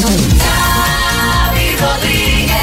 Xavi 0.00 1.76
Rodríguez. 1.80 2.58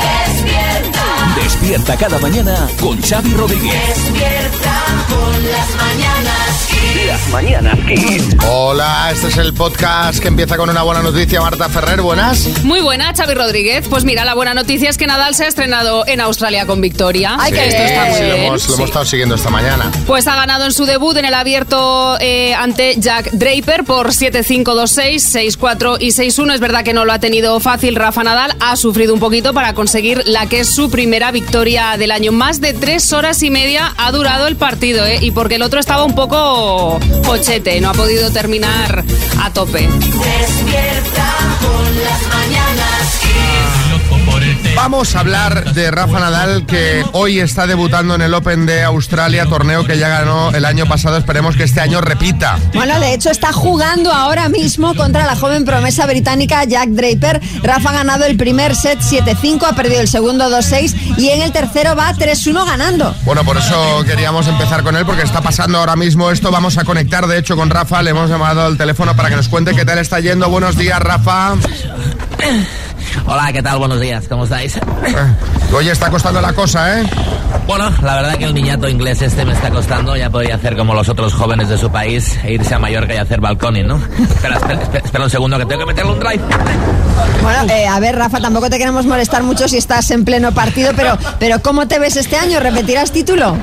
Despierta, 0.00 1.04
Despierta 1.36 1.96
cada 1.98 2.18
mañana 2.20 2.68
con 2.80 3.00
Xavi 3.02 3.32
Rodríguez. 3.34 3.72
despierta 3.88 4.74
con 5.08 5.50
las 5.52 5.68
mañanas. 5.76 6.79
Las 7.06 7.28
mañanas 7.28 7.78
Kiss. 7.86 8.36
Hola, 8.48 9.10
este 9.12 9.28
es 9.28 9.36
el 9.36 9.52
podcast 9.54 10.18
que 10.18 10.28
empieza 10.28 10.56
con 10.56 10.70
una 10.70 10.82
buena 10.82 11.02
noticia. 11.02 11.40
Marta 11.40 11.68
Ferrer, 11.68 12.00
buenas. 12.02 12.64
Muy 12.64 12.80
buena, 12.80 13.12
Xavi 13.14 13.34
Rodríguez. 13.34 13.86
Pues 13.88 14.04
mira, 14.04 14.24
la 14.24 14.34
buena 14.34 14.54
noticia 14.54 14.88
es 14.90 14.96
que 14.96 15.06
Nadal 15.06 15.34
se 15.34 15.44
ha 15.44 15.48
estrenado 15.48 16.04
en 16.06 16.20
Australia 16.20 16.66
con 16.66 16.80
victoria. 16.80 17.36
Ay, 17.38 17.52
qué 17.52 17.68
esto 17.68 17.82
está 17.82 18.04
bien. 18.04 18.10
muy 18.10 18.18
Sí, 18.18 18.22
lo 18.28 18.34
bien. 18.34 18.46
hemos, 18.46 18.68
lo 18.68 18.74
hemos 18.74 18.88
estado 18.88 19.04
siguiendo 19.04 19.34
esta 19.36 19.50
mañana. 19.50 19.90
Pues 20.06 20.26
ha 20.26 20.34
ganado 20.36 20.64
en 20.64 20.72
su 20.72 20.84
debut 20.84 21.16
en 21.16 21.24
el 21.26 21.34
abierto 21.34 22.16
eh, 22.20 22.54
ante 22.54 22.94
Jack 22.98 23.30
Draper 23.32 23.84
por 23.84 24.08
7-5-2-6, 24.08 25.56
6-4 25.58 25.96
y 26.00 26.08
6-1. 26.08 26.54
Es 26.54 26.60
verdad 26.60 26.82
que 26.82 26.92
no 26.92 27.04
lo 27.04 27.12
ha 27.12 27.18
tenido 27.20 27.60
fácil 27.60 27.94
Rafa 27.94 28.24
Nadal. 28.24 28.56
Ha 28.60 28.76
sufrido 28.76 29.14
un 29.14 29.20
poquito 29.20 29.52
para 29.54 29.74
conseguir 29.74 30.22
la 30.26 30.46
que 30.46 30.60
es 30.60 30.74
su 30.74 30.90
primera 30.90 31.30
victoria 31.30 31.96
del 31.98 32.10
año. 32.10 32.32
Más 32.32 32.60
de 32.60 32.72
tres 32.74 33.12
horas 33.12 33.42
y 33.42 33.50
media 33.50 33.92
ha 33.96 34.10
durado 34.12 34.46
el 34.46 34.56
partido, 34.56 35.06
¿eh? 35.06 35.18
Y 35.20 35.30
porque 35.30 35.54
el 35.56 35.62
otro 35.62 35.78
estaba 35.80 36.04
un 36.04 36.14
poco 36.14 36.69
pochete, 37.22 37.80
no 37.80 37.90
ha 37.90 37.92
podido 37.92 38.30
terminar 38.30 39.04
a 39.40 39.52
tope. 39.52 39.88
Vamos 44.74 45.14
a 45.14 45.20
hablar 45.20 45.74
de 45.74 45.90
Rafa 45.90 46.20
Nadal, 46.20 46.64
que 46.64 47.04
hoy 47.12 47.40
está 47.40 47.66
debutando 47.66 48.14
en 48.14 48.22
el 48.22 48.32
Open 48.32 48.66
de 48.66 48.82
Australia, 48.82 49.46
torneo 49.46 49.84
que 49.84 49.98
ya 49.98 50.08
ganó 50.08 50.50
el 50.50 50.64
año 50.64 50.86
pasado. 50.86 51.16
Esperemos 51.16 51.56
que 51.56 51.64
este 51.64 51.80
año 51.80 52.00
repita. 52.00 52.58
Bueno, 52.74 52.98
de 52.98 53.14
hecho 53.14 53.30
está 53.30 53.52
jugando 53.52 54.12
ahora 54.12 54.48
mismo 54.48 54.94
contra 54.94 55.26
la 55.26 55.36
joven 55.36 55.64
promesa 55.64 56.06
británica 56.06 56.64
Jack 56.64 56.88
Draper. 56.90 57.40
Rafa 57.62 57.90
ha 57.90 57.92
ganado 57.92 58.24
el 58.24 58.36
primer 58.36 58.74
set 58.74 59.00
7-5, 59.00 59.66
ha 59.68 59.74
perdido 59.74 60.00
el 60.00 60.08
segundo 60.08 60.50
2-6 60.50 61.18
y 61.18 61.28
en 61.28 61.42
el 61.42 61.52
tercero 61.52 61.94
va 61.94 62.12
3-1 62.14 62.66
ganando. 62.66 63.14
Bueno, 63.24 63.44
por 63.44 63.56
eso 63.56 64.02
queríamos 64.06 64.46
empezar 64.48 64.82
con 64.82 64.96
él, 64.96 65.04
porque 65.04 65.22
está 65.22 65.40
pasando 65.40 65.78
ahora 65.78 65.96
mismo 65.96 66.30
esto. 66.30 66.50
Vamos 66.50 66.78
a 66.78 66.84
conectar, 66.84 67.26
de 67.26 67.38
hecho, 67.38 67.56
con 67.56 67.70
Rafa. 67.70 68.02
Le 68.02 68.10
hemos 68.10 68.30
llamado 68.30 68.64
al 68.64 68.76
teléfono 68.76 69.14
para 69.14 69.28
que 69.28 69.36
nos 69.36 69.48
cuente 69.48 69.74
qué 69.74 69.84
tal 69.84 69.98
está 69.98 70.20
yendo. 70.20 70.48
Buenos 70.48 70.76
días, 70.76 70.98
Rafa. 71.00 71.54
Hola, 73.26 73.52
¿qué 73.52 73.62
tal? 73.62 73.78
Buenos 73.78 74.00
días, 74.00 74.26
¿cómo 74.28 74.44
estáis? 74.44 74.76
Eh, 74.76 74.80
Oye, 75.74 75.92
está 75.92 76.10
costando 76.10 76.40
la 76.40 76.52
cosa, 76.52 77.00
¿eh? 77.00 77.06
Bueno, 77.66 77.90
la 78.02 78.16
verdad 78.16 78.34
que 78.36 78.44
el 78.44 78.54
niñato 78.54 78.88
inglés 78.88 79.22
este 79.22 79.44
me 79.44 79.52
está 79.52 79.70
costando. 79.70 80.16
Ya 80.16 80.28
podría 80.30 80.56
hacer 80.56 80.76
como 80.76 80.94
los 80.94 81.08
otros 81.08 81.32
jóvenes 81.32 81.68
de 81.68 81.78
su 81.78 81.90
país 81.90 82.38
e 82.42 82.54
irse 82.54 82.74
a 82.74 82.78
Mallorca 82.78 83.14
y 83.14 83.18
hacer 83.18 83.40
balconing, 83.40 83.86
¿no? 83.86 83.96
Espera, 84.20 84.56
espera, 84.56 84.82
espera, 84.82 85.04
espera 85.04 85.24
un 85.24 85.30
segundo 85.30 85.58
que 85.58 85.66
tengo 85.66 85.80
que 85.80 85.86
meterle 85.86 86.12
un 86.12 86.18
drive. 86.18 86.42
Bueno, 87.42 87.72
eh, 87.72 87.86
a 87.86 88.00
ver, 88.00 88.16
Rafa, 88.16 88.40
tampoco 88.40 88.68
te 88.68 88.78
queremos 88.78 89.06
molestar 89.06 89.42
mucho 89.42 89.68
si 89.68 89.76
estás 89.78 90.10
en 90.10 90.24
pleno 90.24 90.52
partido, 90.52 90.92
pero, 90.96 91.16
pero 91.38 91.60
¿cómo 91.62 91.86
te 91.86 91.98
ves 91.98 92.16
este 92.16 92.36
año? 92.36 92.58
¿Repetirás 92.60 93.12
título? 93.12 93.56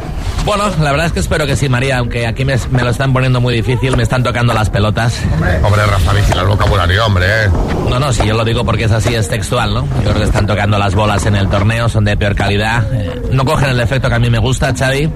Bueno, 0.47 0.63
la 0.81 0.91
verdad 0.91 1.07
es 1.07 1.11
que 1.11 1.19
espero 1.19 1.45
que 1.45 1.57
sí, 1.57 1.67
María, 1.67 1.97
aunque 1.97 2.25
aquí 2.25 2.45
me, 2.45 2.55
me 2.71 2.81
lo 2.81 2.89
están 2.91 3.11
poniendo 3.11 3.41
muy 3.41 3.53
difícil, 3.53 3.97
me 3.97 4.03
están 4.03 4.23
tocando 4.23 4.53
las 4.53 4.69
pelotas. 4.69 5.21
Hombre, 5.61 5.85
Rafa, 5.85 6.13
vigila 6.13 6.41
el 6.43 6.47
vocabulario, 6.47 7.05
hombre, 7.05 7.25
¿eh? 7.27 7.49
No, 7.89 7.99
no, 7.99 8.13
si 8.13 8.25
yo 8.25 8.33
lo 8.33 8.45
digo 8.45 8.63
porque 8.63 8.85
es 8.85 8.91
así, 8.93 9.13
es 9.13 9.27
textual, 9.27 9.73
¿no? 9.73 9.81
Yo 9.97 10.03
creo 10.11 10.15
que 10.19 10.23
están 10.23 10.47
tocando 10.47 10.77
las 10.77 10.95
bolas 10.95 11.25
en 11.25 11.35
el 11.35 11.49
torneo, 11.49 11.89
son 11.89 12.05
de 12.05 12.15
peor 12.15 12.33
calidad. 12.33 12.81
eh, 12.93 13.21
no 13.29 13.43
cogen 13.43 13.69
el 13.71 13.79
efecto 13.81 14.07
que 14.07 14.15
a 14.15 14.19
mí 14.19 14.29
me 14.29 14.37
gusta, 14.39 14.73
Xavi. 14.73 15.09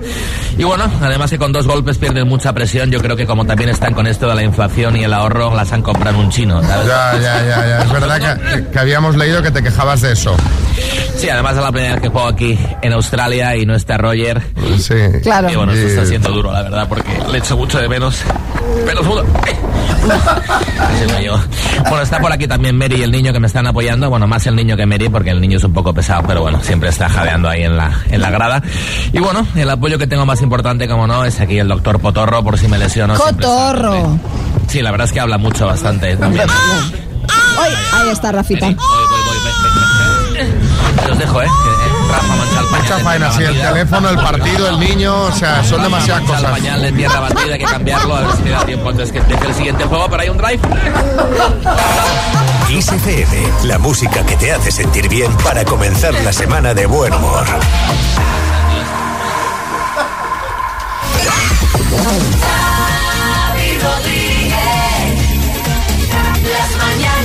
Y 0.57 0.63
bueno, 0.65 0.83
además 1.01 1.29
que 1.29 1.37
con 1.37 1.53
dos 1.53 1.65
golpes 1.65 1.97
pierden 1.97 2.27
mucha 2.27 2.51
presión, 2.51 2.91
yo 2.91 2.99
creo 2.99 3.15
que 3.15 3.25
como 3.25 3.45
también 3.45 3.69
están 3.69 3.93
con 3.93 4.07
esto 4.07 4.27
de 4.27 4.35
la 4.35 4.43
inflación 4.43 4.97
y 4.97 5.05
el 5.05 5.13
ahorro, 5.13 5.55
las 5.55 5.71
han 5.71 5.81
comprado 5.81 6.19
un 6.19 6.29
chino, 6.29 6.61
¿sabes? 6.61 6.87
Ya, 6.87 7.13
ya, 7.13 7.41
ya, 7.45 7.67
ya. 7.67 7.83
Es 7.83 7.91
verdad 7.91 8.37
que, 8.53 8.67
que 8.69 8.79
habíamos 8.79 9.15
leído 9.15 9.41
que 9.41 9.51
te 9.51 9.63
quejabas 9.63 10.01
de 10.01 10.11
eso. 10.11 10.35
Sí, 11.15 11.29
además 11.29 11.55
es 11.55 11.61
la 11.63 11.71
primera 11.71 11.93
vez 11.93 12.01
que 12.01 12.09
juego 12.09 12.27
aquí 12.27 12.59
en 12.81 12.93
Australia 12.93 13.55
y 13.55 13.65
no 13.65 13.75
está 13.75 13.97
Roger. 13.97 14.41
Sí. 14.79 14.95
Claro. 15.21 15.49
Y 15.49 15.55
bueno, 15.55 15.71
esto 15.71 15.87
Sí. 15.87 15.93
está 15.93 16.05
siendo 16.05 16.31
duro, 16.31 16.51
la 16.51 16.61
verdad, 16.63 16.87
porque 16.87 17.11
le 17.31 17.37
echo 17.37 17.55
mucho 17.57 17.79
de 17.79 17.87
menos. 17.89 18.23
Soy 21.07 21.25
yo. 21.25 21.39
Bueno, 21.81 22.03
está 22.03 22.19
por 22.19 22.31
aquí 22.31 22.47
también 22.47 22.77
Mary 22.77 22.97
y 22.97 23.03
el 23.03 23.11
niño 23.11 23.33
que 23.33 23.39
me 23.39 23.47
están 23.47 23.65
apoyando. 23.67 24.09
Bueno, 24.09 24.27
más 24.27 24.45
el 24.45 24.55
niño 24.55 24.77
que 24.77 24.85
Mary, 24.85 25.09
porque 25.09 25.31
el 25.31 25.41
niño 25.41 25.57
es 25.57 25.63
un 25.63 25.73
poco 25.73 25.93
pesado, 25.93 26.23
pero 26.27 26.41
bueno, 26.41 26.61
siempre 26.61 26.89
está 26.89 27.09
jadeando 27.09 27.49
ahí 27.49 27.63
en 27.63 27.75
la, 27.75 27.91
en 28.09 28.21
la 28.21 28.29
grada. 28.29 28.61
Y 29.11 29.19
bueno, 29.19 29.45
el 29.55 29.69
apoyo 29.69 29.97
que 29.97 30.05
tengo 30.07 30.25
más 30.25 30.41
importante, 30.41 30.87
como 30.87 31.07
no, 31.07 31.25
es 31.25 31.39
aquí 31.41 31.57
el 31.57 31.67
doctor 31.67 31.99
Potorro, 31.99 32.43
por 32.43 32.57
si 32.59 32.67
me 32.67 32.77
lesiono. 32.77 33.15
Cotorro. 33.15 33.91
presente. 33.91 34.21
Sí, 34.67 34.81
la 34.81 34.91
verdad 34.91 35.07
es 35.07 35.13
que 35.13 35.19
habla 35.19 35.37
mucho, 35.37 35.65
bastante 35.65 36.15
también. 36.17 36.47
Ay, 37.59 37.73
ahí 37.93 38.09
está, 38.09 38.31
Rafita. 38.31 38.67
Voy, 38.67 38.75
voy, 38.75 39.19
voy, 39.43 40.20
ve- 40.43 40.51
ve- 40.51 41.05
ve- 41.05 41.11
Os 41.11 41.17
dejo, 41.19 41.41
¿eh? 41.41 41.45
Eh, 41.45 42.11
Rafa 42.11 42.27
mancha 42.35 42.59
el 42.59 42.65
pañal. 42.65 42.81
Mucha 42.81 42.97
en 42.97 43.03
faena, 43.05 43.31
sí, 43.31 43.43
el 43.43 43.61
teléfono, 43.61 44.09
el 44.09 44.17
partido, 44.17 44.67
el 44.69 44.79
niño, 44.79 45.21
o 45.23 45.31
sea, 45.31 45.63
son 45.63 45.81
demasiadas 45.83 46.21
Mancha 46.23 46.35
el 46.37 46.41
cosas. 46.43 46.51
pañal 46.59 46.81
de 46.81 46.91
tierra 46.91 47.19
batida, 47.19 47.53
hay 47.53 47.59
que 47.59 47.65
cambiarlo, 47.65 48.15
a 48.15 48.21
ver 48.21 48.35
si 48.37 48.43
me 48.43 48.49
da 48.51 48.65
tiempo 48.65 48.89
antes 48.89 49.11
que 49.11 49.17
empiece 49.19 49.45
el 49.47 49.53
siguiente 49.53 49.83
juego, 49.85 50.07
pero 50.09 50.21
hay 50.23 50.29
un 50.29 50.37
drive. 50.37 50.59
Kiss 52.67 52.87
FM, 52.91 53.47
la 53.63 53.77
música 53.79 54.23
que 54.25 54.35
te 54.37 54.51
hace 54.53 54.71
sentir 54.71 55.09
bien 55.09 55.31
para 55.43 55.65
comenzar 55.65 56.13
la 56.23 56.31
semana 56.33 56.73
de 56.73 56.85
buen 56.85 57.13
humor. 57.13 57.45
Rodríguez. 63.81 64.55
Las 66.51 66.71
mañanas 66.77 67.20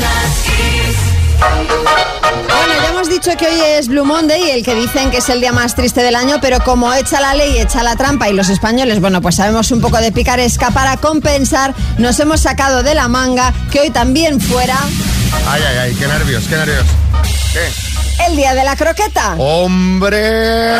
dicho 3.16 3.34
que 3.38 3.46
hoy 3.46 3.60
es 3.78 3.88
Blue 3.88 4.04
Monday, 4.04 4.50
el 4.50 4.62
que 4.62 4.74
dicen 4.74 5.10
que 5.10 5.18
es 5.18 5.28
el 5.30 5.40
día 5.40 5.50
más 5.50 5.74
triste 5.74 6.02
del 6.02 6.14
año, 6.16 6.36
pero 6.42 6.60
como 6.60 6.92
echa 6.92 7.18
la 7.18 7.32
ley, 7.32 7.58
echa 7.58 7.82
la 7.82 7.96
trampa 7.96 8.28
y 8.28 8.34
los 8.34 8.50
españoles, 8.50 9.00
bueno, 9.00 9.22
pues 9.22 9.36
sabemos 9.36 9.70
un 9.70 9.80
poco 9.80 9.96
de 9.96 10.12
picaresca 10.12 10.70
para 10.70 10.98
compensar, 10.98 11.74
nos 11.96 12.20
hemos 12.20 12.40
sacado 12.40 12.82
de 12.82 12.94
la 12.94 13.08
manga 13.08 13.54
que 13.70 13.80
hoy 13.80 13.90
también 13.90 14.38
fuera 14.38 14.76
Ay, 15.48 15.62
ay, 15.66 15.76
ay, 15.78 15.94
qué 15.94 16.06
nervios, 16.06 16.44
qué 16.46 16.56
nervios. 16.56 16.84
¿Qué? 17.54 18.26
el 18.26 18.36
día 18.36 18.54
de 18.54 18.64
la 18.64 18.76
croqueta. 18.76 19.34
¡Hombre! 19.38 20.74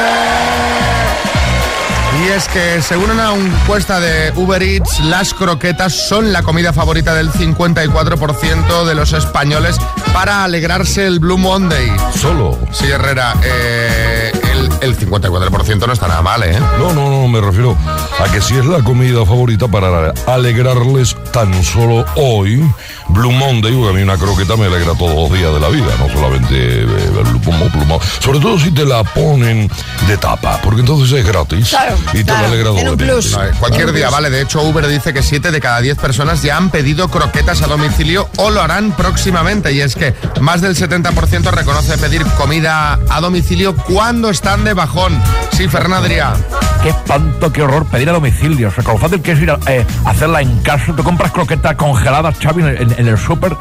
Y 2.19 2.29
es 2.29 2.49
que 2.49 2.81
según 2.83 3.11
una 3.11 3.35
encuesta 3.35 4.01
de 4.01 4.33
Uber 4.37 4.63
Eats, 4.63 5.01
las 5.01 5.35
croquetas 5.35 5.93
son 5.93 6.33
la 6.33 6.43
comida 6.43 6.73
favorita 6.73 7.15
del 7.15 7.31
54% 7.31 8.85
de 8.85 8.95
los 8.95 9.13
españoles 9.13 9.77
para 10.13 10.45
alegrarse 10.45 11.07
el 11.07 11.19
Blue 11.19 11.37
Monday. 11.39 11.93
Solo. 12.15 12.59
Sí, 12.73 12.87
Herrera, 12.87 13.35
eh, 13.43 14.33
el, 14.53 14.71
el 14.81 14.99
54% 14.99 15.87
no 15.87 15.93
está 15.93 16.09
nada 16.09 16.23
mal, 16.23 16.43
¿eh? 16.43 16.59
No, 16.79 16.93
no, 16.93 17.11
no, 17.11 17.29
me 17.29 17.41
refiero 17.41 17.77
a 18.19 18.31
que 18.33 18.41
si 18.41 18.57
es 18.57 18.65
la 18.65 18.83
comida 18.83 19.25
favorita 19.27 19.69
para 19.69 20.13
alegrarles 20.27 21.17
tan 21.33 21.63
solo 21.63 22.05
hoy, 22.17 22.63
Blue 23.09 23.33
Monday, 23.33 23.73
porque 23.73 23.91
a 23.91 23.93
mí 23.93 24.03
una 24.03 24.17
croqueta 24.17 24.57
me 24.57 24.67
alegra 24.67 24.95
todos 24.95 25.15
los 25.15 25.33
días 25.39 25.53
de 25.53 25.61
la 25.61 25.69
vida, 25.69 25.87
no 25.99 26.09
solamente 26.13 26.55
eh, 26.83 27.11
el 27.25 27.41
plumo, 27.41 27.67
plumo. 27.71 28.01
Sobre 28.21 28.41
todo 28.41 28.59
si 28.59 28.71
te 28.73 28.85
la 28.85 29.05
ponen 29.05 29.71
de 30.09 30.17
tapa, 30.17 30.61
porque 30.63 30.81
entonces 30.81 31.19
es 31.19 31.27
gratis 31.27 31.71
Claro, 31.71 31.97
y 32.13 32.19
te 32.19 32.25
claro, 32.25 32.43
la 32.43 32.49
alegra 32.49 32.69
doblemente. 32.71 33.05
plus. 33.05 33.33
No, 33.33 33.45
eh, 33.45 33.51
cualquier 33.59 33.93
día, 33.93 34.11
vale. 34.11 34.31
De 34.31 34.43
hecho, 34.43 34.61
Uber 34.63 34.87
dice 34.89 35.13
que 35.13 35.23
7 35.23 35.51
de 35.51 35.61
cada 35.61 35.81
10 35.81 35.99
personas 35.99 36.43
ya 36.43 36.57
han 36.57 36.71
pedido 36.71 37.09
croquetas 37.09 37.63
a 37.63 37.67
domicilio 37.67 38.29
o 38.37 38.51
lo 38.51 38.61
harán 38.63 38.93
próximamente. 38.93 39.73
Y 39.73 39.81
es 39.81 39.95
que 39.95 40.15
más 40.41 40.61
del 40.61 40.75
70% 40.77 41.51
reconoce 41.53 41.97
pedir 41.99 42.25
comida 42.37 42.99
a 43.09 43.21
domicilio 43.21 43.75
cuando 43.77 44.31
están 44.31 44.65
de 44.65 44.75
bajón. 44.75 45.21
Sí, 45.53 45.69
Fernandria. 45.69 46.35
Qué 46.83 46.91
espanto, 46.91 47.53
qué 47.53 47.63
horror 47.63 47.87
pedir 47.87 48.11
a 48.11 48.13
domicilio. 48.13 48.69
O 48.69 48.71
sea, 48.71 48.85
con 48.85 48.95
lo 48.95 49.01
fácil 49.01 49.21
que 49.23 49.33
es 49.33 49.41
ir 49.41 49.51
a 49.51 49.59
eh, 49.67 49.85
hacerla 50.05 50.41
en 50.43 50.59
casa. 50.61 50.93
Tú 50.97 51.03
compras 51.03 51.33
croquetas 51.33 51.75
congeladas, 51.77 52.37
Xavi, 52.39 52.63
en, 52.63 52.96
en- 52.97 53.09
el 53.09 53.19
súper, 53.19 53.57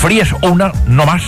fríes 0.00 0.28
una, 0.42 0.72
no 0.86 1.06
más. 1.06 1.22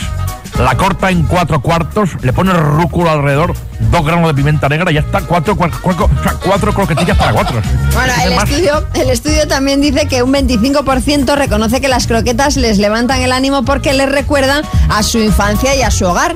La 0.58 0.76
corta 0.76 1.10
en 1.10 1.22
cuatro 1.22 1.62
cuartos, 1.62 2.10
le 2.20 2.32
pones 2.34 2.54
rúcula 2.54 3.12
alrededor, 3.12 3.54
dos 3.90 4.04
gramos 4.04 4.28
de 4.28 4.34
pimienta 4.34 4.68
negra 4.68 4.90
y 4.90 4.94
ya 4.94 5.00
está, 5.00 5.22
cuatro, 5.22 5.56
cua- 5.56 5.70
cua- 5.70 6.04
o 6.18 6.22
sea, 6.22 6.34
cuatro 6.44 6.74
croquetillas 6.74 7.16
para 7.16 7.32
cuatro. 7.32 7.62
Bueno, 7.94 8.12
¿Qué 8.14 8.24
el 8.24 8.32
estudio, 8.34 8.84
el 8.94 9.10
estudio 9.10 9.48
también 9.48 9.80
dice 9.80 10.06
que 10.08 10.22
un 10.22 10.30
25% 10.30 11.34
reconoce 11.36 11.80
que 11.80 11.88
las 11.88 12.06
croquetas 12.06 12.56
les 12.58 12.76
levantan 12.78 13.22
el 13.22 13.32
ánimo 13.32 13.64
porque 13.64 13.94
les 13.94 14.10
recuerdan 14.12 14.62
a 14.90 15.02
su 15.02 15.18
infancia 15.20 15.74
y 15.74 15.80
a 15.82 15.90
su 15.90 16.04
hogar. 16.06 16.34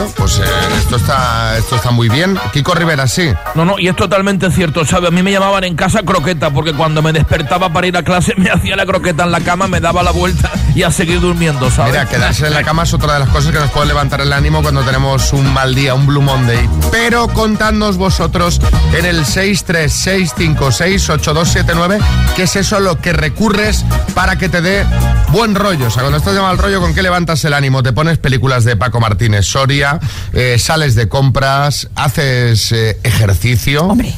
Bueno, 0.00 0.14
pues 0.16 0.38
eh, 0.38 0.44
esto, 0.78 0.96
está, 0.96 1.58
esto 1.58 1.76
está 1.76 1.90
muy 1.90 2.08
bien. 2.08 2.38
Kiko 2.54 2.74
Rivera, 2.74 3.06
sí. 3.06 3.30
No, 3.54 3.66
no, 3.66 3.78
y 3.78 3.88
es 3.88 3.96
totalmente 3.96 4.50
cierto, 4.50 4.82
¿sabes? 4.86 5.08
A 5.08 5.10
mí 5.10 5.22
me 5.22 5.30
llamaban 5.30 5.62
en 5.64 5.76
casa 5.76 6.02
croqueta 6.02 6.48
porque 6.48 6.72
cuando 6.72 7.02
me 7.02 7.12
despertaba 7.12 7.70
para 7.70 7.86
ir 7.86 7.94
a 7.98 8.02
clase 8.02 8.32
me 8.38 8.50
hacía 8.50 8.76
la 8.76 8.86
croqueta 8.86 9.24
en 9.24 9.32
la 9.32 9.40
cama, 9.40 9.68
me 9.68 9.78
daba 9.78 10.02
la 10.02 10.12
vuelta 10.12 10.50
y 10.74 10.84
a 10.84 10.90
seguir 10.90 11.20
durmiendo, 11.20 11.70
¿sabes? 11.70 11.92
Mira, 11.92 12.06
quedarse 12.06 12.46
en 12.46 12.54
la 12.54 12.62
cama 12.62 12.84
es 12.84 12.94
otra 12.94 13.12
de 13.12 13.18
las 13.18 13.28
cosas 13.28 13.52
que 13.52 13.58
nos 13.58 13.70
puede 13.72 13.88
levantar 13.88 14.22
el 14.22 14.32
ánimo 14.32 14.62
cuando 14.62 14.82
tenemos 14.84 15.34
un 15.34 15.52
mal 15.52 15.74
día, 15.74 15.92
un 15.94 16.06
Blue 16.06 16.22
Monday. 16.22 16.66
Pero 16.90 17.28
contadnos 17.28 17.98
vosotros 17.98 18.58
en 18.96 19.04
el 19.04 19.26
636568279 19.26 21.98
qué 22.36 22.44
es 22.44 22.56
eso 22.56 22.80
lo 22.80 22.98
que 22.98 23.12
recurres 23.12 23.84
para 24.14 24.36
que 24.36 24.48
te 24.48 24.62
dé 24.62 24.86
buen 25.30 25.54
rollo. 25.54 25.88
O 25.88 25.90
sea, 25.90 26.02
cuando 26.02 26.18
estás 26.18 26.34
de 26.34 26.40
mal 26.40 26.58
rollo, 26.58 26.80
¿con 26.80 26.94
qué 26.94 27.02
levantas 27.02 27.44
el 27.44 27.54
ánimo? 27.54 27.82
Te 27.82 27.92
pones 27.92 28.18
películas 28.18 28.64
de 28.64 28.76
Paco 28.76 29.00
Martínez 29.00 29.46
Soria, 29.46 29.89
eh, 30.32 30.58
sales 30.58 30.94
de 30.94 31.08
compras, 31.08 31.88
haces 31.94 32.72
eh, 32.72 32.98
ejercicio. 33.02 33.86
Hombre. 33.86 34.14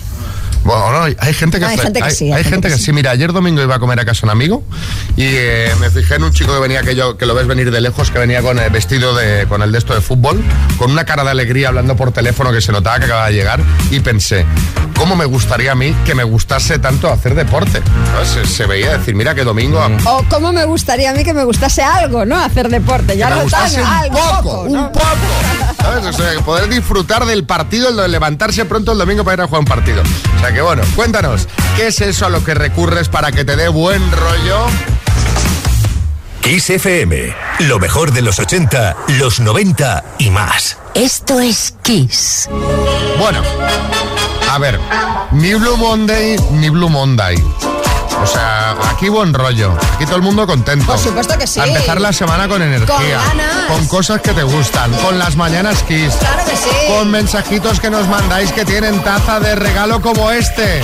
Bueno, 0.65 0.93
no, 0.93 1.03
hay 1.03 1.35
gente 1.35 1.59
que, 1.59 1.65
Hay 1.65 1.79
gente 1.79 2.01
que 2.01 2.11
sí, 2.11 2.33
hay 2.33 2.45
gente 2.45 2.69
que 2.69 2.79
sí. 2.79 2.93
Mira, 2.93 3.11
ayer 3.11 3.33
domingo 3.33 3.63
iba 3.63 3.75
a 3.75 3.79
comer 3.79 3.99
a 4.01 4.05
casa 4.05 4.27
un 4.27 4.31
amigo 4.31 4.63
y 5.17 5.25
eh, 5.25 5.73
me 5.81 5.91
fijé 5.91 6.17
en 6.17 6.25
un 6.25 6.33
chico 6.33 6.53
que 6.55 6.61
venía, 6.61 6.83
que, 6.83 6.95
yo, 6.95 7.17
que 7.17 7.27
lo 7.27 7.35
ves 7.35 7.47
venir 7.47 7.71
de 7.71 7.81
lejos, 7.81 8.11
que 8.11 8.19
venía 8.19 8.43
con 8.43 8.59
el 8.59 8.71
vestido 8.71 9.15
de, 9.15 9.47
con 9.49 9.63
el 9.63 9.73
de 9.73 9.79
esto 9.79 9.95
de 9.95 10.01
fútbol, 10.01 10.43
con 10.79 10.91
una 10.91 11.05
cara 11.05 11.25
de 11.25 11.31
alegría 11.31 11.69
hablando 11.69 11.97
por 11.97 12.13
teléfono 12.13 12.53
que 12.53 12.61
se 12.61 12.73
notaba 12.73 12.99
que 12.99 13.07
acababa 13.07 13.27
de 13.29 13.35
llegar 13.35 13.61
y 13.91 14.01
pensé, 14.01 14.47
¿cómo 14.97 15.17
me 15.17 15.25
gustaría 15.25 15.73
a 15.73 15.75
mí 15.75 15.95
que 16.05 16.15
me 16.15 16.25
gustase 16.25 16.79
tanto 16.79 17.11
hacer 17.11 17.35
deporte? 17.35 17.83
¿Sabes? 18.13 18.29
Se, 18.29 18.47
se 18.47 18.67
veía 18.67 18.99
decir, 18.99 19.15
mira 19.15 19.35
que 19.35 19.45
domingo... 19.45 19.85
O 20.05 20.25
cómo 20.29 20.53
me 20.53 20.65
gustaría 20.65 21.11
a 21.11 21.15
mí 21.15 21.25
que 21.25 21.35
me 21.35 21.45
gustase 21.45 21.83
algo, 21.83 22.25
¿no? 22.25 22.39
Hacer 22.39 22.69
deporte. 22.69 23.17
Ya 23.17 23.29
que 23.29 23.35
me 23.35 23.45
no 23.45 23.51
tan, 23.51 23.73
un 23.75 23.87
algo, 23.87 24.19
poco, 24.43 24.69
¿no? 24.69 24.87
un 24.87 24.93
poco. 24.93 25.07
¿Sabes? 25.79 26.07
O 26.07 26.13
sea, 26.13 26.33
que 26.33 26.43
poder 26.43 26.69
disfrutar 26.69 27.25
del 27.25 27.45
partido, 27.45 27.89
el 27.89 27.97
de 27.97 28.09
levantarse 28.09 28.65
pronto 28.65 28.93
el 28.93 28.99
domingo 28.99 29.25
para 29.25 29.35
ir 29.35 29.41
a 29.41 29.47
jugar 29.47 29.61
un 29.61 29.67
partido. 29.67 30.03
O 30.03 30.41
sea 30.41 30.52
que 30.53 30.61
bueno, 30.61 30.83
cuéntanos, 30.95 31.49
¿qué 31.77 31.89
es 31.89 32.01
eso 32.01 32.27
a 32.27 32.29
lo 32.29 32.45
que 32.45 32.55
recurres 32.55 33.09
para 33.09 33.33
que 33.33 33.45
te 33.45 33.57
dé 33.57 33.69
buen 33.69 34.03
rollo? 34.13 34.67
Kiss 36.41 36.71
FM, 36.71 37.35
lo 37.61 37.79
mejor 37.79 38.13
de 38.13 38.23
los 38.23 38.39
80, 38.39 38.97
los 39.19 39.41
90 39.41 40.05
y 40.19 40.31
más. 40.31 40.79
Esto 40.95 41.41
es 41.41 41.75
Kiss. 41.83 42.49
Bueno, 43.19 43.43
a 44.51 44.59
ver, 44.59 44.79
ni 45.31 45.55
Blue 45.55 45.77
Monday 45.77 46.37
ni 46.53 46.69
Blue 46.69 46.89
Monday. 46.89 47.37
O 48.21 48.27
sea, 48.27 48.77
aquí 48.91 49.09
buen 49.09 49.33
rollo. 49.35 49.73
Aquí 49.95 50.05
todo 50.05 50.17
el 50.17 50.23
mundo 50.23 50.47
contento. 50.47 50.87
Por 50.87 50.99
supuesto 50.99 51.37
que 51.39 51.47
sí. 51.47 51.61
A 51.61 51.67
empezar 51.67 52.01
la 52.01 52.13
semana 52.13 52.49
con 52.49 52.63
energía. 52.63 52.87
Con 52.97 53.09
ganas. 53.09 53.67
Con 53.69 53.87
cosas 53.87 54.21
que 54.21 54.33
te 54.33 54.43
gustan. 54.43 54.93
Con 54.95 55.19
las 55.19 55.37
mañanas 55.37 55.83
Kiss. 55.85 56.15
Claro 56.15 56.45
que 56.45 56.57
sí. 56.57 56.71
Con 56.89 57.11
mensajitos 57.11 57.81
que 57.81 57.91
nos 57.91 58.07
mandáis 58.09 58.53
que 58.53 58.65
tienen 58.65 59.03
taza 59.03 59.41
de 59.41 59.55
regalo 59.55 60.01
como 60.01 60.31
este. 60.31 60.83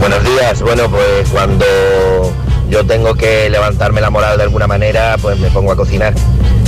Buenos 0.00 0.22
días. 0.24 0.60
Bueno, 0.62 0.88
pues 0.90 1.28
cuando 1.30 1.64
yo 2.68 2.84
tengo 2.86 3.14
que 3.14 3.48
levantarme 3.50 4.00
la 4.00 4.10
moral 4.10 4.36
de 4.36 4.44
alguna 4.44 4.66
manera, 4.66 5.16
pues 5.20 5.38
me 5.38 5.50
pongo 5.50 5.72
a 5.72 5.76
cocinar. 5.76 6.14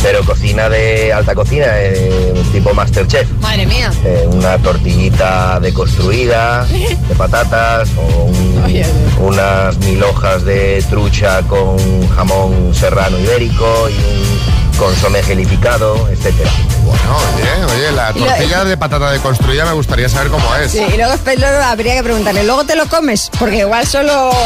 Pero 0.08 0.22
cocina 0.24 0.68
de 0.68 1.12
alta 1.12 1.34
cocina, 1.34 1.66
eh, 1.80 2.32
tipo 2.52 2.72
Masterchef. 2.72 3.28
Madre 3.40 3.66
mía. 3.66 3.90
Eh, 4.04 4.28
una 4.32 4.56
tortillita 4.58 5.58
deconstruida 5.58 6.64
de 6.64 7.14
patatas 7.16 7.88
o 7.98 8.22
un- 8.26 8.62
Oye, 8.64 8.86
unas 9.20 9.76
mil 9.78 10.00
hojas 10.04 10.44
de 10.44 10.80
trucha 10.88 11.42
con 11.48 11.76
jamón 12.10 12.72
serrano 12.72 13.18
ibérico 13.18 13.88
y 13.90 13.94
un 13.94 14.65
consomé 14.78 15.22
gelificado, 15.22 16.08
etcétera. 16.08 16.50
Bueno, 16.84 17.16
oye, 17.36 17.74
oye, 17.74 17.92
la 17.92 18.12
tortilla 18.12 18.64
de 18.64 18.76
patata 18.76 19.10
deconstruida 19.10 19.64
me 19.64 19.72
gustaría 19.72 20.08
saber 20.08 20.30
cómo 20.30 20.44
es. 20.56 20.72
Sí, 20.72 20.78
y 20.78 20.96
luego, 20.96 21.14
luego 21.38 21.62
habría 21.64 21.94
que 21.94 22.02
preguntarle, 22.02 22.44
¿luego 22.44 22.64
te 22.64 22.76
lo 22.76 22.86
comes? 22.86 23.30
Porque 23.38 23.58
igual 23.58 23.86
solo... 23.86 24.30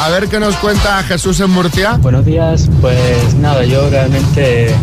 A 0.00 0.08
ver 0.10 0.28
qué 0.28 0.38
nos 0.40 0.56
cuenta 0.56 1.02
Jesús 1.04 1.40
en 1.40 1.50
Murcia. 1.50 1.96
Buenos 2.00 2.26
días, 2.26 2.68
pues 2.80 3.34
nada, 3.34 3.64
yo 3.64 3.88
realmente 3.88 4.74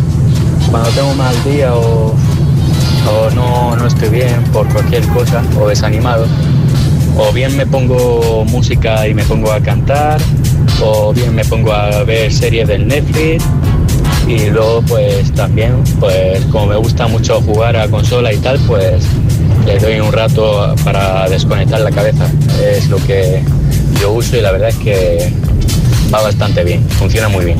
cuando 0.70 0.88
tengo 0.90 1.10
un 1.10 1.18
mal 1.18 1.34
día 1.44 1.74
o, 1.74 2.14
o 2.14 3.30
no, 3.34 3.76
no 3.76 3.86
estoy 3.86 4.08
bien 4.08 4.42
por 4.52 4.66
cualquier 4.68 5.06
cosa 5.08 5.42
o 5.60 5.68
desanimado, 5.68 6.26
o 7.16 7.30
bien 7.32 7.56
me 7.56 7.66
pongo 7.66 8.44
música 8.46 9.06
y 9.06 9.14
me 9.14 9.22
pongo 9.24 9.52
a 9.52 9.60
cantar, 9.60 10.20
o 10.82 11.12
bien 11.12 11.34
me 11.34 11.44
pongo 11.44 11.72
a 11.72 12.02
ver 12.04 12.32
series 12.32 12.68
del 12.68 12.86
Netflix 12.86 13.44
y 14.26 14.50
luego 14.50 14.82
pues 14.82 15.32
también, 15.32 15.82
pues 16.00 16.44
como 16.46 16.66
me 16.66 16.76
gusta 16.76 17.06
mucho 17.06 17.40
jugar 17.42 17.76
a 17.76 17.88
consola 17.88 18.32
y 18.32 18.38
tal, 18.38 18.58
pues 18.66 19.04
le 19.66 19.78
doy 19.78 20.00
un 20.00 20.12
rato 20.12 20.74
para 20.84 21.28
desconectar 21.28 21.80
la 21.80 21.90
cabeza. 21.90 22.26
Es 22.62 22.88
lo 22.88 22.98
que 22.98 23.42
yo 24.00 24.12
uso 24.12 24.36
y 24.36 24.40
la 24.40 24.52
verdad 24.52 24.70
es 24.70 24.76
que 24.76 25.32
va 26.12 26.22
bastante 26.22 26.64
bien, 26.64 26.88
funciona 26.90 27.28
muy 27.28 27.44
bien. 27.44 27.58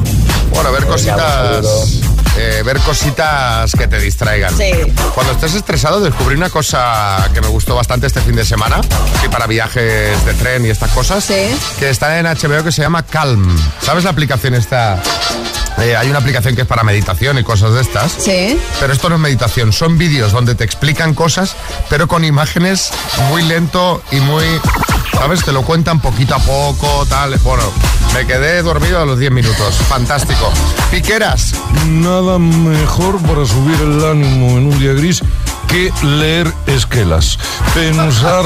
Bueno, 0.53 0.73
ver 0.73 0.87
Pues 0.87 1.05
ya, 1.05 1.17
un 1.17 1.63
cositas. 1.63 2.12
Eh, 2.37 2.63
ver 2.65 2.79
cositas 2.81 3.73
que 3.73 3.87
te 3.89 3.99
distraigan. 3.99 4.57
Sí. 4.57 4.71
Cuando 5.15 5.33
estés 5.33 5.55
estresado, 5.55 6.01
descubrí 6.01 6.35
una 6.37 6.51
cosa 6.51 7.29
que 7.35 7.41
me 7.41 7.49
gustó 7.49 7.75
bastante 7.75 8.07
este 8.07 8.21
fin 8.21 8.35
de 8.37 8.45
semana, 8.45 8.81
sí, 9.21 9.29
para 9.29 9.47
viajes 9.47 10.25
de 10.25 10.35
tren 10.35 10.65
y 10.67 10.71
estas 10.71 10.91
cosas, 10.93 11.25
Sí. 11.25 11.49
que 11.79 11.91
está 11.91 12.19
en 12.19 12.27
HBO 12.27 12.65
que 12.65 12.73
se 12.73 12.83
llama 12.83 13.03
Calm. 13.05 13.55
¿Sabes 13.81 14.05
la 14.05 14.11
aplicación 14.11 14.55
esta? 14.55 15.01
Eh, 15.79 15.97
hay 15.97 16.09
una 16.11 16.19
aplicación 16.19 16.55
que 16.55 16.63
es 16.63 16.67
para 16.67 16.83
meditación 16.85 17.39
y 17.39 17.43
cosas 17.45 17.73
de 17.73 17.81
estas. 17.81 18.13
Sí. 18.13 18.61
Pero 18.79 18.93
esto 18.93 19.09
no 19.09 19.15
es 19.17 19.21
meditación, 19.21 19.73
son 19.73 19.97
vídeos 19.99 20.33
donde 20.33 20.55
te 20.55 20.65
explican 20.65 21.15
cosas, 21.15 21.57
pero 21.89 22.07
con 22.09 22.25
imágenes 22.25 22.91
muy 23.29 23.43
lento 23.43 24.03
y 24.11 24.17
muy... 24.21 24.45
¿Sabes? 25.23 25.45
Te 25.45 25.53
lo 25.53 25.63
cuentan 25.63 26.01
poquito 26.01 26.35
a 26.35 26.41
poco, 26.41 27.07
tal. 27.09 27.39
Bueno, 27.45 27.63
me 28.13 28.27
quedé 28.27 28.61
dormido 28.61 29.01
a 29.01 29.07
los 29.07 29.21
10 29.21 29.31
minutos. 29.31 29.77
Fantástico. 29.89 30.51
Piqueras. 30.91 31.55
Nada 31.87 32.41
mejor 32.41 33.23
para 33.23 33.47
subir 33.47 33.81
el 33.83 34.05
ánimo 34.05 34.59
en 34.59 34.67
un 34.67 34.79
día 34.81 34.95
gris 34.95 35.23
que 35.69 35.93
leer 36.05 36.53
esquelas. 36.67 37.39
Pensar 37.75 38.45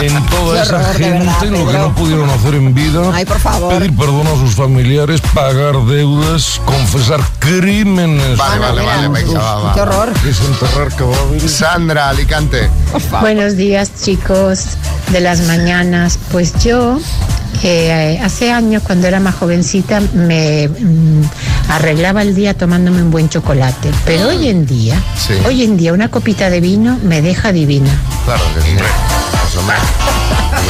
en 0.00 0.26
toda 0.26 0.56
Qué 0.56 0.62
esa 0.62 0.76
horror, 0.76 0.96
gente, 0.96 1.18
verdad, 1.18 1.42
lo 1.44 1.66
que 1.66 1.78
no 1.78 1.94
pudieron 1.94 2.30
hacer 2.30 2.54
en 2.54 2.74
vida. 2.74 3.02
Ay, 3.12 3.24
por 3.24 3.38
favor. 3.38 3.74
Pedir 3.74 3.96
perdón 3.96 4.26
a 4.26 4.34
sus 4.36 4.54
familiares, 4.54 5.20
pagar 5.34 5.74
deudas, 5.86 6.60
confesar 6.64 7.20
crímenes. 7.38 8.36
Vale, 8.36 8.58
vale, 8.58 8.82
vale, 8.82 9.08
venga, 9.08 9.30
uf, 9.30 9.38
va, 9.38 9.54
va. 9.56 9.74
Qué 9.74 9.80
horror. 9.80 10.12
Desenterrar 10.22 10.94
cadáveres. 10.94 11.52
Sandra, 11.52 12.08
Alicante. 12.08 12.70
Buenos 13.20 13.56
días 13.56 13.90
chicos 14.02 14.76
de 15.10 15.20
las 15.20 15.40
mañanas. 15.42 16.18
Pues 16.32 16.54
yo 16.62 16.98
eh, 17.64 18.20
hace 18.22 18.50
años 18.52 18.82
cuando 18.84 19.06
era 19.06 19.20
más 19.20 19.34
jovencita 19.34 20.00
me 20.14 20.68
mm, 20.68 21.22
arreglaba 21.68 22.22
el 22.22 22.34
día 22.34 22.54
tomándome 22.54 23.02
un 23.02 23.10
buen 23.10 23.28
chocolate. 23.28 23.90
Pero 24.04 24.28
hoy 24.28 24.48
en 24.48 24.66
día, 24.66 25.00
Sí. 25.16 25.34
hoy 25.46 25.62
en 25.64 25.76
día 25.76 25.92
una 25.92 26.08
copita 26.08 26.50
de 26.50 26.60
vino 26.60 26.98
me 27.02 27.22
deja 27.22 27.52
divina. 27.52 27.90
Claro 28.24 28.42
que 28.54 28.60
sí. 28.62 28.76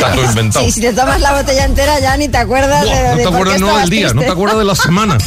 Todo 0.01 0.25
inventado. 0.25 0.65
Sí, 0.65 0.73
si 0.73 0.81
te 0.81 0.93
tomas 0.93 1.21
la 1.21 1.35
botella 1.35 1.65
entera 1.65 2.01
ya 2.01 2.17
ni 2.17 2.29
te 2.29 2.39
acuerdas 2.39 2.83
de, 2.85 2.91
Buah, 2.91 3.03
de 3.03 3.11
no 3.11 3.17
te 3.17 3.35
acuerdas 3.35 3.61
no 3.61 3.79
del 3.79 3.91
día, 3.91 4.15
no 4.15 4.23
te 4.23 4.31
acuerdas 4.31 4.59
de 4.59 4.65
la 4.65 4.75
semana. 4.75 5.19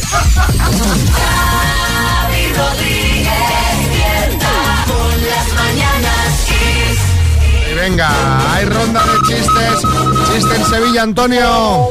Venga, 7.76 8.54
hay 8.54 8.66
ronda 8.66 9.04
de 9.04 9.28
chistes. 9.28 10.13
Chiste 10.34 10.56
en 10.56 10.66
Sevilla, 10.66 11.04
Antonio. 11.04 11.88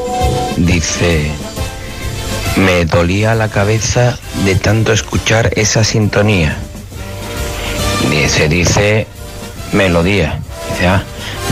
Dice, 0.57 1.31
me 2.57 2.83
dolía 2.83 3.35
la 3.35 3.47
cabeza 3.47 4.17
de 4.43 4.55
tanto 4.55 4.91
escuchar 4.91 5.51
esa 5.55 5.85
sintonía. 5.85 6.57
Dice, 8.11 8.49
dice, 8.49 9.07
melodía. 9.71 10.39
Dice, 10.71 10.87
ah, 10.87 11.03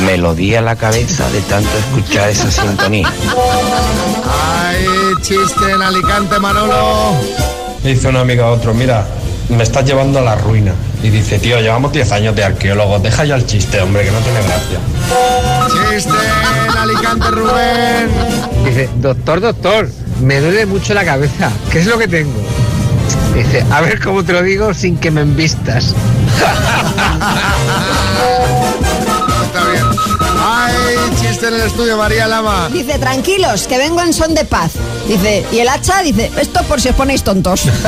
melodía 0.05 0.61
la 0.61 0.75
cabeza 0.75 1.29
de 1.29 1.39
tanto 1.41 1.69
escuchar 1.77 2.29
esa 2.29 2.51
sintonía. 2.51 3.07
Hay 4.29 4.85
chiste 5.21 5.71
en 5.71 5.81
Alicante, 5.81 6.39
Manolo. 6.39 7.15
Dice 7.83 8.09
una 8.09 8.19
amiga 8.19 8.45
a 8.45 8.51
otro, 8.51 8.73
mira, 8.73 9.07
me 9.55 9.63
estás 9.63 9.85
llevando 9.85 10.19
a 10.19 10.21
la 10.21 10.35
ruina. 10.35 10.73
Y 11.03 11.09
dice, 11.09 11.39
tío, 11.39 11.59
llevamos 11.59 11.91
10 11.91 12.11
años 12.11 12.35
de 12.35 12.43
arqueólogos, 12.43 13.03
deja 13.03 13.25
ya 13.25 13.35
el 13.35 13.45
chiste, 13.45 13.81
hombre, 13.81 14.05
que 14.05 14.11
no 14.11 14.19
tiene 14.19 14.41
gracia. 14.41 14.79
Chiste 15.89 16.13
en 16.69 16.77
Alicante, 16.77 17.31
Rubén. 17.31 18.09
Dice, 18.65 18.89
doctor, 18.97 19.41
doctor, 19.41 19.89
me 20.21 20.39
duele 20.39 20.65
mucho 20.65 20.93
la 20.93 21.03
cabeza, 21.03 21.51
¿qué 21.71 21.79
es 21.79 21.87
lo 21.87 21.97
que 21.97 22.07
tengo? 22.07 22.39
Dice, 23.35 23.65
a 23.71 23.81
ver 23.81 24.01
cómo 24.01 24.23
te 24.23 24.33
lo 24.33 24.43
digo 24.43 24.73
sin 24.73 24.97
que 24.97 25.11
me 25.11 25.21
envistas. 25.21 25.95
Está 31.41 31.55
en 31.55 31.59
el 31.59 31.67
estudio, 31.67 31.97
María 31.97 32.27
Lama. 32.27 32.69
Dice, 32.71 32.99
tranquilos, 32.99 33.65
que 33.65 33.79
vengo 33.79 33.99
en 34.03 34.13
son 34.13 34.35
de 34.35 34.45
paz. 34.45 34.73
Dice, 35.07 35.43
y 35.51 35.57
el 35.57 35.69
hacha 35.69 36.03
dice, 36.03 36.29
esto 36.39 36.61
por 36.65 36.79
si 36.79 36.89
os 36.89 36.95
ponéis 36.95 37.23
tontos. 37.23 37.61
Chiste 37.61 37.79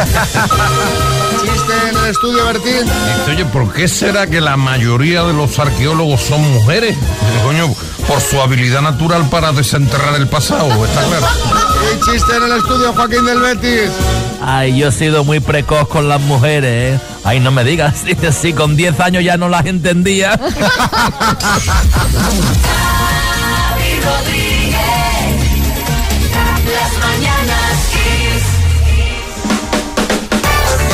en 1.88 1.96
el 1.96 2.06
estudio, 2.10 2.48
Bertín. 2.48 2.80
Dice, 2.80 3.30
oye, 3.30 3.46
¿por 3.46 3.72
qué 3.72 3.88
será 3.88 4.26
que 4.26 4.42
la 4.42 4.58
mayoría 4.58 5.22
de 5.22 5.34
los 5.34 5.60
arqueólogos 5.60 6.22
son 6.22 6.42
mujeres? 6.52 6.96
Dice, 6.96 7.44
Coño, 7.44 7.76
por 8.08 8.20
su 8.22 8.42
habilidad 8.42 8.82
natural 8.82 9.30
para 9.30 9.52
desenterrar 9.52 10.16
el 10.16 10.28
pasado, 10.28 10.84
está 10.84 11.04
claro. 11.04 11.28
Y 11.94 12.12
chiste 12.12 12.36
en 12.36 12.44
el 12.46 12.54
estudio, 12.54 12.92
Joaquín 12.94 13.24
del 13.24 13.40
Betis. 13.40 13.92
Ay, 14.42 14.80
yo 14.80 14.88
he 14.88 14.92
sido 14.92 15.24
muy 15.24 15.42
precoz 15.42 15.88
con 15.90 16.10
las 16.10 16.22
mujeres, 16.22 16.96
¿eh? 16.96 17.00
Ay, 17.24 17.40
no 17.40 17.52
me 17.52 17.64
digas, 17.64 18.04
dice, 18.06 18.32
sí, 18.32 18.54
con 18.54 18.76
10 18.76 19.00
años 19.00 19.24
ya 19.24 19.38
no 19.38 19.48
las 19.48 19.68
entendía. 19.68 20.40
Rodríguez. 24.04 24.80
Las 26.74 26.92
mañanas 27.00 27.90
Kiss. 27.92 28.44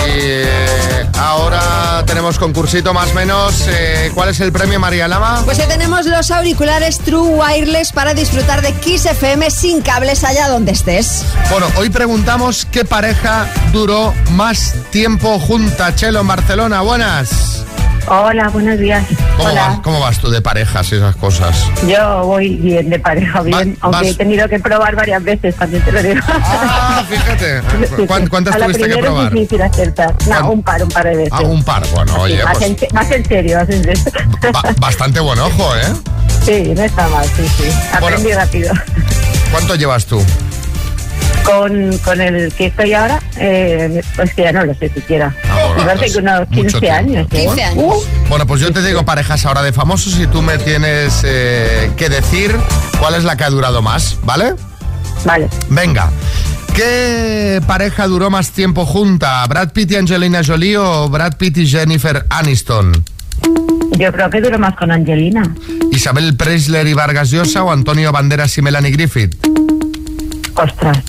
Y 0.06 0.20
eh, 0.22 1.08
ahora 1.18 2.04
tenemos 2.06 2.40
concursito 2.40 2.94
más 2.94 3.12
o 3.12 3.14
menos. 3.16 3.66
Eh, 3.68 4.12
¿Cuál 4.14 4.30
es 4.30 4.40
el 4.40 4.52
premio, 4.52 4.80
María 4.80 5.08
Lama? 5.08 5.42
Pues 5.46 5.60
hoy 5.60 5.68
tenemos 5.68 6.06
los 6.06 6.32
auriculares 6.32 7.00
True 7.00 7.36
Wireless 7.36 7.92
para 7.92 8.14
disfrutar 8.14 8.62
de 8.62 8.74
Kiss 8.74 9.06
FM 9.06 9.50
sin 9.52 9.82
cables 9.82 10.24
allá 10.24 10.50
donde 10.50 10.72
estés. 10.72 11.24
Bueno, 11.50 11.68
hoy 11.78 11.90
preguntamos 11.90 12.66
qué 12.72 12.86
pareja 12.86 13.48
duró 13.72 14.14
más 14.32 14.76
tiempo 14.92 15.40
junta. 15.40 15.96
Chelo 15.96 16.22
en 16.22 16.28
Barcelona, 16.28 16.82
buenas. 16.82 17.66
Hola, 18.12 18.50
buenos 18.50 18.80
días. 18.80 19.06
¿Cómo, 19.38 19.50
Hola. 19.50 19.68
vas, 19.68 19.80
cómo 19.82 20.00
vas 20.00 20.18
tú 20.20 20.30
de 20.32 20.42
parejas 20.42 20.92
y 20.92 20.96
esas 20.96 21.16
cosas? 21.16 21.66
Yo 21.88 22.24
voy 22.26 22.56
bien 22.56 22.90
de 22.90 22.98
pareja, 23.00 23.42
bien, 23.42 23.78
aunque 23.82 24.00
vas- 24.00 24.08
he 24.08 24.16
tenido 24.16 24.50
que 24.50 24.60
probar 24.60 24.96
varias 24.96 25.24
veces, 25.24 25.56
también 25.56 25.84
te 25.84 25.92
lo 25.92 26.02
digo. 26.02 26.20
Ah, 26.28 27.04
fíjate. 27.10 27.62
Sí, 27.96 28.06
¿Cuán- 28.08 28.24
sí. 28.24 28.28
¿Cuántas 28.30 28.56
A 28.56 28.58
la 28.60 28.66
tuviste 28.66 28.84
que 28.84 28.90
primera 28.94 29.08
probar? 29.12 29.28
Es 29.28 29.34
difícil 29.34 29.62
acertar. 29.62 30.16
No, 30.28 30.52
un 30.52 30.64
par, 30.64 30.82
un 30.84 30.90
par 30.90 31.06
de 31.06 31.16
veces. 31.18 31.34
Ah, 31.34 31.42
un 31.42 31.64
par. 31.64 31.84
Bueno, 31.94 32.14
Sí, 32.16 32.20
oye, 32.22 32.44
más, 32.44 32.58
pues 32.58 32.70
en, 32.70 32.78
más 32.94 33.12
en 33.12 33.26
serio, 33.26 33.58
más 33.60 33.70
en 33.70 33.84
serio. 33.84 34.04
ba- 34.54 34.76
bastante 34.80 35.20
buen 35.20 35.40
ojo, 35.40 35.76
¿eh? 35.76 35.94
Sí, 36.46 36.74
no 36.76 36.82
está 36.84 37.08
mal, 37.10 37.26
sí, 37.28 37.48
sí. 37.58 37.70
Aprendí 37.94 38.32
rápido. 38.34 38.74
¿Cuánto 39.52 39.76
llevas 39.76 40.06
tú? 40.08 40.24
Con, 41.44 41.98
con 42.00 42.22
el 42.22 42.54
que 42.54 42.68
estoy 42.68 42.94
ahora, 42.94 43.20
eh, 43.38 44.02
pues 44.16 44.34
que 44.34 44.44
ya 44.44 44.52
no 44.52 44.66
lo 44.66 44.74
sé 44.76 44.90
siquiera. 44.90 45.34
Pues, 45.76 46.14
que 46.14 46.20
unos 46.20 46.40
mucho 46.50 46.62
15 46.62 46.80
tiempo. 46.80 46.98
años. 46.98 47.28
¿eh? 47.32 47.46
15 47.46 47.64
años. 47.64 47.84
Uh, 47.84 48.04
Bueno, 48.30 48.48
pues 48.48 48.62
yo 48.62 48.72
te 48.72 48.82
digo 48.82 49.04
parejas 49.04 49.46
ahora 49.46 49.62
de 49.62 49.74
famosos 49.74 50.18
y 50.20 50.28
tú 50.28 50.42
me 50.42 50.58
tienes 50.58 51.22
eh, 51.26 51.92
que 51.98 52.10
decir 52.10 52.56
cuál 53.00 53.16
es 53.16 53.24
la 53.24 53.36
que 53.38 53.44
ha 53.44 53.50
durado 53.50 53.82
más, 53.82 54.18
¿vale? 54.24 54.54
vale. 55.26 55.50
Venga. 55.70 56.10
¿Qué 56.76 57.62
pareja 57.68 58.08
duró 58.08 58.30
más 58.30 58.52
tiempo 58.52 58.86
junta? 58.86 59.46
¿Brad 59.48 59.72
Pitt 59.74 59.92
y 59.92 59.96
Angelina 59.98 60.42
Jolie 60.46 60.78
o 60.78 61.10
Brad 61.10 61.36
Pitt 61.38 61.58
y 61.58 61.68
Jennifer 61.68 62.26
Aniston? 62.30 63.04
Yo 63.98 64.12
creo 64.14 64.30
que 64.30 64.40
duró 64.40 64.58
más 64.60 64.76
con 64.78 64.92
Angelina. 64.92 65.44
¿Isabel 65.92 66.38
Preisler 66.38 66.88
y 66.88 66.94
Vargas 66.94 67.32
Llosa 67.32 67.64
o 67.64 67.72
Antonio 67.72 68.12
Banderas 68.14 68.58
y 68.58 68.62
Melanie 68.62 68.92
Griffith? 68.92 69.36
Ostras. 70.56 71.00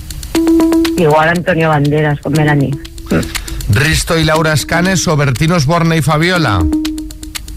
Igual 0.96 1.28
Antonio 1.28 1.68
Banderas 1.68 2.18
con 2.20 2.32
Melanie. 2.32 2.76
¿Risto 3.72 4.18
y 4.18 4.24
Laura 4.24 4.52
Escanes 4.52 5.06
o 5.06 5.16
Bertín 5.16 5.52
Osborne 5.52 5.96
y 5.96 6.02
Fabiola? 6.02 6.64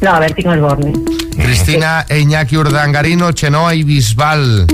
No, 0.01 0.09
a 0.09 0.19
ver, 0.19 0.33
tengo 0.33 0.53
el 0.53 0.61
Borne. 0.61 0.93
¿Cristina 1.35 2.05
e 2.07 2.19
Iñaki 2.19 2.57
Urdangarino, 2.57 3.31
Chenoa 3.31 3.73
y 3.73 3.83
Bisbal? 3.83 4.67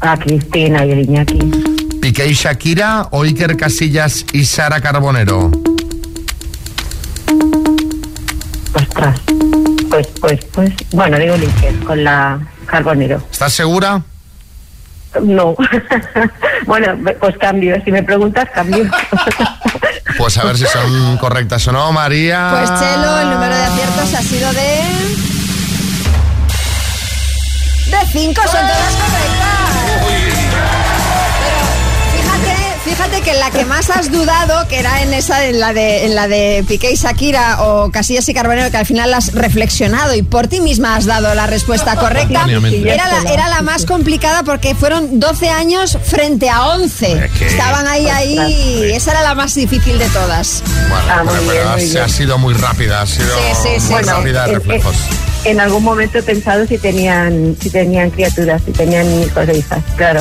A 0.00 0.16
Cristina 0.16 0.84
y 0.86 0.92
el 0.92 1.00
Iñaki. 1.00 1.38
¿Piqué 2.00 2.26
y 2.26 2.32
Shakira 2.32 3.08
o 3.10 3.22
Iker 3.22 3.56
Casillas 3.56 4.24
y 4.32 4.44
Sara 4.44 4.80
Carbonero? 4.80 5.50
Ostras. 8.74 9.20
Pues, 9.90 10.06
pues, 10.20 10.44
pues. 10.52 10.72
Bueno, 10.92 11.18
digo 11.18 11.34
con 11.86 12.02
la 12.02 12.40
Carbonero. 12.66 13.22
¿Estás 13.30 13.52
segura? 13.52 14.02
No. 15.22 15.54
bueno, 16.66 16.98
pues 17.20 17.36
cambio. 17.38 17.76
Si 17.84 17.92
me 17.92 18.02
preguntas, 18.02 18.48
cambio. 18.54 18.84
Pues 20.18 20.36
a 20.38 20.44
ver 20.44 20.56
si 20.58 20.66
son 20.66 21.16
correctas 21.18 21.66
o 21.68 21.72
no, 21.72 21.92
María. 21.92 22.48
Pues 22.50 22.80
Chelo, 22.80 23.18
el 23.20 23.30
número 23.30 23.54
de 23.54 23.64
aciertos 23.64 24.14
ha 24.14 24.22
sido 24.22 24.52
de... 24.52 24.82
De 27.90 28.06
5, 28.12 28.42
son 28.42 28.52
todas 28.52 28.94
correctas. 28.96 30.41
Fíjate, 32.94 33.20
que 33.22 33.32
la 33.34 33.50
que 33.50 33.64
más 33.64 33.88
has 33.90 34.10
dudado, 34.12 34.68
que 34.68 34.78
era 34.78 35.02
en 35.02 35.14
esa, 35.14 35.46
en 35.46 35.60
la 35.60 35.72
de, 35.72 36.04
en 36.04 36.14
la 36.14 36.28
de 36.28 36.62
Piqué 36.68 36.90
y 36.92 36.96
Shakira 36.96 37.62
o 37.62 37.90
Casillas 37.90 38.28
y 38.28 38.34
Carbonero, 38.34 38.70
que 38.70 38.76
al 38.76 38.84
final 38.86 39.14
has 39.14 39.32
reflexionado 39.32 40.14
y 40.14 40.22
por 40.22 40.46
ti 40.48 40.60
misma 40.60 40.96
has 40.96 41.06
dado 41.06 41.34
la 41.34 41.46
respuesta 41.46 41.96
correcta, 41.96 42.44
era 42.84 43.08
la, 43.08 43.30
era 43.32 43.48
la 43.48 43.62
más 43.62 43.86
complicada 43.86 44.42
porque 44.42 44.74
fueron 44.74 45.18
12 45.20 45.48
años 45.48 45.96
frente 46.04 46.50
a 46.50 46.66
11. 46.68 47.12
Es 47.24 47.30
que- 47.32 47.46
Estaban 47.46 47.86
ahí, 47.86 48.08
ahí, 48.08 48.92
esa 48.94 49.12
era 49.12 49.22
la 49.22 49.34
más 49.34 49.54
difícil 49.54 49.98
de 49.98 50.08
todas. 50.08 50.62
Bueno, 50.88 51.04
Ah, 51.10 51.22
muy 51.24 51.32
pero, 51.34 51.42
bien, 51.42 51.62
pero 51.64 51.70
muy 51.88 51.96
ha- 51.98 52.08
sido 52.08 52.38
muy 52.38 52.54
rápida, 52.54 53.02
ha 53.02 53.06
sido 53.06 53.34
Sí, 53.36 53.42
sí, 53.62 53.68
sí, 53.86 53.92
muy 53.92 54.02
rápida 54.02 54.44
de 54.44 54.50
en, 54.52 54.54
reflejos. 54.56 54.96
en- 55.44 55.52
en 55.52 55.60
algún 55.60 55.82
momento 55.82 56.18
he 56.18 56.22
pensado 56.22 56.66
si 56.66 56.78
tenían, 56.78 57.56
si 57.60 57.68
tenían 57.70 58.10
criaturas, 58.10 58.62
si 58.64 58.72
tenían 58.72 59.06
hijos 59.22 59.48
e 59.48 59.58
hijas, 59.58 59.80
claro. 59.96 60.20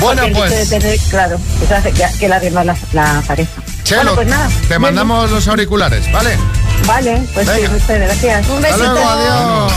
Bueno, 0.00 0.22
Porque 0.22 0.34
pues, 0.36 0.70
de 0.70 0.78
tener, 0.78 0.98
claro, 1.10 1.38
hace 1.74 1.92
que, 1.92 2.04
que 2.18 2.28
la 2.28 2.38
la, 2.38 2.76
la 2.92 3.22
pareja. 3.26 3.50
Chelo, 3.82 4.00
bueno, 4.02 4.14
pues 4.16 4.28
nada. 4.28 4.48
te 4.68 4.78
mandamos 4.78 5.30
los 5.30 5.48
auriculares, 5.48 6.10
¿vale? 6.12 6.36
Vale, 6.86 7.22
pues 7.32 7.48
sí, 7.48 7.54
Venga. 7.62 7.70
muchas 7.70 7.88
gracias. 8.00 8.48
Un 8.48 8.64
Hasta 8.64 8.76
besito. 8.76 8.92
luego, 8.92 9.08
adiós. 9.08 9.72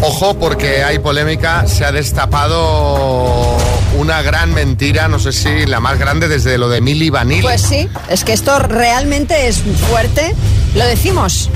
Ojo, 0.00 0.34
porque 0.38 0.84
hay 0.84 0.98
polémica, 1.00 1.66
se 1.66 1.84
ha 1.84 1.92
destapado 1.92 3.56
una 3.98 4.22
gran 4.22 4.54
mentira, 4.54 5.08
no 5.08 5.18
sé 5.18 5.32
si 5.32 5.66
la 5.66 5.80
más 5.80 5.98
grande 5.98 6.28
desde 6.28 6.56
lo 6.56 6.68
de 6.68 6.80
Mili 6.80 7.10
Vanilli. 7.10 7.42
Pues 7.42 7.62
sí, 7.62 7.88
es 8.08 8.22
que 8.22 8.32
esto 8.32 8.58
realmente 8.60 9.48
es 9.48 9.62
fuerte. 9.90 10.34
Lo 10.74 10.86
decimos. 10.86 11.50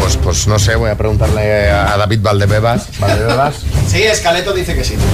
Pues, 0.00 0.16
pues 0.18 0.46
no 0.46 0.58
sé, 0.58 0.76
voy 0.76 0.90
a 0.90 0.96
preguntarle 0.96 1.70
a 1.70 1.96
David 1.96 2.20
Valdebebas. 2.20 2.88
¿Valdebebas? 2.98 3.56
Sí, 3.88 4.02
Escaleto 4.02 4.52
dice 4.52 4.74
que 4.74 4.82
sí. 4.82 4.96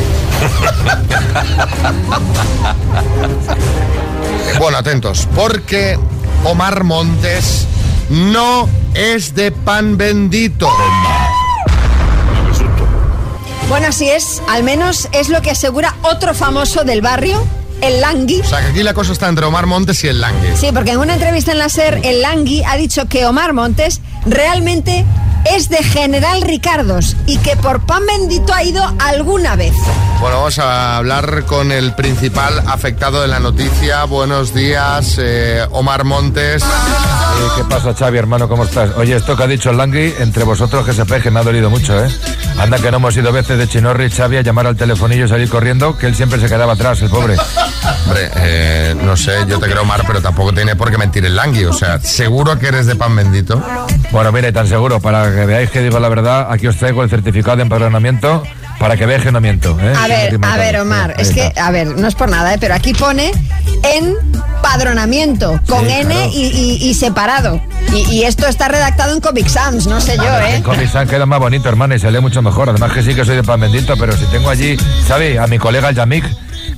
Bueno, 4.59 4.79
atentos, 4.79 5.29
porque 5.35 5.99
Omar 6.45 6.85
Montes 6.85 7.67
no 8.11 8.69
es 8.95 9.35
de 9.35 9.53
pan 9.53 9.97
bendito. 9.97 10.69
Bueno, 13.71 13.87
así 13.87 14.11
es, 14.11 14.43
al 14.49 14.65
menos 14.65 15.09
es 15.13 15.29
lo 15.29 15.43
que 15.43 15.53
asegura 15.53 15.95
otro 16.03 16.35
famoso 16.35 16.83
del 16.83 17.03
barrio, 17.03 17.41
el 17.81 18.01
Langui. 18.01 18.41
O 18.41 18.45
sea, 18.45 18.59
que 18.63 18.67
aquí 18.67 18.83
la 18.83 18.95
cosa 18.95 19.13
está 19.13 19.29
entre 19.29 19.47
Omar 19.47 19.67
Montes 19.67 20.03
y 20.03 20.09
el 20.09 20.21
Langue. 20.21 20.57
Sí, 20.57 20.71
porque 20.75 20.91
en 20.91 20.99
una 20.99 21.15
entrevista 21.15 21.53
en 21.53 21.61
la 21.61 21.69
SER, 21.69 22.01
el 22.03 22.21
Langui 22.21 22.65
ha 22.65 22.77
dicho 22.77 23.07
que 23.07 23.27
Omar 23.27 23.53
Montes 23.53 24.01
realmente 24.27 25.05
es 25.45 25.69
de 25.69 25.83
General 25.83 26.43
Ricardos 26.43 27.17
y 27.27 27.39
que 27.39 27.57
por 27.57 27.81
pan 27.81 28.05
bendito 28.07 28.53
ha 28.53 28.63
ido 28.63 28.83
alguna 28.99 29.57
vez. 29.57 29.75
Bueno, 30.21 30.37
vamos 30.37 30.59
a 30.59 30.99
hablar 30.99 31.45
con 31.47 31.73
el 31.73 31.95
principal 31.95 32.63
afectado 32.67 33.23
de 33.23 33.29
la 33.29 33.41
noticia. 33.41 34.05
Buenos 34.05 34.53
días, 34.53 35.17
eh, 35.19 35.67
Omar 35.71 36.05
Montes. 36.05 36.63
Eh, 36.63 36.67
¿Qué 37.57 37.65
pasa, 37.65 37.95
Xavi, 37.95 38.19
hermano? 38.19 38.49
¿Cómo 38.49 38.65
estás? 38.65 38.91
Oye, 38.97 39.17
esto 39.17 39.35
que 39.37 39.45
ha 39.45 39.47
dicho 39.47 39.71
el 39.71 39.79
Langui, 39.79 40.15
entre 40.19 40.45
vosotros 40.45 40.85
que 40.85 40.93
sepáis 40.93 41.23
que 41.23 41.31
me 41.31 41.41
ha 41.41 41.43
dolido 41.43 41.71
mucho, 41.71 42.05
¿eh? 42.05 42.09
Anda 42.59 42.79
que 42.79 42.91
no 42.91 42.99
hemos 42.99 43.17
ido 43.17 43.33
veces 43.33 43.57
de 43.57 43.67
Chinorri, 43.67 44.11
Xavi, 44.11 44.37
a 44.37 44.43
llamar 44.43 44.67
al 44.67 44.77
telefonillo 44.77 45.25
y 45.25 45.29
salir 45.29 45.49
corriendo, 45.49 45.97
que 45.97 46.07
él 46.07 46.15
siempre 46.15 46.39
se 46.39 46.49
quedaba 46.49 46.75
atrás, 46.75 47.01
el 47.01 47.09
pobre. 47.09 47.37
Hombre, 48.05 48.31
eh, 48.37 48.95
no 49.03 49.17
sé, 49.17 49.47
yo 49.49 49.59
te 49.59 49.71
creo, 49.71 49.83
Omar, 49.83 50.05
pero 50.07 50.21
tampoco 50.21 50.53
tiene 50.53 50.77
por 50.77 50.91
qué 50.91 50.99
mentir 50.99 51.25
el 51.25 51.35
Langui. 51.35 51.65
O 51.65 51.73
sea, 51.73 51.99
seguro 52.01 52.59
que 52.59 52.69
eres 52.69 52.85
de 52.85 52.97
pan 52.97 53.17
bendito. 53.17 53.63
Bueno, 54.11 54.33
mire, 54.33 54.53
tan 54.53 54.67
seguro, 54.67 55.01
para 55.01 55.30
que 55.35 55.47
veáis 55.47 55.71
que 55.71 55.81
digo 55.81 55.99
la 56.01 56.09
verdad, 56.09 56.49
aquí 56.51 56.67
os 56.67 56.77
traigo 56.77 57.03
el 57.03 57.11
certificado 57.11 57.57
de 57.57 57.63
empadronamiento 57.63 58.43
para 58.79 58.97
que 58.97 59.05
veáis 59.07 59.23
que 59.25 59.33
no 59.33 59.41
miento, 59.41 59.79
¿eh? 59.81 59.93
A 59.97 60.07
ver, 60.09 60.39
a 60.43 60.57
ver, 60.57 60.81
Omar, 60.81 61.15
es 61.19 61.31
que, 61.31 61.53
a 61.57 61.71
ver, 61.71 61.87
no 61.99 62.09
es 62.09 62.15
por 62.15 62.31
nada, 62.31 62.55
¿eh? 62.55 62.59
pero 62.59 62.75
aquí 62.75 62.95
pone 62.95 63.31
en 63.95 64.15
empadronamiento, 64.57 65.61
con 65.69 65.85
Sí, 65.87 65.93
N 65.93 66.15
claro. 66.15 66.31
y, 66.33 66.47
y- 66.47 66.89
y 66.91 66.95
separado. 66.95 67.61
Y, 67.93 67.99
y 68.11 68.23
esto 68.25 68.47
está 68.47 68.69
redactado 68.69 69.13
en 69.15 69.21
Comic 69.21 69.49
Sans, 69.49 69.87
no 69.87 70.01
sé 70.01 70.17
yo, 70.17 70.39
¿eh? 70.39 70.57
En 70.57 70.63
Comic 70.63 70.89
Sans 70.91 71.09
queda 71.11 71.27
más 71.27 71.41
bonito, 71.41 71.69
hermano, 71.69 71.95
y 71.95 71.99
se 71.99 72.11
lee 72.11 72.21
mucho 72.21 72.41
mejor. 72.43 72.69
Además 72.71 72.93
que 72.93 73.03
sí 73.03 73.15
que 73.15 73.25
soy 73.25 73.37
de 73.37 73.43
pan 73.43 73.61
bendito, 73.61 73.97
pero 73.99 74.17
si 74.17 74.25
tengo 74.27 74.49
allí, 74.51 74.77
¿sabes? 75.07 75.39
A 75.39 75.47
mi 75.47 75.59
colega 75.59 75.91
Yamik, 75.91 76.25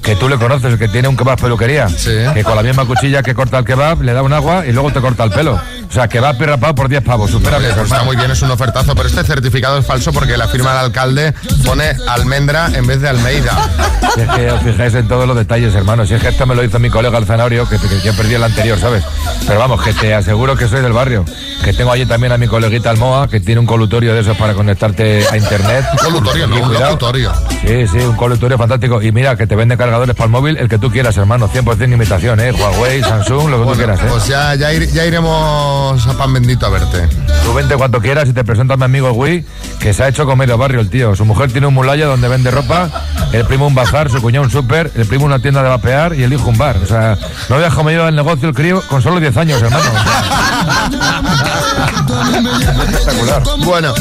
que 0.02 0.16
tú 0.16 0.28
le 0.28 0.36
conoces, 0.36 0.72
el 0.72 0.78
que 0.78 0.88
tiene 0.88 1.08
un 1.08 1.16
kebab 1.16 1.40
peluquería, 1.40 1.86
que 2.34 2.44
con 2.44 2.56
la 2.56 2.62
misma 2.62 2.84
cuchilla 2.84 3.22
que 3.22 3.34
corta 3.34 3.58
el 3.58 3.64
kebab, 3.64 4.02
le 4.02 4.12
da 4.12 4.22
un 4.22 4.32
agua 4.32 4.66
y 4.66 4.72
luego 4.72 4.90
te 4.92 5.00
corta 5.00 5.24
el 5.24 5.30
pelo. 5.30 5.54
O 5.88 5.92
sea, 5.94 6.08
kebab 6.08 6.40
y 6.40 6.44
rapado 6.46 6.74
por 6.74 6.88
10 6.88 7.02
pavos. 7.02 7.34
Oye, 7.34 7.44
pues 7.48 7.76
está 7.76 8.02
muy 8.02 8.16
bien, 8.16 8.30
es 8.30 8.42
un 8.42 8.50
ofertazo, 8.50 8.94
pero 8.94 9.08
este 9.08 9.22
certificado 9.24 9.78
es 9.78 9.86
falso 9.86 10.12
porque 10.12 10.36
la 10.36 10.48
firma 10.48 10.70
del 10.70 10.86
alcalde 10.86 11.34
pone 11.64 11.92
almendra 12.08 12.70
en 12.74 12.86
vez 12.86 13.00
de 13.00 13.08
Almeida. 13.08 13.52
Si 14.14 14.20
es 14.20 14.28
que 14.28 14.50
os 14.50 14.62
fijáis 14.62 14.94
en 14.94 15.06
todos 15.06 15.26
los 15.26 15.36
detalles, 15.36 15.74
hermano. 15.74 16.06
Si 16.06 16.14
es 16.14 16.22
que 16.22 16.28
esto 16.28 16.46
me 16.46 16.54
lo 16.54 16.64
hizo 16.64 16.78
mi 16.78 16.90
colega 16.90 17.18
el 17.18 17.26
Zanahorio, 17.26 17.68
que, 17.68 17.78
que 17.78 18.00
yo 18.00 18.14
perdí 18.14 18.34
el 18.34 18.42
anterior, 18.42 18.78
¿sabes? 18.78 19.04
Pero 19.46 19.58
vamos, 19.58 19.82
que 19.82 19.92
te 19.92 20.14
aseguro 20.14 20.56
que 20.56 20.66
soy 20.66 20.80
del 20.80 20.92
barrio. 20.92 21.24
Que 21.64 21.72
tengo 21.72 21.92
allí 21.92 22.06
también 22.06 22.32
a 22.32 22.38
mi 22.38 22.48
coleguita 22.48 22.90
Almoa, 22.90 23.28
que 23.28 23.38
tiene 23.38 23.60
un 23.60 23.66
colutorio 23.66 24.14
de 24.14 24.20
esos 24.20 24.36
para 24.36 24.54
conectarte 24.54 25.24
a 25.30 25.36
internet. 25.36 25.84
Un 25.92 25.98
colutorio, 25.98 26.46
no, 26.46 26.56
un 26.56 26.72
locutorio. 26.72 27.32
Sí, 27.64 27.86
sí, 27.86 27.98
un 27.98 28.16
colutorio 28.16 28.58
fantástico. 28.58 29.00
Y 29.00 29.12
mira, 29.12 29.36
que 29.36 29.46
te 29.46 29.54
vende 29.54 29.76
cargadores 29.92 30.16
para 30.16 30.24
el 30.24 30.30
móvil, 30.30 30.56
el 30.56 30.70
que 30.70 30.78
tú 30.78 30.90
quieras, 30.90 31.14
hermano. 31.18 31.50
100% 31.50 31.92
imitación, 31.92 32.40
¿eh? 32.40 32.50
Huawei, 32.52 33.02
Samsung, 33.02 33.50
lo 33.50 33.62
que 33.66 33.72
tú 33.72 33.76
quieras, 33.76 34.00
¿eh? 34.00 34.06
Pues 34.08 34.26
ya, 34.26 34.54
ya, 34.54 34.72
ir- 34.72 34.90
ya 34.90 35.04
iremos 35.04 36.06
a 36.06 36.12
pan 36.16 36.32
bendito 36.32 36.64
a 36.64 36.70
verte. 36.70 37.06
Tú 37.44 37.52
vente 37.52 37.74
cuanto 37.76 38.00
quieras 38.00 38.26
y 38.28 38.32
te 38.32 38.42
presento 38.42 38.72
a 38.72 38.76
mi 38.78 38.84
amigo 38.84 39.12
Wii, 39.12 39.44
que 39.80 39.92
se 39.92 40.02
ha 40.04 40.08
hecho 40.08 40.24
con 40.24 40.38
medio 40.38 40.56
barrio 40.56 40.80
el 40.80 40.88
tío. 40.88 41.14
Su 41.14 41.26
mujer 41.26 41.52
tiene 41.52 41.66
un 41.66 41.74
mulaya 41.74 42.06
donde 42.06 42.26
vende 42.28 42.50
ropa, 42.50 42.88
el 43.32 43.44
primo 43.44 43.66
un 43.66 43.74
bazar, 43.74 44.08
su 44.10 44.22
cuñado 44.22 44.46
un 44.46 44.50
súper, 44.50 44.90
el 44.94 45.04
primo 45.04 45.26
una 45.26 45.40
tienda 45.40 45.62
de 45.62 45.68
vapear 45.68 46.14
y 46.14 46.22
el 46.22 46.32
hijo 46.32 46.48
un 46.48 46.56
bar. 46.56 46.78
O 46.82 46.86
sea, 46.86 47.18
no 47.50 47.56
había 47.56 47.68
comido 47.68 48.08
el 48.08 48.16
negocio 48.16 48.48
el 48.48 48.54
crío 48.54 48.80
con 48.88 49.02
solo 49.02 49.20
10 49.20 49.36
años, 49.36 49.60
hermano. 49.60 49.84
Espectacular. 52.92 53.42
Bueno, 53.58 53.92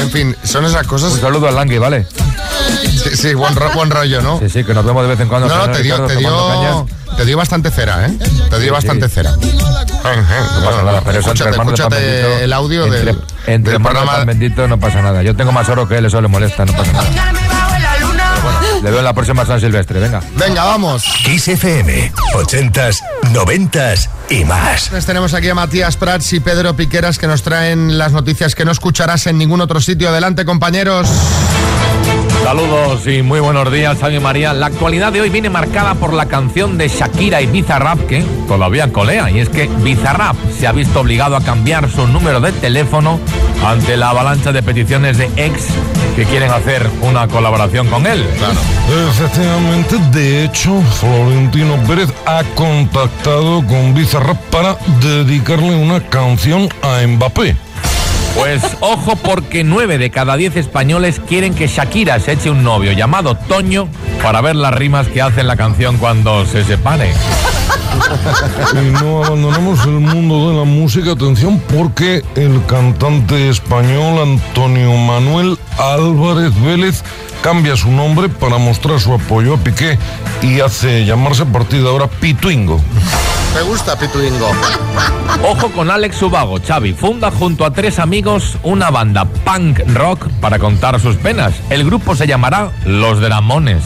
en 0.00 0.10
fin, 0.10 0.36
son 0.42 0.64
esas 0.64 0.86
cosas. 0.86 1.12
Un 1.12 1.20
saludo 1.20 1.48
al 1.48 1.54
Langui, 1.56 1.76
¿vale? 1.78 2.06
Sí, 3.16 3.28
sí, 3.28 3.34
buen, 3.34 3.54
ro- 3.56 3.70
buen 3.74 3.90
rollo, 3.90 4.20
¿no? 4.22 4.38
Sí, 4.40 4.48
sí, 4.48 4.64
que 4.64 4.74
nos 4.74 4.84
vemos 4.84 5.02
de 5.02 5.08
vez 5.08 5.20
en 5.20 5.28
cuando. 5.28 5.48
No, 5.48 5.70
te 5.70 5.82
dio, 5.82 5.94
Ricardo, 5.94 6.06
te 6.06 6.16
dio, 6.16 6.86
te 7.16 7.24
dio 7.24 7.36
bastante 7.36 7.70
cera, 7.70 8.06
¿eh? 8.06 8.12
Te 8.50 8.58
dio 8.58 8.66
Sí, 8.66 8.70
bastante 8.70 9.08
sí. 9.08 9.14
cera. 9.14 9.30
No 9.32 10.64
pasa 10.64 10.82
nada, 10.82 11.00
pero 11.04 11.20
eso 11.20 11.30
entre 11.30 11.50
Escúchate, 11.50 11.50
bendito, 11.50 11.74
escúchate 11.82 12.44
el 12.44 12.52
audio 12.52 12.84
entre, 12.84 13.04
del, 13.04 13.18
entre 13.46 13.72
del 13.72 13.82
programa. 13.82 14.24
bendito 14.24 14.68
no 14.68 14.78
pasa 14.78 15.00
nada. 15.02 15.22
Yo 15.22 15.34
tengo 15.34 15.52
más 15.52 15.68
oro 15.68 15.88
que 15.88 15.96
él, 15.98 16.04
eso 16.06 16.20
le 16.20 16.28
molesta, 16.28 16.64
no 16.64 16.72
pasa 16.74 16.92
nada. 16.92 17.04
Bueno, 18.42 18.58
le 18.82 18.90
veo 18.90 18.98
en 18.98 19.04
la 19.06 19.14
próxima 19.14 19.46
San 19.46 19.58
Silvestre, 19.60 19.98
venga. 20.00 20.20
Venga, 20.36 20.64
vamos. 20.64 21.04
Kiss 21.24 21.48
FM, 21.48 22.12
80s, 22.34 22.98
90s 23.32 24.08
y 24.28 24.44
más. 24.44 24.88
Pues 24.90 25.06
tenemos 25.06 25.32
aquí 25.32 25.48
a 25.48 25.54
Matías 25.54 25.96
Prats 25.96 26.30
y 26.34 26.40
Pedro 26.40 26.76
Piqueras 26.76 27.18
que 27.18 27.26
nos 27.26 27.42
traen 27.42 27.96
las 27.96 28.12
noticias 28.12 28.54
que 28.54 28.66
no 28.66 28.72
escucharás 28.72 29.26
en 29.26 29.38
ningún 29.38 29.62
otro 29.62 29.80
sitio. 29.80 30.10
Adelante, 30.10 30.44
compañeros. 30.44 31.08
Saludos 32.44 33.06
y 33.06 33.22
muy 33.22 33.40
buenos 33.40 33.72
días, 33.72 33.98
Javi 33.98 34.20
María. 34.20 34.52
La 34.52 34.66
actualidad 34.66 35.14
de 35.14 35.22
hoy 35.22 35.30
viene 35.30 35.48
marcada 35.48 35.94
por 35.94 36.12
la 36.12 36.26
canción 36.26 36.76
de 36.76 36.88
Shakira 36.88 37.40
y 37.40 37.46
Bizarrap, 37.46 37.98
que 38.06 38.22
todavía 38.46 38.92
colea. 38.92 39.30
Y 39.30 39.38
es 39.38 39.48
que 39.48 39.66
Bizarrap 39.66 40.36
se 40.52 40.66
ha 40.66 40.72
visto 40.72 41.00
obligado 41.00 41.36
a 41.36 41.40
cambiar 41.40 41.90
su 41.90 42.06
número 42.06 42.42
de 42.42 42.52
teléfono 42.52 43.18
ante 43.64 43.96
la 43.96 44.10
avalancha 44.10 44.52
de 44.52 44.62
peticiones 44.62 45.16
de 45.16 45.30
ex 45.36 45.68
que 46.16 46.26
quieren 46.26 46.50
hacer 46.50 46.86
una 47.00 47.26
colaboración 47.28 47.88
con 47.88 48.06
él. 48.06 48.22
Efectivamente, 49.08 49.96
de 50.12 50.44
hecho, 50.44 50.82
Florentino 51.00 51.76
Pérez 51.88 52.10
ha 52.26 52.44
contactado 52.54 53.66
con 53.66 53.94
Bizarrap 53.94 54.36
para 54.50 54.76
dedicarle 55.00 55.74
una 55.76 55.98
canción 56.10 56.68
a 56.82 57.06
Mbappé. 57.06 57.63
Pues 58.34 58.62
ojo 58.80 59.16
porque 59.16 59.64
nueve 59.64 59.98
de 59.98 60.10
cada 60.10 60.36
diez 60.36 60.56
españoles 60.56 61.20
quieren 61.28 61.54
que 61.54 61.68
Shakira 61.68 62.18
se 62.20 62.32
eche 62.32 62.50
un 62.50 62.64
novio 62.64 62.92
llamado 62.92 63.36
Toño 63.36 63.88
para 64.22 64.40
ver 64.40 64.56
las 64.56 64.74
rimas 64.74 65.06
que 65.08 65.22
hace 65.22 65.40
en 65.40 65.46
la 65.46 65.56
canción 65.56 65.98
cuando 65.98 66.44
se 66.44 66.64
separe. 66.64 67.12
Y 68.72 68.90
no 68.90 69.24
abandonamos 69.24 69.84
el 69.84 70.00
mundo 70.00 70.50
de 70.50 70.56
la 70.58 70.64
música, 70.64 71.12
atención, 71.12 71.60
porque 71.72 72.24
el 72.34 72.64
cantante 72.66 73.48
español 73.48 74.18
Antonio 74.20 74.92
Manuel 74.96 75.56
Álvarez 75.78 76.52
Vélez 76.60 77.04
cambia 77.44 77.76
su 77.76 77.90
nombre 77.90 78.30
para 78.30 78.56
mostrar 78.56 78.98
su 78.98 79.12
apoyo 79.12 79.52
a 79.52 79.56
Piqué 79.58 79.98
y 80.40 80.60
hace 80.60 81.04
llamarse 81.04 81.42
a 81.42 81.46
partir 81.46 81.82
de 81.82 81.88
ahora 81.90 82.06
Pituingo. 82.06 82.80
¿Te 83.52 83.60
gusta, 83.60 83.98
Pituingo? 83.98 84.50
Ojo 85.46 85.70
con 85.72 85.90
Alex 85.90 86.16
Subago, 86.16 86.58
Xavi. 86.66 86.94
Funda 86.94 87.30
junto 87.30 87.66
a 87.66 87.70
tres 87.70 87.98
amigos 87.98 88.56
una 88.62 88.90
banda 88.90 89.26
punk 89.26 89.80
rock 89.92 90.26
para 90.40 90.58
contar 90.58 90.98
sus 90.98 91.16
penas. 91.16 91.52
El 91.68 91.84
grupo 91.84 92.16
se 92.16 92.26
llamará 92.26 92.70
Los 92.86 93.20
Dramones. 93.20 93.82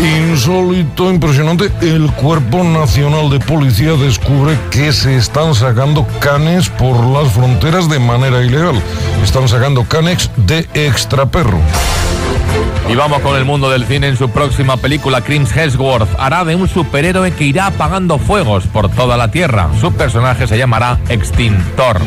Insólito, 0.00 1.10
impresionante, 1.10 1.70
el 1.82 2.10
Cuerpo 2.12 2.64
Nacional 2.64 3.28
de 3.28 3.40
Policía 3.40 3.92
descubre 3.92 4.58
que 4.70 4.94
se 4.94 5.16
están 5.16 5.54
sacando 5.54 6.06
canes 6.18 6.70
por 6.70 6.98
las 7.04 7.30
fronteras 7.30 7.90
de 7.90 7.98
manera 7.98 8.42
ilegal. 8.42 8.80
Están 9.22 9.48
sacando 9.48 9.84
canes 9.84 10.30
de 10.36 10.66
extraperro. 10.72 11.60
Y 12.88 12.94
vamos 12.94 13.20
con 13.20 13.36
el 13.36 13.44
mundo 13.44 13.70
del 13.70 13.84
cine. 13.84 14.08
En 14.08 14.16
su 14.16 14.30
próxima 14.30 14.76
película, 14.76 15.20
Chris 15.22 15.54
Hemsworth 15.54 16.08
hará 16.18 16.44
de 16.44 16.54
un 16.54 16.68
superhéroe 16.68 17.32
que 17.32 17.44
irá 17.44 17.66
apagando 17.66 18.18
fuegos 18.18 18.66
por 18.66 18.90
toda 18.90 19.16
la 19.16 19.30
Tierra. 19.30 19.68
Su 19.80 19.92
personaje 19.92 20.46
se 20.46 20.58
llamará 20.58 20.98
Extintor. 21.08 22.00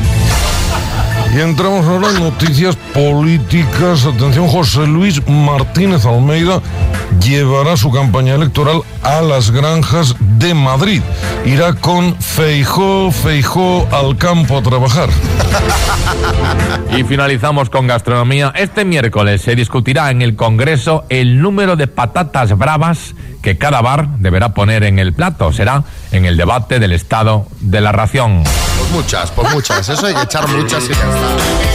Y 1.33 1.39
entramos 1.39 1.85
ahora 1.85 2.09
en 2.09 2.19
noticias 2.19 2.75
políticas. 2.93 4.05
Atención, 4.05 4.47
José 4.49 4.85
Luis 4.85 5.25
Martínez 5.27 6.05
Almeida 6.05 6.61
llevará 7.21 7.77
su 7.77 7.89
campaña 7.89 8.35
electoral 8.35 8.81
a 9.01 9.21
las 9.21 9.51
granjas 9.51 10.15
de 10.19 10.53
Madrid. 10.53 11.01
Irá 11.45 11.73
con 11.73 12.15
Feijó, 12.19 13.11
Feijó 13.11 13.87
al 13.91 14.17
campo 14.17 14.57
a 14.57 14.63
trabajar. 14.63 15.09
Y 16.97 17.05
finalizamos 17.05 17.69
con 17.69 17.87
gastronomía. 17.87 18.51
Este 18.53 18.83
miércoles 18.83 19.41
se 19.41 19.55
discutirá 19.55 20.11
en 20.11 20.21
el 20.21 20.35
Congreso 20.35 21.05
el 21.07 21.41
número 21.41 21.77
de 21.77 21.87
patatas 21.87 22.57
bravas 22.57 23.15
que 23.41 23.57
cada 23.57 23.81
bar 23.81 24.17
deberá 24.17 24.53
poner 24.53 24.83
en 24.83 24.99
el 24.99 25.13
plato. 25.13 25.53
Será 25.53 25.85
en 26.11 26.25
el 26.25 26.35
debate 26.35 26.79
del 26.79 26.91
estado 26.91 27.47
de 27.61 27.79
la 27.79 27.93
ración. 27.93 28.43
Muchas, 28.91 29.31
pues 29.31 29.53
muchas. 29.53 29.87
Eso 29.89 30.05
hay 30.05 30.13
que 30.13 30.21
echar 30.21 30.47
muchas 30.49 30.83
y 30.89 30.93
ya. 30.93 31.70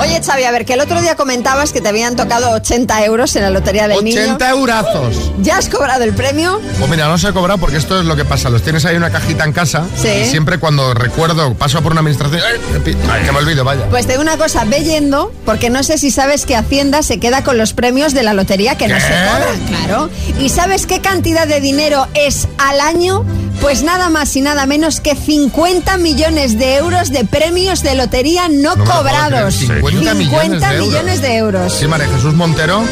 Oye, 0.00 0.20
Xavi, 0.24 0.44
a 0.44 0.50
ver, 0.50 0.64
que 0.64 0.74
el 0.74 0.80
otro 0.80 1.00
día 1.00 1.16
comentabas 1.16 1.72
que 1.72 1.80
te 1.80 1.88
habían 1.88 2.14
tocado 2.16 2.50
80 2.52 3.04
euros 3.04 3.34
en 3.36 3.42
la 3.42 3.50
lotería 3.50 3.88
del 3.88 4.04
niño. 4.04 4.20
80 4.20 4.50
eurazos. 4.50 5.32
¿Ya 5.40 5.58
has 5.58 5.68
cobrado 5.68 6.04
el 6.04 6.14
premio? 6.14 6.60
Pues 6.78 6.90
mira, 6.90 7.08
no 7.08 7.18
se 7.18 7.28
ha 7.28 7.32
cobrado 7.32 7.58
porque 7.58 7.76
esto 7.78 7.98
es 8.00 8.06
lo 8.06 8.14
que 8.14 8.24
pasa. 8.24 8.48
Los 8.48 8.62
tienes 8.62 8.84
ahí 8.84 8.92
en 8.96 9.02
una 9.02 9.10
cajita 9.10 9.44
en 9.44 9.52
casa 9.52 9.84
Sí. 10.00 10.08
y 10.22 10.30
siempre 10.30 10.58
cuando 10.58 10.94
recuerdo, 10.94 11.54
paso 11.54 11.82
por 11.82 11.92
una 11.92 12.00
administración, 12.00 12.40
¡ay! 12.44 13.24
que 13.24 13.32
me 13.32 13.38
olvido, 13.38 13.64
vaya. 13.64 13.86
Pues 13.90 14.06
te 14.06 14.12
digo 14.12 14.22
una 14.22 14.36
cosa, 14.36 14.64
ve 14.64 14.84
yendo, 14.84 15.32
porque 15.44 15.68
no 15.70 15.82
sé 15.82 15.98
si 15.98 16.10
sabes 16.10 16.46
que 16.46 16.54
Hacienda 16.56 17.02
se 17.02 17.18
queda 17.18 17.42
con 17.42 17.58
los 17.58 17.72
premios 17.72 18.14
de 18.14 18.22
la 18.22 18.34
lotería 18.34 18.76
que 18.76 18.86
no 18.88 18.96
se 19.00 19.06
cobran, 19.08 19.66
claro. 19.66 20.10
¿Y 20.38 20.48
sabes 20.50 20.86
qué 20.86 21.00
cantidad 21.00 21.46
de 21.48 21.60
dinero 21.60 22.06
es 22.14 22.46
al 22.58 22.80
año? 22.80 23.24
Pues 23.60 23.82
nada 23.82 24.08
más 24.08 24.36
y 24.36 24.40
nada 24.40 24.66
menos 24.66 25.00
que 25.00 25.16
50 25.16 25.96
millones 25.96 26.58
de 26.60 26.76
euros 26.76 27.10
de 27.10 27.24
premios 27.24 27.82
de 27.82 27.96
lotería 27.96 28.48
no, 28.48 28.76
No 28.76 28.84
cobrados. 28.84 29.56
Creer, 29.90 30.14
50 30.14 30.14
millones 30.14 30.60
de 30.60 30.66
euros. 30.76 30.88
millones 30.88 31.22
de 31.22 31.36
euros. 31.36 31.72
Sí, 31.72 31.86
María 31.86 32.06
Jesús 32.08 32.34
Montero. 32.34 32.82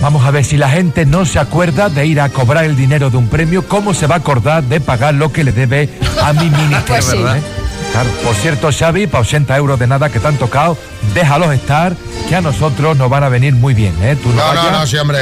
Vamos 0.00 0.26
a 0.26 0.30
ver 0.30 0.44
si 0.44 0.56
la 0.56 0.68
gente 0.68 1.06
no 1.06 1.24
se 1.24 1.38
acuerda 1.38 1.88
de 1.88 2.06
ir 2.06 2.20
a 2.20 2.28
cobrar 2.28 2.64
el 2.64 2.76
dinero 2.76 3.10
de 3.10 3.16
un 3.16 3.28
premio, 3.28 3.66
¿cómo 3.66 3.94
se 3.94 4.06
va 4.06 4.16
a 4.16 4.18
acordar 4.18 4.62
de 4.64 4.80
pagar 4.80 5.14
lo 5.14 5.32
que 5.32 5.44
le 5.44 5.52
debe 5.52 5.88
a 6.22 6.32
mi 6.32 6.50
mini? 6.50 6.74
Pues. 6.86 7.06
Claro. 7.06 8.10
Por 8.24 8.34
cierto, 8.34 8.70
Xavi, 8.76 9.06
para 9.06 9.22
80 9.22 9.56
euros 9.56 9.78
de 9.78 9.86
nada 9.86 10.10
que 10.10 10.18
te 10.18 10.26
han 10.26 10.36
tocado, 10.36 10.76
déjalos 11.12 11.52
estar, 11.54 11.94
que 12.28 12.36
a 12.36 12.40
nosotros 12.40 12.96
nos 12.96 13.10
van 13.10 13.24
a 13.24 13.28
venir 13.28 13.54
muy 13.54 13.74
bien, 13.74 13.94
¿eh? 14.02 14.16
Tú 14.22 14.30
no, 14.30 14.36
No, 14.36 14.54
no, 14.54 14.60
vayas. 14.62 14.72
no, 14.80 14.86
sí, 14.86 14.96
hombre. 14.96 15.18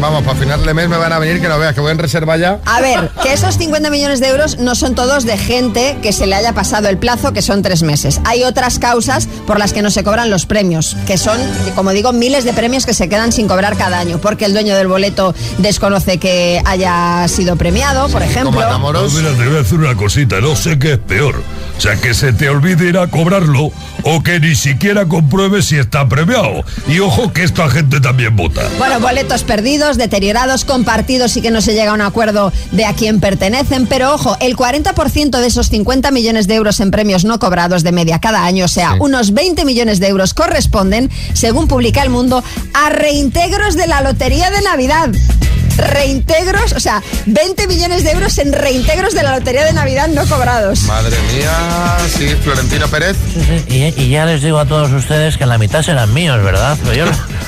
Vamos, 0.00 0.22
para 0.24 0.38
final 0.38 0.64
de 0.64 0.74
mes 0.74 0.88
me 0.88 0.96
van 0.96 1.12
a 1.12 1.18
venir 1.18 1.40
que 1.40 1.48
no 1.48 1.58
veas, 1.58 1.74
que 1.74 1.80
voy 1.80 1.92
en 1.92 1.98
reserva 1.98 2.36
ya. 2.36 2.58
A 2.64 2.80
ver, 2.80 3.10
que 3.22 3.32
esos 3.32 3.56
50 3.58 3.90
millones 3.90 4.20
de 4.20 4.28
euros 4.28 4.58
no 4.58 4.74
son 4.74 4.94
todos 4.94 5.24
de 5.24 5.36
gente 5.38 5.98
que 6.02 6.12
se 6.12 6.26
le 6.26 6.34
haya 6.34 6.52
pasado 6.52 6.88
el 6.88 6.98
plazo, 6.98 7.32
que 7.32 7.42
son 7.42 7.62
tres 7.62 7.82
meses. 7.82 8.20
Hay 8.24 8.42
otras 8.44 8.78
causas 8.78 9.28
por 9.46 9.58
las 9.58 9.72
que 9.72 9.82
no 9.82 9.90
se 9.90 10.02
cobran 10.02 10.30
los 10.30 10.46
premios, 10.46 10.96
que 11.06 11.18
son, 11.18 11.38
como 11.74 11.90
digo, 11.92 12.12
miles 12.12 12.44
de 12.44 12.52
premios 12.52 12.86
que 12.86 12.94
se 12.94 13.08
quedan 13.08 13.32
sin 13.32 13.46
cobrar 13.48 13.76
cada 13.76 13.98
año, 14.00 14.18
porque 14.18 14.44
el 14.46 14.52
dueño 14.52 14.74
del 14.76 14.88
boleto 14.88 15.34
desconoce 15.58 16.18
que 16.18 16.60
haya 16.64 17.26
sido 17.28 17.56
premiado, 17.56 18.08
por 18.08 18.22
ejemplo. 18.22 18.52
Pues 18.52 19.12
mira, 19.14 19.30
te 19.30 19.46
voy 19.46 19.54
a 19.56 19.58
decir 19.58 19.78
una 19.78 19.94
cosita, 19.94 20.40
no 20.40 20.56
sé 20.56 20.78
qué 20.78 20.94
es 20.94 20.98
peor. 20.98 21.42
O 21.76 21.80
sea, 21.80 21.96
que 21.96 22.14
se 22.14 22.32
te 22.32 22.48
olvide 22.48 22.88
ir 22.88 22.98
a 22.98 23.06
cobrarlo 23.08 23.70
o 24.02 24.22
que 24.22 24.40
ni 24.40 24.54
siquiera 24.56 25.06
compruebe 25.06 25.62
si 25.62 25.76
está 25.76 26.08
premiado. 26.08 26.64
Y 26.88 26.98
ojo 27.00 27.32
que 27.32 27.44
esta 27.44 27.68
gente 27.68 28.00
también 28.00 28.34
vota. 28.36 28.62
Bueno, 28.78 29.00
boletos 29.00 29.44
perdidos, 29.44 29.96
deteriorados, 29.96 30.64
compartidos 30.64 31.36
y 31.36 31.42
que 31.42 31.50
no 31.50 31.60
se 31.60 31.74
llega 31.74 31.92
a 31.92 31.94
un 31.94 32.00
acuerdo 32.00 32.52
de 32.72 32.84
a 32.84 32.94
quién 32.94 33.20
pertenecen. 33.20 33.86
Pero 33.86 34.14
ojo, 34.14 34.36
el 34.40 34.56
40% 34.56 35.38
de 35.38 35.46
esos 35.46 35.68
50 35.68 36.10
millones 36.10 36.46
de 36.46 36.54
euros 36.54 36.80
en 36.80 36.90
premios 36.90 37.24
no 37.24 37.38
cobrados 37.38 37.82
de 37.82 37.92
media 37.92 38.20
cada 38.20 38.44
año, 38.44 38.64
o 38.64 38.68
sea, 38.68 38.94
unos 38.98 39.32
20 39.32 39.64
millones 39.64 40.00
de 40.00 40.08
euros, 40.08 40.34
corresponden, 40.34 41.10
según 41.34 41.68
publica 41.68 42.02
El 42.02 42.10
Mundo, 42.10 42.42
a 42.74 42.90
reintegros 42.90 43.76
de 43.76 43.86
la 43.86 44.00
Lotería 44.00 44.50
de 44.50 44.62
Navidad. 44.62 45.10
Reintegros, 45.76 46.72
o 46.72 46.80
sea, 46.80 47.02
20 47.26 47.66
millones 47.66 48.04
de 48.04 48.12
euros 48.12 48.36
en 48.38 48.52
reintegros 48.52 49.14
de 49.14 49.22
la 49.22 49.36
Lotería 49.38 49.64
de 49.64 49.72
Navidad 49.72 50.08
no 50.08 50.26
cobrados. 50.26 50.82
Madre 50.82 51.16
mía, 51.34 51.96
sí, 52.08 52.28
Florentino 52.42 52.88
Pérez. 52.88 53.16
Y, 53.68 53.84
y 54.00 54.10
ya 54.10 54.26
les 54.26 54.42
digo 54.42 54.58
a 54.58 54.66
todos 54.66 54.90
ustedes 54.92 55.36
que 55.36 55.46
la 55.46 55.58
mitad 55.58 55.82
serán 55.82 56.12
míos, 56.14 56.42
¿verdad? 56.42 56.76
Pero 56.82 56.94
yo 56.94 57.04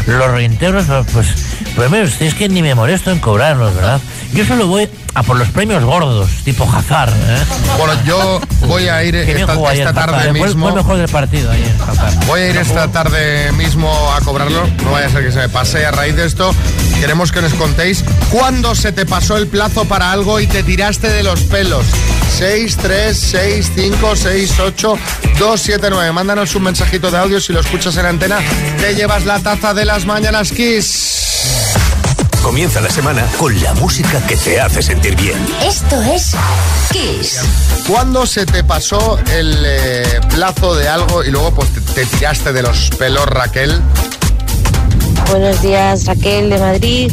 los 0.07 0.31
reintegros, 0.31 0.87
pues, 1.13 1.27
pues 1.75 1.91
mire 1.91 2.05
usted, 2.05 2.27
es 2.27 2.35
que 2.35 2.49
ni 2.49 2.63
me 2.63 2.75
molesto 2.75 3.11
en 3.11 3.19
cobrarlos, 3.19 3.75
¿verdad? 3.75 4.01
Yo 4.33 4.45
solo 4.45 4.67
voy 4.67 4.89
a 5.15 5.23
por 5.23 5.37
los 5.37 5.49
premios 5.49 5.83
gordos, 5.85 6.29
tipo 6.45 6.65
Hazard, 6.71 7.11
¿eh? 7.11 7.45
Bueno, 7.79 7.95
yo 8.05 8.41
voy 8.67 8.89
a 8.89 9.03
ir 9.03 9.17
esta, 9.17 9.55
jugó 9.55 9.69
ayer 9.69 9.87
esta 9.89 9.95
tarde 9.95 10.17
Hazard, 10.17 10.37
¿eh? 10.37 10.43
Mismo. 10.45 10.67
Fue 10.67 10.77
mejor 10.77 10.97
del 10.99 11.09
partido 11.09 11.51
ayer, 11.51 11.75
Hazard. 11.87 12.27
Voy 12.27 12.41
a 12.41 12.51
ir 12.51 12.57
esta 12.57 12.89
tarde 12.89 13.51
mismo 13.53 13.91
a 14.13 14.21
cobrarlo. 14.21 14.67
No 14.85 14.93
vaya 14.93 15.07
a 15.07 15.11
ser 15.11 15.25
que 15.25 15.33
se 15.33 15.39
me 15.39 15.49
pase. 15.49 15.87
A 15.87 15.91
raíz 15.91 16.15
de 16.15 16.27
esto, 16.27 16.55
queremos 17.01 17.33
que 17.33 17.41
nos 17.41 17.55
contéis 17.55 18.05
cuándo 18.31 18.75
se 18.75 18.93
te 18.93 19.07
pasó 19.07 19.37
el 19.37 19.49
plazo 19.49 19.87
para 19.87 20.13
algo 20.13 20.41
y 20.41 20.47
te 20.47 20.63
tiraste 20.63 21.09
de 21.09 21.23
los 21.23 21.41
pelos. 21.45 21.87
6, 22.39 22.77
3, 22.77 23.19
6, 23.19 23.73
5, 23.75 24.17
6, 24.17 24.61
8, 24.61 24.99
2, 25.39 25.61
7, 25.61 25.89
9. 25.91 26.13
Mándanos 26.13 26.55
un 26.55 26.65
mensajito 26.65 27.11
de 27.11 27.19
audio. 27.19 27.41
Si 27.41 27.53
lo 27.53 27.61
escuchas 27.61 27.97
en 27.97 28.07
antena, 28.07 28.39
te 28.79 28.95
llevas 28.95 29.25
la 29.25 29.41
taza 29.41 29.75
de 29.75 29.85
las 29.85 30.05
mañanas 30.05 30.53
Kiss. 30.53 31.78
Comienza 32.49 32.81
la 32.81 32.89
semana 32.89 33.27
con 33.37 33.63
la 33.63 33.75
música 33.75 34.27
que 34.27 34.35
te 34.35 34.59
hace 34.59 34.81
sentir 34.81 35.15
bien. 35.17 35.37
Esto 35.63 36.01
es 36.01 36.35
Kiss. 36.91 37.41
¿Cuándo 37.87 38.25
se 38.25 38.47
te 38.47 38.65
pasó 38.65 39.19
el 39.31 39.55
eh, 39.67 40.19
plazo 40.31 40.75
de 40.75 40.89
algo 40.89 41.23
y 41.23 41.31
luego 41.31 41.51
pues 41.51 41.69
te, 41.75 41.83
te 41.83 42.07
tiraste 42.07 42.55
de 42.55 42.63
los 42.63 42.89
pelos, 42.99 43.27
Raquel? 43.27 43.79
Buenos 45.31 45.61
días, 45.61 46.07
Raquel 46.07 46.49
de 46.49 46.59
Madrid. 46.59 47.13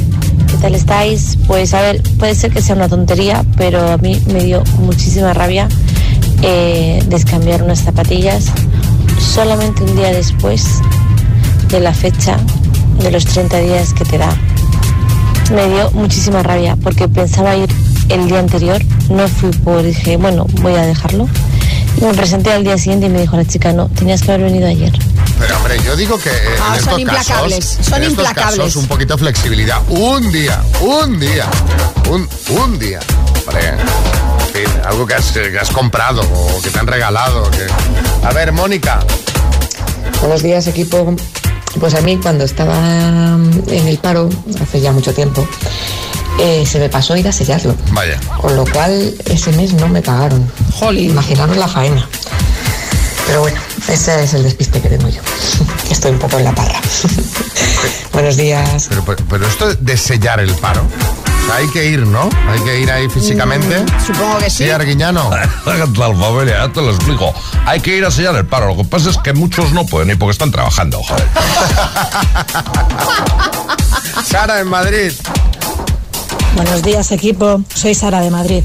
¿Qué 0.50 0.58
tal 0.62 0.74
estáis? 0.74 1.38
Pues 1.48 1.74
a 1.74 1.82
ver, 1.82 2.02
puede 2.18 2.34
ser 2.34 2.54
que 2.54 2.62
sea 2.62 2.74
una 2.74 2.88
tontería, 2.88 3.44
pero 3.58 3.92
a 3.92 3.98
mí 3.98 4.24
me 4.28 4.42
dio 4.42 4.64
muchísima 4.80 5.34
rabia 5.34 5.68
eh, 6.44 7.04
descambiar 7.08 7.62
unas 7.62 7.84
zapatillas 7.84 8.46
solamente 9.20 9.84
un 9.84 9.98
día 9.98 10.14
después 10.14 10.80
de 11.68 11.82
la 11.82 11.94
fecha 11.94 12.38
de 13.02 13.12
los 13.12 13.26
30 13.26 13.60
días 13.60 13.94
que 13.94 14.06
te 14.06 14.18
da. 14.18 14.34
Me 15.54 15.68
dio 15.70 15.92
muchísima 15.92 16.44
rabia 16.44 16.76
porque 16.82 17.08
pensaba 17.08 17.56
ir 17.56 17.70
el 18.10 18.28
día 18.28 18.40
anterior, 18.40 18.82
no 19.10 19.28
fui 19.28 19.50
por, 19.52 19.84
dije, 19.84 20.18
bueno, 20.18 20.46
voy 20.62 20.74
a 20.76 20.82
dejarlo. 20.86 21.28
Y 21.98 22.04
me 22.04 22.14
presenté 22.14 22.52
al 22.52 22.64
día 22.64 22.78
siguiente 22.78 23.06
y 23.06 23.10
me 23.10 23.22
dijo 23.22 23.38
la 23.38 23.46
chica, 23.46 23.72
no, 23.72 23.88
tenías 23.90 24.22
que 24.22 24.32
haber 24.34 24.48
venido 24.48 24.68
ayer. 24.68 24.92
Pero 25.40 25.58
hombre, 25.58 25.78
yo 25.86 25.96
digo 25.96 26.18
que 26.18 26.30
eh, 26.30 26.34
Ah, 26.62 26.76
en 26.78 26.84
son 26.84 26.90
estos 26.94 27.00
implacables, 27.00 27.66
casos, 27.66 27.86
son 27.86 27.98
en 27.98 28.04
estos 28.10 28.26
implacables. 28.26 28.58
casos, 28.60 28.76
un 28.78 28.88
poquito 28.88 29.14
de 29.16 29.20
flexibilidad. 29.20 29.82
Un 29.90 30.32
día, 30.32 30.62
un 30.82 31.20
día, 31.20 31.46
un, 32.10 32.28
un 32.62 32.80
día. 32.80 33.00
Hombre, 33.48 33.68
en 33.70 34.54
fin, 34.68 34.82
algo 34.86 35.06
que 35.06 35.14
has, 35.14 35.32
que 35.32 35.58
has 35.60 35.70
comprado 35.70 36.22
o 36.22 36.62
que 36.62 36.70
te 36.70 36.80
han 36.80 36.88
regalado. 36.88 37.50
que- 37.52 37.68
A 38.26 38.32
ver, 38.34 38.52
Mónica. 38.52 39.00
Buenos 40.22 40.42
días, 40.42 40.68
equipo. 40.68 41.16
Pues 41.80 41.94
a 41.94 42.02
mí, 42.02 42.18
cuando 42.18 42.46
estaba 42.46 43.38
en 43.68 43.88
el 43.88 43.98
paro, 43.98 44.30
hace 44.62 44.82
ya 44.82 44.92
mucho 44.92 45.14
tiempo, 45.14 45.48
eh, 46.40 46.66
se 46.66 46.80
me 46.80 46.90
pasó 46.90 47.16
ir 47.16 47.28
a 47.28 47.32
sellarlo. 47.32 47.76
Vaya. 47.92 48.20
Con 48.42 48.56
lo 48.56 48.66
cual, 48.66 49.14
ese 49.26 49.52
mes 49.54 49.74
no 49.74 49.88
me 49.88 50.02
pagaron. 50.02 50.50
Imaginaros 51.10 51.58
la 51.58 51.68
faena. 51.68 52.08
Pero 53.28 53.42
bueno, 53.42 53.60
ese 53.88 54.24
es 54.24 54.34
el 54.34 54.44
despiste 54.44 54.82
que 54.82 54.90
tengo 54.90 55.10
yo. 55.10 55.22
Estoy 55.90 56.12
un 56.12 56.20
poco 56.20 56.38
en 56.38 56.46
la 56.46 56.54
parra. 56.54 56.80
Buenos 58.14 58.38
días. 58.38 58.86
Pero, 58.90 59.04
pero- 59.04 59.24
pero 59.30 59.48
esto 59.48 59.74
de 59.74 59.98
sellar 59.98 60.40
el 60.40 60.54
paro, 60.56 60.82
o 60.82 61.46
sea, 61.48 61.56
hay 61.58 61.68
que 61.70 61.86
ir, 61.86 62.00
¿no? 62.06 62.30
Hay 62.50 62.60
que 62.62 62.80
ir 62.82 62.92
ahí 62.92 63.10
físicamente. 63.10 63.80
Mm, 63.82 64.06
Supongo 64.06 64.38
que 64.38 64.50
sí. 64.50 64.64
Sí, 64.66 64.70
Arguiñano. 64.70 65.30
¿Qué 65.66 65.72
tal, 65.98 66.16
familia? 66.18 66.66
Ya 66.68 66.72
te 66.74 66.82
lo 66.82 66.92
explico. 66.92 67.34
Hay 67.66 67.80
que 67.82 67.98
ir 67.98 68.06
a 68.06 68.12
sellar 68.12 68.36
el 68.36 68.46
paro. 68.46 68.68
Lo 68.68 68.78
que 68.78 68.84
pasa 68.86 69.10
es 69.10 69.18
que 69.18 69.34
muchos 69.34 69.72
no 69.74 69.86
pueden 69.86 70.10
ir 70.12 70.20
porque 70.20 70.32
están 70.32 70.52
trabajando, 70.52 71.02
joder. 71.04 71.28
Sara, 74.26 74.60
en 74.60 74.68
Madrid. 74.68 75.12
Buenos 76.56 76.82
días 76.84 77.12
equipo, 77.12 77.62
soy 77.74 77.94
Sara 77.96 78.22
de 78.22 78.30
Madrid. 78.32 78.64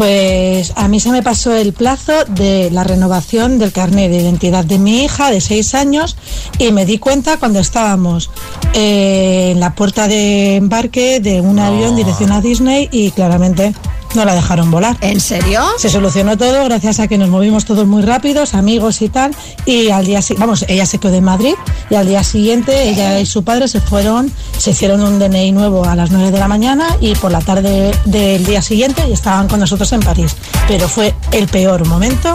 Pues 0.00 0.72
a 0.76 0.88
mí 0.88 0.98
se 0.98 1.10
me 1.10 1.22
pasó 1.22 1.54
el 1.54 1.74
plazo 1.74 2.24
de 2.24 2.70
la 2.70 2.84
renovación 2.84 3.58
del 3.58 3.70
carnet 3.70 4.10
de 4.10 4.22
identidad 4.22 4.64
de 4.64 4.78
mi 4.78 5.04
hija 5.04 5.30
de 5.30 5.42
seis 5.42 5.74
años 5.74 6.16
y 6.58 6.72
me 6.72 6.86
di 6.86 6.96
cuenta 6.96 7.36
cuando 7.36 7.58
estábamos 7.58 8.30
eh, 8.72 9.50
en 9.52 9.60
la 9.60 9.74
puerta 9.74 10.08
de 10.08 10.56
embarque 10.56 11.20
de 11.20 11.42
un 11.42 11.58
avión 11.58 11.96
dirección 11.96 12.32
a 12.32 12.40
Disney 12.40 12.88
y 12.90 13.10
claramente 13.10 13.74
no 14.14 14.24
la 14.24 14.34
dejaron 14.34 14.70
volar. 14.70 14.96
¿En 15.00 15.20
serio? 15.20 15.62
Se 15.78 15.88
solucionó 15.88 16.36
todo 16.36 16.64
gracias 16.64 17.00
a 17.00 17.08
que 17.08 17.18
nos 17.18 17.28
movimos 17.28 17.64
todos 17.64 17.86
muy 17.86 18.02
rápidos, 18.02 18.54
amigos 18.54 19.02
y 19.02 19.08
tal, 19.08 19.34
y 19.66 19.90
al 19.90 20.04
día 20.06 20.22
si- 20.22 20.34
vamos, 20.34 20.64
ella 20.68 20.86
se 20.86 20.98
quedó 20.98 21.14
en 21.14 21.24
Madrid 21.24 21.54
y 21.90 21.94
al 21.94 22.06
día 22.06 22.24
siguiente 22.24 22.88
ella 22.88 23.18
y 23.20 23.26
su 23.26 23.44
padre 23.44 23.68
se 23.68 23.80
fueron, 23.80 24.32
se 24.58 24.70
hicieron 24.70 25.00
un 25.02 25.18
DNI 25.18 25.52
nuevo 25.52 25.84
a 25.84 25.94
las 25.96 26.10
9 26.10 26.30
de 26.30 26.38
la 26.38 26.48
mañana 26.48 26.96
y 27.00 27.14
por 27.14 27.30
la 27.30 27.40
tarde 27.40 27.92
del 28.04 28.44
día 28.44 28.62
siguiente 28.62 29.04
y 29.08 29.12
estaban 29.12 29.48
con 29.48 29.60
nosotros 29.60 29.92
en 29.92 30.00
París. 30.00 30.34
Pero 30.68 30.88
fue 30.88 31.14
el 31.32 31.46
peor 31.48 31.86
momento 31.86 32.34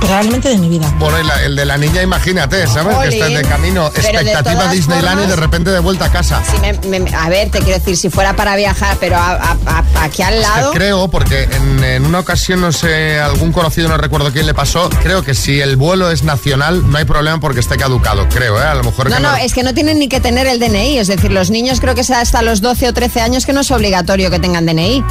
probablemente 0.00 0.48
de 0.50 0.58
mi 0.58 0.68
vida. 0.68 0.92
Bueno, 0.98 1.20
la- 1.22 1.42
el 1.42 1.56
de 1.56 1.64
la 1.64 1.78
niña, 1.78 2.02
imagínate, 2.02 2.66
¿sabes? 2.66 2.94
Jolín. 2.94 3.10
Que 3.10 3.16
estás 3.16 3.34
de 3.34 3.42
camino, 3.42 3.90
de 3.90 4.00
expectativa 4.00 4.42
todas 4.42 4.72
Disneyland 4.72 5.18
y 5.20 5.22
de 5.22 5.28
formas- 5.30 5.38
repente 5.40 5.70
de 5.70 5.78
vuelta 5.80 6.04
a 6.06 6.12
casa. 6.12 6.42
Sí, 6.50 6.58
me- 6.60 7.00
me- 7.00 7.14
a 7.16 7.28
ver, 7.28 7.50
te 7.50 7.58
quiero 7.60 7.78
decir, 7.78 7.96
si 7.96 8.10
fuera 8.10 8.36
para 8.36 8.56
viajar, 8.56 8.96
pero 9.00 9.16
a- 9.16 9.32
a- 9.32 9.56
a- 9.66 10.04
aquí 10.04 10.22
al 10.22 10.40
lado. 10.42 10.70
Creo, 10.72 11.08
porque 11.16 11.44
en, 11.50 11.82
en 11.82 12.04
una 12.04 12.18
ocasión, 12.18 12.60
no 12.60 12.72
sé, 12.72 13.18
algún 13.18 13.50
conocido, 13.50 13.88
no 13.88 13.96
recuerdo 13.96 14.30
quién 14.32 14.44
le 14.44 14.52
pasó, 14.52 14.90
creo 15.02 15.22
que 15.22 15.34
si 15.34 15.62
el 15.62 15.76
vuelo 15.76 16.10
es 16.10 16.24
nacional, 16.24 16.90
no 16.90 16.98
hay 16.98 17.06
problema 17.06 17.40
porque 17.40 17.60
esté 17.60 17.78
caducado, 17.78 18.28
creo, 18.28 18.60
¿eh? 18.60 18.64
A 18.66 18.74
lo 18.74 18.84
mejor 18.84 19.08
No, 19.08 19.16
que 19.16 19.22
no, 19.22 19.34
es 19.36 19.54
que 19.54 19.62
no 19.62 19.72
tienen 19.72 19.98
ni 19.98 20.08
que 20.08 20.20
tener 20.20 20.46
el 20.46 20.60
DNI. 20.60 20.98
Es 20.98 21.06
decir, 21.06 21.32
los 21.32 21.48
niños 21.50 21.80
creo 21.80 21.94
que 21.94 22.02
es 22.02 22.10
hasta 22.10 22.42
los 22.42 22.60
12 22.60 22.88
o 22.88 22.92
13 22.92 23.22
años 23.22 23.46
que 23.46 23.54
no 23.54 23.60
es 23.62 23.70
obligatorio 23.70 24.30
que 24.30 24.38
tengan 24.38 24.66
DNI. 24.66 25.02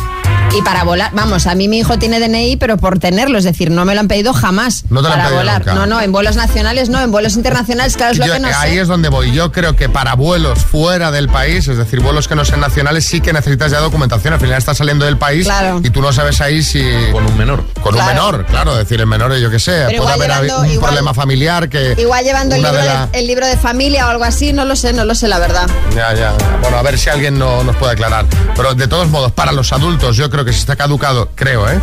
Y 0.56 0.62
para 0.62 0.84
volar, 0.84 1.10
vamos, 1.16 1.48
a 1.48 1.56
mí 1.56 1.68
mi 1.68 1.80
hijo 1.80 1.98
tiene 1.98 2.20
DNI, 2.20 2.58
pero 2.58 2.78
por 2.78 3.00
tenerlo, 3.00 3.40
es 3.40 3.44
decir, 3.44 3.72
no 3.72 3.84
me 3.84 3.96
lo 3.96 4.02
han 4.02 4.08
pedido 4.08 4.32
jamás 4.32 4.84
No 4.92 5.02
te 5.02 5.08
lo 5.08 5.14
han 5.16 5.20
para 5.20 5.24
pedido 5.30 5.40
volar. 5.40 5.60
nunca. 5.66 5.74
No, 5.74 5.86
no, 5.88 6.02
en 6.02 6.12
vuelos 6.12 6.36
nacionales 6.36 6.90
no, 6.90 7.02
en 7.02 7.12
vuelos 7.12 7.36
internacionales, 7.36 7.98
claro, 7.98 8.12
es 8.14 8.20
lo 8.20 8.26
que 8.32 8.40
no 8.40 8.48
ahí 8.56 8.76
sé. 8.76 8.82
es 8.82 8.88
donde 8.88 9.10
voy. 9.10 9.32
Yo 9.34 9.52
creo 9.52 9.76
que 9.76 9.90
para 9.90 10.14
vuelos 10.14 10.60
fuera 10.60 11.10
del 11.10 11.30
país, 11.30 11.68
es 11.68 11.78
decir, 11.78 12.00
vuelos 12.00 12.28
que 12.28 12.36
no 12.36 12.46
sean 12.46 12.60
nacionales, 12.60 13.06
sí 13.08 13.22
que 13.22 13.34
necesitas 13.34 13.72
ya 13.72 13.80
documentación. 13.80 14.36
Al 14.36 14.40
final 14.40 14.58
estás 14.60 14.78
saliendo 14.78 15.06
del 15.06 15.18
país 15.18 15.46
Claro. 15.46 15.82
y 15.84 15.90
tú 15.96 16.02
no 16.02 16.12
sabes 16.12 16.42
ahí 16.42 16.62
si... 16.62 16.84
Con 17.14 17.26
un 17.26 17.38
menor. 17.38 17.64
Con 17.82 17.94
Claro. 17.94 18.10
un 18.10 18.16
menor, 18.16 18.46
claro. 18.48 18.76
Decir, 18.76 19.00
el 19.00 19.08
menor, 19.08 19.34
yo 19.38 19.50
qué 19.50 19.60
sé, 19.60 19.86
Pero 19.88 20.04
puede 20.04 20.16
haber 20.16 20.30
llevando- 20.30 20.60
un 20.60 20.66
igual- 20.70 20.80
problema 20.90 21.14
familiar 21.14 21.70
que... 21.70 21.96
Igual 21.98 22.24
llevando 22.26 22.56
el 22.56 22.62
libro 22.62 22.76
de 22.76 22.82
de, 22.82 22.88
la- 22.94 23.10
el 23.14 23.28
libro 23.28 23.48
de 23.48 23.56
familia 23.58 24.06
o 24.08 24.10
algo 24.10 24.26
así, 24.26 24.52
no 24.52 24.66
lo 24.66 24.76
sé, 24.76 24.92
no 24.92 25.06
lo 25.06 25.16
sé, 25.16 25.30
la 25.30 25.40
verdad. 25.40 25.68
Ya, 25.96 26.14
ya. 26.14 26.34
Bueno, 26.62 26.78
a 26.78 26.82
ver 26.82 27.00
si 27.00 27.10
alguien 27.10 27.40
no, 27.40 27.64
nos 27.64 27.78
puede 27.78 27.94
aclarar. 27.94 28.26
Pero 28.58 28.74
de 28.76 28.88
todos 28.90 29.08
modos, 29.08 29.32
para 29.32 29.54
los 29.54 29.72
adultos, 29.72 30.18
yo 30.18 30.30
creo 30.30 30.44
que 30.44 30.52
si 30.52 30.60
está 30.60 30.76
caducado, 30.76 31.30
creo, 31.34 31.70
¿eh? 31.70 31.80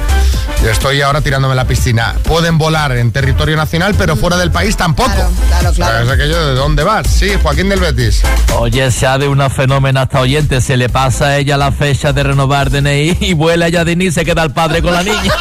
Yo 0.62 0.70
estoy 0.70 1.00
ahora 1.00 1.22
tirándome 1.22 1.54
la 1.54 1.64
piscina. 1.66 2.14
Pueden 2.22 2.58
volar 2.58 2.92
en 2.92 3.10
territorio 3.10 3.56
nacional, 3.56 3.94
pero 3.96 4.14
fuera 4.14 4.36
del 4.36 4.50
país 4.52 4.76
tampoco. 4.76 5.10
Claro, 5.48 5.72
claro, 5.72 6.10
aquello 6.12 6.46
de 6.48 6.54
dónde 6.54 6.84
vas. 6.84 7.06
Sí, 7.08 7.32
Joaquín 7.42 7.68
del 7.70 7.80
Betis. 7.80 8.22
Oye, 8.58 8.90
sea 8.92 9.18
de 9.18 9.26
una 9.26 9.48
fenómena 9.50 10.02
hasta 10.02 10.20
oyente, 10.20 10.60
se 10.60 10.76
le 10.76 10.88
pasa 10.88 11.26
a 11.28 11.36
ella 11.38 11.56
la 11.56 11.72
fecha 11.72 12.12
de 12.12 12.22
renovar 12.22 12.70
DNI 12.70 13.16
y 13.20 13.32
vuela 13.32 13.66
ella 13.68 13.84
de 13.84 13.96
ni 14.04 14.10
se 14.10 14.24
queda 14.24 14.42
el 14.42 14.50
padre 14.50 14.82
con 14.82 14.92
la 14.92 15.02
niña. 15.10 15.32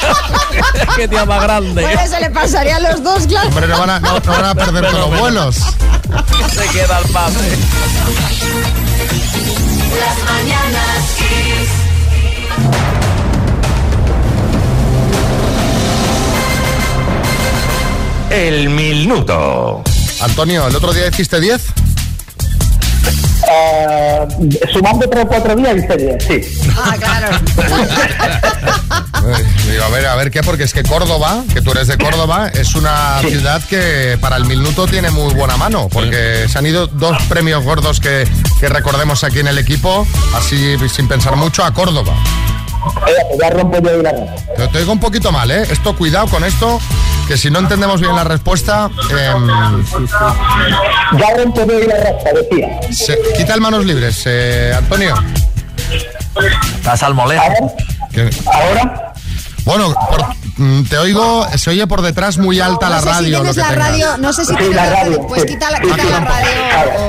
Qué 0.95 1.07
día 1.07 1.25
más 1.25 1.41
grande. 1.41 1.81
Bueno, 1.81 2.01
se 2.07 2.19
le 2.19 2.29
pasaría 2.29 2.75
a 2.77 2.79
los 2.79 3.03
dos, 3.03 3.25
claro. 3.27 3.47
Hombre, 3.49 3.67
no 3.67 3.79
van 3.79 3.89
a, 3.89 3.99
no- 3.99 4.19
no 4.19 4.31
van 4.31 4.45
a 4.45 4.55
perder 4.55 4.85
todos 4.91 5.09
los 5.09 5.19
vuelos. 5.19 5.55
se 6.53 6.67
queda 6.69 6.99
el 6.99 7.09
padre. 7.11 7.57
Las 9.99 10.17
mañanas 10.31 11.05
Kiss. 11.17 11.69
El 18.29 18.69
minuto. 18.69 19.83
Antonio, 20.21 20.67
¿el 20.67 20.75
otro 20.75 20.93
día 20.93 21.07
hiciste 21.07 21.39
10? 21.39 21.61
Eh, 23.53 24.27
sumando 24.71 25.09
tres 25.09 25.25
o 25.25 25.27
cuatro 25.27 25.55
días 25.55 25.77
hice 25.77 25.97
diez, 25.97 26.23
sí. 26.23 26.41
Ah, 26.77 26.95
claro. 26.97 27.27
Digo, 29.69 29.83
a 29.83 29.89
ver, 29.89 30.05
a 30.07 30.15
ver 30.15 30.31
qué, 30.31 30.41
porque 30.41 30.63
es 30.63 30.73
que 30.73 30.83
Córdoba, 30.83 31.43
que 31.53 31.61
tú 31.61 31.71
eres 31.71 31.87
de 31.87 31.97
Córdoba, 31.97 32.49
es 32.53 32.75
una 32.75 33.19
ciudad 33.19 33.61
que 33.63 34.17
para 34.19 34.37
el 34.37 34.45
minuto 34.45 34.87
tiene 34.87 35.11
muy 35.11 35.33
buena 35.33 35.57
mano, 35.57 35.89
porque 35.89 36.47
se 36.47 36.57
han 36.57 36.65
ido 36.65 36.87
dos 36.87 37.21
premios 37.23 37.63
gordos 37.63 37.99
que, 37.99 38.27
que 38.59 38.69
recordemos 38.69 39.23
aquí 39.23 39.39
en 39.39 39.47
el 39.47 39.57
equipo, 39.57 40.07
así 40.35 40.75
sin 40.89 41.07
pensar 41.07 41.35
mucho, 41.35 41.63
a 41.63 41.73
Córdoba. 41.73 42.13
Ya 43.41 43.49
rompo 43.51 43.79
yo 43.79 44.01
la 44.01 44.11
racha. 44.11 44.35
Te, 44.57 44.67
te 44.67 44.77
oigo 44.79 44.91
un 44.91 44.99
poquito 44.99 45.31
mal, 45.31 45.49
¿eh? 45.51 45.63
Esto, 45.69 45.95
cuidado 45.95 46.27
con 46.27 46.43
esto, 46.43 46.79
que 47.27 47.37
si 47.37 47.49
no 47.49 47.59
entendemos 47.59 47.99
bien 48.01 48.15
la 48.15 48.23
respuesta, 48.23 48.89
em, 49.09 49.47
Ya 51.17 51.37
rompo 51.37 51.65
yo 51.65 51.79
la 51.87 51.95
racha, 51.97 52.29
decía. 52.33 52.79
se- 52.91 53.19
quita 53.37 53.53
el 53.53 53.61
manos 53.61 53.85
libres, 53.85 54.21
eh, 54.25 54.73
Antonio. 54.77 55.15
Estás 56.75 57.03
al 57.03 57.13
molejo. 57.13 57.75
¿Ahora? 58.45 59.10
Bueno, 59.63 59.93
por- 59.93 60.25
mm, 60.57 60.83
te 60.85 60.97
oigo, 60.97 61.45
se 61.55 61.69
oye 61.69 61.85
por 61.87 62.01
detrás 62.01 62.37
muy 62.39 62.59
alta 62.59 62.89
la 62.89 62.95
no 62.97 63.01
sé 63.01 63.07
si 63.07 63.13
radio. 63.13 63.37
tienes 63.41 63.55
lo 63.57 63.63
que 63.63 63.69
la 63.69 63.73
tengas. 63.75 63.89
radio, 63.91 64.17
no 64.17 64.33
sé 64.33 64.41
si 64.45 64.51
Sí, 64.51 64.57
tienes 64.57 64.75
la 64.75 64.85
la 64.85 64.91
radio, 65.03 65.27
pues 65.27 65.41
sí. 65.43 65.47
quita 65.49 65.71
la, 65.71 65.79
quita 65.79 65.97
la 66.03 66.19
radio. 66.19 66.47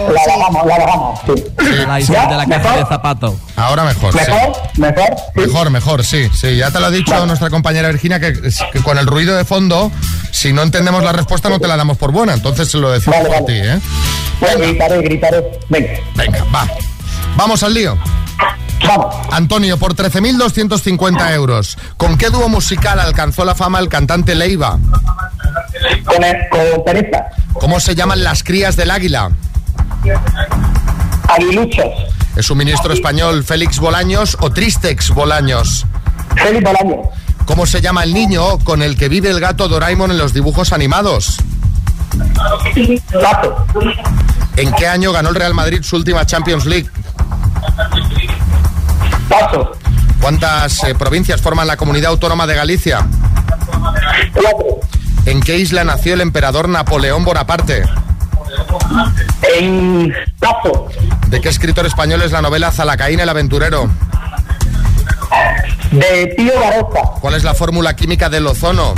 o- 0.08 0.12
La 0.12 0.20
sí. 0.24 0.30
bajamos, 0.38 0.66
la 0.66 0.78
bajamos, 0.78 1.20
sí. 1.26 1.44
La 1.86 2.26
de 2.28 2.36
la 2.36 2.46
caja 2.46 2.76
de 2.76 2.86
zapato. 2.86 3.40
Ahora 3.56 3.84
mejor. 3.84 4.12
sí. 4.12 4.18
¿Mejor? 4.18 4.52
¿Mejor? 4.76 5.16
Mejor, 5.34 5.70
mejor, 5.70 6.04
sí, 6.04 6.28
sí. 6.34 6.56
Ya 6.56 6.70
te 6.70 6.78
lo 6.80 6.86
ha 6.86 6.90
dicho 6.90 7.24
nuestra 7.26 7.48
compañera 7.50 7.88
Virginia 7.88 8.20
que, 8.20 8.32
que 8.72 8.82
con 8.82 8.98
el 8.98 9.06
ruido 9.06 9.34
de 9.36 9.44
fondo, 9.44 9.90
si 10.30 10.52
no 10.52 10.62
entendemos 10.62 11.02
la 11.02 11.12
respuesta, 11.12 11.48
no 11.48 11.58
te 11.58 11.68
la 11.68 11.76
damos 11.76 11.96
por 11.96 12.12
buena. 12.12 12.34
Entonces 12.34 12.70
se 12.70 12.78
lo 12.78 12.90
decimos 12.90 13.16
Vale, 13.18 13.28
por 13.30 13.42
vale. 13.42 13.60
ti, 13.62 13.68
¿eh? 13.68 13.80
Pues 14.40 14.56
gritaré, 14.58 15.00
gritaré. 15.02 15.60
Venga. 15.68 15.92
Venga, 16.16 16.44
va. 16.54 16.66
Vamos 17.36 17.62
al 17.62 17.72
lío. 17.74 17.96
Vamos. 18.86 19.14
Antonio, 19.30 19.76
por 19.78 19.94
13.250 19.94 21.32
euros, 21.34 21.78
¿con 21.96 22.18
qué 22.18 22.30
dúo 22.30 22.48
musical 22.48 22.98
alcanzó 23.00 23.44
la 23.44 23.54
fama 23.54 23.78
el 23.78 23.88
cantante 23.88 24.34
Leiva? 24.34 24.78
Con, 26.04 26.24
el- 26.24 26.48
con 26.50 26.84
Teresa. 26.84 27.24
¿Cómo 27.54 27.80
se 27.80 27.94
llaman 27.94 28.22
las 28.24 28.42
crías 28.42 28.76
del 28.76 28.90
águila? 28.90 29.30
Aguiluchos. 31.28 31.86
¿Es 32.36 32.50
un 32.50 32.58
ministro 32.58 32.92
español 32.92 33.44
Félix 33.44 33.78
Bolaños 33.78 34.36
o 34.40 34.50
Tristex 34.50 35.10
Bolaños? 35.10 35.86
Félix 36.36 36.64
Bolaños. 36.64 37.08
¿Cómo 37.46 37.66
se 37.66 37.80
llama 37.80 38.04
el 38.04 38.14
niño 38.14 38.58
con 38.60 38.82
el 38.82 38.96
que 38.96 39.08
vive 39.08 39.28
el 39.30 39.40
gato 39.40 39.68
Doraemon 39.68 40.10
en 40.10 40.18
los 40.18 40.32
dibujos 40.32 40.72
animados? 40.72 41.38
Paso. 43.12 43.66
¿En 44.56 44.72
qué 44.74 44.86
año 44.86 45.12
ganó 45.12 45.30
el 45.30 45.34
Real 45.34 45.54
Madrid 45.54 45.82
su 45.82 45.96
última 45.96 46.24
Champions 46.26 46.66
League? 46.66 46.88
Paso. 49.32 49.72
¿Cuántas 50.20 50.84
eh, 50.84 50.94
provincias 50.94 51.40
forman 51.40 51.66
la 51.66 51.78
comunidad 51.78 52.10
autónoma 52.10 52.46
de 52.46 52.54
Galicia? 52.54 53.06
Cuatro. 54.34 54.80
¿En 55.24 55.40
qué 55.40 55.56
isla 55.56 55.84
nació 55.84 56.14
el 56.14 56.20
emperador 56.20 56.68
Napoleón 56.68 57.24
Bonaparte? 57.24 57.84
En 59.54 60.12
Paso. 60.38 60.88
¿De 61.28 61.40
qué 61.40 61.48
escritor 61.48 61.86
español 61.86 62.20
es 62.20 62.30
la 62.30 62.42
novela 62.42 62.70
Zalacaín 62.70 63.20
el 63.20 63.28
aventurero? 63.28 63.88
De 65.92 66.34
Tío 66.36 66.52
Baroja. 66.60 67.20
¿Cuál 67.20 67.34
es 67.34 67.42
la 67.42 67.54
fórmula 67.54 67.96
química 67.96 68.28
del 68.28 68.46
ozono? 68.46 68.94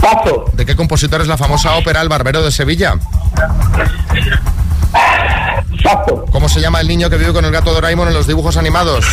Paso. 0.00 0.46
¿De 0.54 0.64
qué 0.64 0.74
compositor 0.74 1.20
es 1.20 1.28
la 1.28 1.36
famosa 1.36 1.76
ópera 1.76 2.00
El 2.00 2.08
Barbero 2.08 2.42
de 2.42 2.50
Sevilla? 2.50 2.94
Paso. 5.82 6.24
¿Cómo 6.30 6.48
se 6.48 6.60
llama 6.60 6.80
el 6.80 6.88
niño 6.88 7.08
que 7.08 7.16
vive 7.16 7.32
con 7.32 7.44
el 7.44 7.52
gato 7.52 7.72
Doraemon 7.72 8.08
en 8.08 8.14
los 8.14 8.26
dibujos 8.26 8.56
animados? 8.56 9.04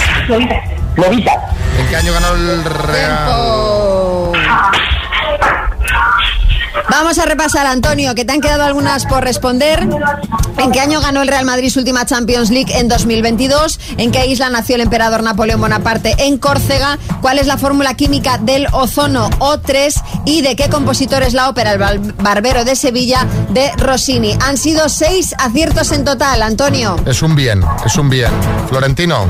Lobita. 0.96 1.32
¿En 1.80 1.88
qué 1.88 1.96
año 1.96 2.12
ganó 2.14 2.34
el 2.34 2.64
Real? 2.64 3.26
Vamos 6.90 7.20
a 7.20 7.26
repasar, 7.26 7.68
Antonio, 7.68 8.16
que 8.16 8.24
te 8.26 8.32
han 8.34 8.42
quedado 8.42 8.64
algunas 8.64 9.06
por 9.06 9.24
responder. 9.24 9.88
¿En 10.58 10.72
qué 10.72 10.80
año 10.80 11.02
ganó 11.02 11.22
el 11.22 11.28
Real 11.28 11.46
Madrid 11.46 11.70
su 11.70 11.80
última 11.80 12.06
Champions 12.06 12.50
League 12.50 12.76
en 12.78 12.88
2022? 12.88 13.80
¿En 13.98 14.12
qué 14.12 14.26
isla 14.26 14.50
nació 14.50 14.76
el 14.76 14.82
emperador 14.82 15.22
Napoleón 15.22 15.62
Bonaparte? 15.62 16.16
En 16.18 16.38
Córcega. 16.38 16.98
¿Cuál 17.22 17.40
es 17.40 17.48
la 17.48 17.58
fórmula 17.58 17.94
química 17.96 18.38
del 18.38 18.68
ozono 18.72 19.30
O3? 19.40 20.02
¿Y 20.26 20.42
de 20.42 20.56
qué 20.56 20.70
compositor 20.70 21.24
es 21.24 21.34
la 21.34 21.50
ópera 21.50 21.74
El 21.74 21.80
Barbero 22.14 22.64
de 22.64 22.76
Sevilla 22.76 23.28
de 23.50 23.72
Rossini? 23.78 24.38
Han 24.42 24.58
sido 24.58 24.90
seis 24.90 25.36
aciertos 25.38 25.92
en 25.92 26.06
total, 26.06 26.42
Antonio. 26.42 26.96
Es 27.06 27.22
un 27.22 27.36
bien, 27.36 27.64
es 27.86 27.96
un 27.98 28.10
bien. 28.10 28.32
Florentino. 28.70 29.26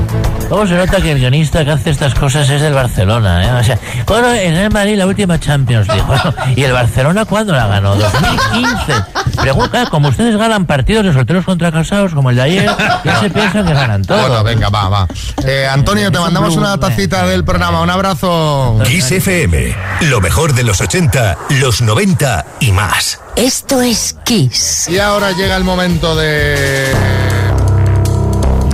¿Cómo 0.48 0.66
se 0.66 0.74
nota 0.74 1.00
que 1.02 1.12
el 1.12 1.18
guionista 1.18 1.64
que 1.64 1.72
hace 1.72 1.90
estas 1.90 2.14
cosas 2.14 2.48
es 2.48 2.62
del 2.62 2.72
Barcelona? 2.72 3.44
¿eh? 3.44 3.60
O 3.60 3.64
sea, 3.64 3.78
bueno, 4.06 4.32
en 4.32 4.54
el 4.54 4.70
Madrid 4.70 4.96
la 4.96 5.06
última 5.06 5.38
Champions 5.38 5.86
League. 5.88 6.04
Bueno, 6.06 6.34
¿Y 6.56 6.62
el 6.62 6.72
Barcelona 6.72 7.26
cuándo 7.26 7.47
la 7.52 7.66
ganó? 7.66 7.94
2015. 7.96 8.92
Pregunta, 9.40 9.86
como 9.90 10.08
ustedes 10.08 10.36
ganan 10.36 10.66
partidos 10.66 11.04
de 11.04 11.12
solteros 11.12 11.44
contra 11.44 11.70
casados, 11.70 12.12
como 12.12 12.30
el 12.30 12.36
de 12.36 12.42
ayer, 12.42 12.70
ya 13.04 13.20
se 13.20 13.30
piensan 13.30 13.66
que 13.66 13.74
ganan 13.74 14.02
todo. 14.04 14.20
Bueno, 14.20 14.42
venga, 14.44 14.68
va, 14.68 14.88
va. 14.88 15.08
Eh, 15.44 15.66
Antonio, 15.70 16.10
te 16.10 16.18
mandamos 16.18 16.56
una 16.56 16.78
tacita 16.78 17.26
del 17.26 17.44
programa. 17.44 17.80
Un 17.80 17.90
abrazo. 17.90 18.78
Kiss 18.84 19.10
FM, 19.12 19.74
lo 20.02 20.20
mejor 20.20 20.54
de 20.54 20.64
los 20.64 20.80
80, 20.80 21.38
los 21.60 21.80
90 21.80 22.44
y 22.60 22.72
más. 22.72 23.20
Esto 23.36 23.80
es 23.82 24.16
Kiss. 24.24 24.88
Y 24.88 24.98
ahora 24.98 25.32
llega 25.32 25.56
el 25.56 25.64
momento 25.64 26.16
de... 26.16 26.92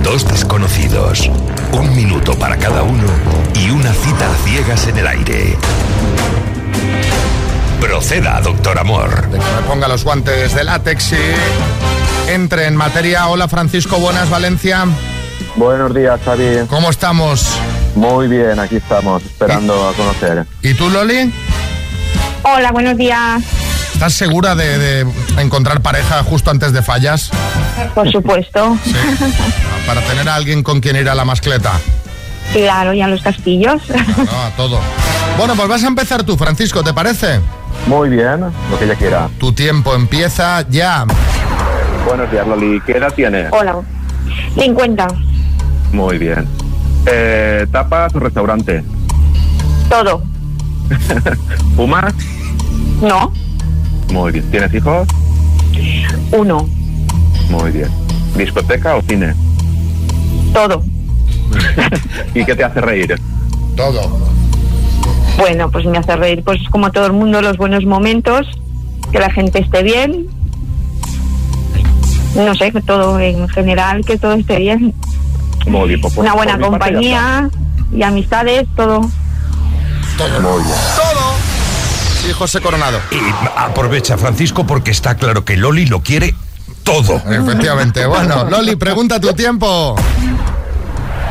Dos 0.01 0.27
desconocidos, 0.27 1.29
un 1.71 1.95
minuto 1.95 2.37
para 2.37 2.57
cada 2.57 2.83
uno 2.83 3.07
y 3.55 3.69
una 3.71 3.91
cita 3.91 4.31
a 4.31 4.47
ciegas 4.47 4.87
en 4.87 4.97
el 4.97 5.07
aire. 5.07 5.57
Proceda, 7.85 8.41
doctor 8.41 8.79
Amor. 8.79 9.29
de 9.29 9.37
que 9.37 9.45
me 9.45 9.61
ponga 9.67 9.87
los 9.87 10.03
guantes 10.03 10.55
de 10.55 10.63
látex 10.63 11.11
y 11.11 12.31
entre 12.31 12.65
en 12.65 12.75
materia. 12.75 13.27
Hola, 13.27 13.47
Francisco, 13.47 13.97
buenas, 13.99 14.27
Valencia. 14.27 14.85
Buenos 15.55 15.93
días, 15.93 16.19
Xavi. 16.25 16.65
¿Cómo 16.67 16.89
estamos? 16.89 17.47
Muy 17.93 18.27
bien, 18.27 18.59
aquí 18.59 18.77
estamos, 18.77 19.23
esperando 19.23 19.87
a 19.87 19.93
conocer. 19.93 20.45
¿Y 20.63 20.73
tú, 20.73 20.89
Loli? 20.89 21.31
Hola, 22.41 22.71
buenos 22.71 22.97
días. 22.97 23.43
¿Estás 23.93 24.13
segura 24.13 24.55
de, 24.55 24.79
de 24.79 25.07
encontrar 25.37 25.81
pareja 25.81 26.23
justo 26.23 26.49
antes 26.49 26.73
de 26.73 26.81
fallas? 26.81 27.29
Por 27.93 28.11
supuesto. 28.11 28.79
Para 29.85 30.01
tener 30.01 30.27
a 30.27 30.33
alguien 30.33 30.63
con 30.63 30.81
quien 30.81 30.95
ir 30.95 31.07
a 31.07 31.13
la 31.13 31.23
mascleta. 31.23 31.73
Claro, 32.51 32.93
y 32.93 33.01
a 33.01 33.07
los 33.07 33.21
castillos. 33.21 33.83
No, 34.17 34.41
a 34.43 34.49
todo. 34.57 34.79
Bueno, 35.37 35.55
pues 35.55 35.67
vas 35.67 35.83
a 35.83 35.87
empezar 35.87 36.23
tú, 36.23 36.35
Francisco, 36.35 36.83
¿te 36.83 36.93
parece? 36.93 37.41
Muy 37.87 38.09
bien, 38.09 38.41
lo 38.41 38.79
que 38.79 38.85
ella 38.85 38.95
quiera. 38.95 39.29
Tu 39.37 39.53
tiempo 39.53 39.93
empieza 39.93 40.67
ya. 40.69 41.05
Buenos 42.05 42.31
días, 42.31 42.47
Loli. 42.47 42.81
¿Qué 42.85 42.93
edad 42.93 43.13
tienes? 43.13 43.47
Hola. 43.51 43.81
50. 44.57 45.07
Muy 45.91 46.17
bien. 46.17 46.47
Eh, 47.05 47.67
¿Tapas 47.71 48.13
o 48.15 48.19
restaurante? 48.19 48.83
Todo. 49.89 50.23
¿Fumas? 51.75 52.13
No. 53.01 53.31
Muy 54.11 54.31
bien. 54.31 54.49
¿Tienes 54.51 54.73
hijos? 54.73 55.07
Uno. 56.31 56.67
Muy 57.49 57.71
bien. 57.71 57.89
¿Discoteca 58.35 58.95
o 58.95 59.01
cine? 59.03 59.33
Todo. 60.53 60.83
¿Y 62.33 62.43
qué 62.43 62.55
te 62.55 62.63
hace 62.63 62.81
reír? 62.81 63.15
Todo. 63.75 64.34
Bueno, 65.37 65.69
pues 65.69 65.85
me 65.85 65.97
hace 65.97 66.15
reír, 66.15 66.43
pues 66.43 66.59
como 66.69 66.91
todo 66.91 67.07
el 67.07 67.13
mundo, 67.13 67.41
los 67.41 67.57
buenos 67.57 67.85
momentos, 67.85 68.47
que 69.11 69.19
la 69.19 69.29
gente 69.29 69.59
esté 69.59 69.83
bien. 69.83 70.27
No 72.35 72.53
sé, 72.55 72.71
que 72.71 72.81
todo 72.81 73.19
en 73.19 73.47
general, 73.49 74.03
que 74.05 74.17
todo 74.17 74.33
esté 74.33 74.57
bien. 74.57 74.93
Muy 75.67 75.89
bien. 75.89 76.01
pues, 76.01 76.15
Una 76.17 76.33
buena 76.33 76.53
parte 76.53 76.63
ya 76.63 76.69
compañía 76.69 77.49
y 77.93 78.03
amistades, 78.03 78.67
todo. 78.75 79.01
Todo. 80.17 80.41
Muy 80.41 80.63
bien. 80.63 80.77
Todo. 80.95 81.35
Sí, 82.21 82.31
José 82.31 82.61
Coronado. 82.61 82.99
Y 83.11 83.17
aprovecha, 83.57 84.17
Francisco, 84.17 84.65
porque 84.65 84.91
está 84.91 85.15
claro 85.15 85.45
que 85.45 85.57
Loli 85.57 85.85
lo 85.85 86.01
quiere 86.01 86.33
todo. 86.83 87.21
Efectivamente. 87.29 88.05
Bueno, 88.07 88.49
Loli, 88.49 88.75
pregunta 88.75 89.19
tu 89.19 89.33
tiempo. 89.33 89.95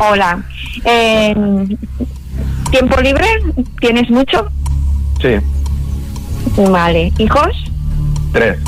Hola. 0.00 0.42
Eh, 0.84 1.34
¿Tiempo 2.74 3.00
libre? 3.00 3.24
¿Tienes 3.80 4.10
mucho? 4.10 4.48
Sí, 5.22 5.37
Vale. 6.56 7.12
¿Hijos? 7.18 7.46
tres. 8.32 8.58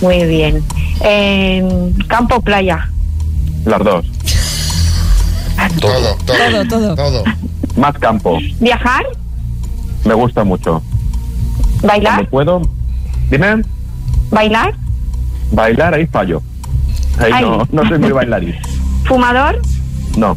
Muy 0.00 0.24
bien. 0.26 0.62
Eh, 1.00 1.92
¿Campo 2.06 2.36
o 2.36 2.40
playa? 2.40 2.88
Las 3.64 3.82
dos. 3.82 4.06
Todo, 5.80 6.16
todo. 6.24 6.64
Todo, 6.66 6.94
todo. 6.94 7.24
Más 7.76 7.94
campo. 7.98 8.38
¿Viajar? 8.60 9.04
Me 10.04 10.14
gusta 10.14 10.44
mucho. 10.44 10.80
¿Bailar? 11.82 12.28
Cuando 12.28 12.30
puedo. 12.30 12.62
Dime, 13.28 13.64
¿Bailar? 14.30 14.72
bailar 15.50 15.94
ahí 15.94 16.06
fallo. 16.06 16.40
Ahí 17.18 17.32
Ay. 17.34 17.44
no, 17.44 17.66
no 17.72 17.88
soy 17.88 17.98
muy 17.98 18.12
bailarín. 18.12 18.54
¿Fumador? 19.04 19.60
No. 20.16 20.36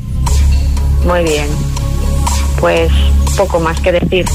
Muy 1.06 1.23
bien. 1.23 1.70
Pues 2.62 2.91
poco 3.36 3.60
más 3.60 3.82
que 3.82 3.91
decir. 3.91 4.26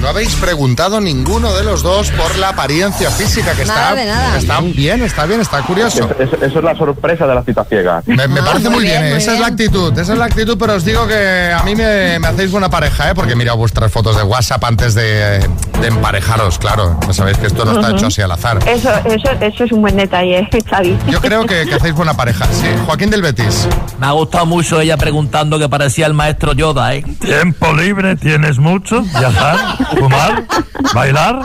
No 0.00 0.08
habéis 0.08 0.34
preguntado 0.36 1.00
ninguno 1.00 1.52
de 1.52 1.62
los 1.62 1.82
dos 1.82 2.10
por 2.12 2.34
la 2.38 2.48
apariencia 2.50 3.10
física, 3.10 3.52
que 3.52 3.66
Nada 3.66 3.90
está, 3.90 3.94
de 3.94 4.06
nada. 4.06 4.38
está 4.38 4.60
bien, 4.60 5.02
está 5.02 5.26
bien, 5.26 5.40
está 5.40 5.60
curioso. 5.62 6.08
Eso, 6.18 6.36
eso 6.36 6.58
es 6.58 6.64
la 6.64 6.74
sorpresa 6.74 7.26
de 7.26 7.34
la 7.34 7.42
cita 7.42 7.64
ciega. 7.64 8.02
Me, 8.06 8.26
me 8.26 8.42
parece 8.42 8.70
muy 8.70 8.82
bien, 8.84 9.02
muy 9.02 9.12
esa 9.12 9.34
es 9.34 9.40
la 9.40 9.48
actitud, 9.48 9.96
esa 9.98 10.12
es 10.14 10.18
la 10.18 10.24
actitud, 10.24 10.56
pero 10.58 10.74
os 10.74 10.84
digo 10.84 11.06
que 11.06 11.52
a 11.52 11.62
mí 11.64 11.74
me, 11.76 12.18
me 12.18 12.28
hacéis 12.28 12.50
buena 12.50 12.70
pareja, 12.70 13.10
¿eh? 13.10 13.14
porque 13.14 13.32
he 13.32 13.36
mirado 13.36 13.58
vuestras 13.58 13.92
fotos 13.92 14.16
de 14.16 14.22
WhatsApp 14.22 14.64
antes 14.64 14.94
de, 14.94 15.38
de 15.80 15.86
emparejaros, 15.86 16.58
claro. 16.58 16.98
Ya 17.06 17.12
sabéis 17.12 17.36
que 17.38 17.48
esto 17.48 17.64
no 17.66 17.78
está 17.78 17.90
hecho 17.94 18.06
así 18.06 18.22
al 18.22 18.32
azar. 18.32 18.58
Eso, 18.66 18.90
eso, 19.04 19.30
eso 19.40 19.64
es 19.64 19.72
un 19.72 19.82
buen 19.82 19.96
detalle, 19.96 20.48
Xavi. 20.70 20.98
Yo 21.08 21.20
creo 21.20 21.44
que, 21.44 21.66
que 21.66 21.74
hacéis 21.74 21.94
buena 21.94 22.14
pareja. 22.14 22.46
Sí, 22.52 22.66
Joaquín 22.86 23.10
del 23.10 23.20
Betis. 23.20 23.68
Me 23.98 24.06
ha 24.06 24.12
gustado 24.12 24.46
mucho 24.46 24.80
ella 24.80 24.96
preguntando 24.96 25.58
que 25.58 25.68
parecía 25.68 26.06
el 26.06 26.14
maestro 26.14 26.54
Yoda, 26.54 26.94
¿eh? 26.94 27.04
¿Tiempo 27.20 27.72
libre 27.74 28.16
tienes 28.16 28.58
mucho? 28.58 29.02
¿Viajar? 29.02 29.58
¿Fumar? 29.98 30.46
¿Bailar? 30.94 31.42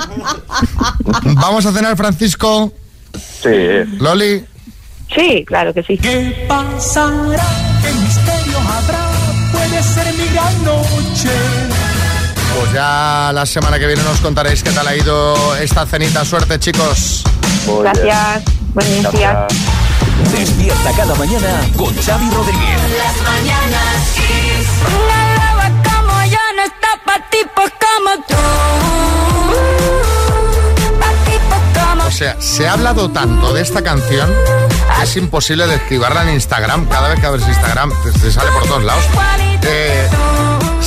¿Vamos 1.24 1.66
a 1.66 1.72
cenar, 1.72 1.98
Francisco? 1.98 2.74
Sí. 3.42 3.50
¿Loli? 4.00 4.46
Sí, 5.14 5.44
claro 5.46 5.74
que 5.74 5.84
sí. 5.84 5.98
¿Qué 5.98 6.46
pasará? 6.48 7.44
¿Qué 7.82 7.94
misterio 7.94 8.60
habrá? 8.60 9.10
Puede 9.52 9.84
ser 9.84 10.14
mi 10.14 10.28
gran 10.34 10.64
noche. 10.64 11.30
Pues 12.60 12.74
ya 12.74 13.32
la 13.34 13.46
semana 13.46 13.80
que 13.80 13.88
viene 13.88 14.04
nos 14.04 14.20
contaréis 14.20 14.64
qué 14.64 14.72
tal 14.72 14.88
ha 14.88 14.96
ido 14.96 15.56
esta 15.58 15.86
cenita. 15.86 16.24
Suerte, 16.26 16.60
chicos. 16.60 17.24
Gracias. 17.82 18.44
Buenos 18.74 19.14
días. 19.14 19.38
Despierta 20.32 20.92
cada 20.96 21.16
mañana 21.16 21.62
con 21.76 21.94
Xavi 21.96 22.30
Rodríguez. 22.30 22.80
Las 22.98 23.22
mañanas 23.24 24.16
Pa' 27.06 27.20
tipos 27.30 27.72
como 27.80 28.16
tú. 28.28 28.36
Pa' 31.00 31.14
tipos 31.26 31.62
como 31.74 32.08
O 32.08 32.12
sea, 32.12 32.40
se 32.42 32.68
ha 32.68 32.74
hablado 32.74 33.10
tanto 33.12 33.54
de 33.54 33.62
esta 33.62 33.82
canción 33.82 34.32
que 34.98 35.04
es 35.04 35.18
imposible 35.18 35.68
describirla 35.68 36.24
en 36.24 36.36
Instagram. 36.36 36.86
Cada 36.88 37.10
vez 37.10 37.20
que 37.20 37.26
abres 37.26 37.48
Instagram 37.48 37.92
te, 38.04 38.12
te 38.20 38.32
sale 38.32 38.52
por 38.52 38.66
todos 38.68 38.84
lados. 38.84 39.04
Eh, 39.64 40.08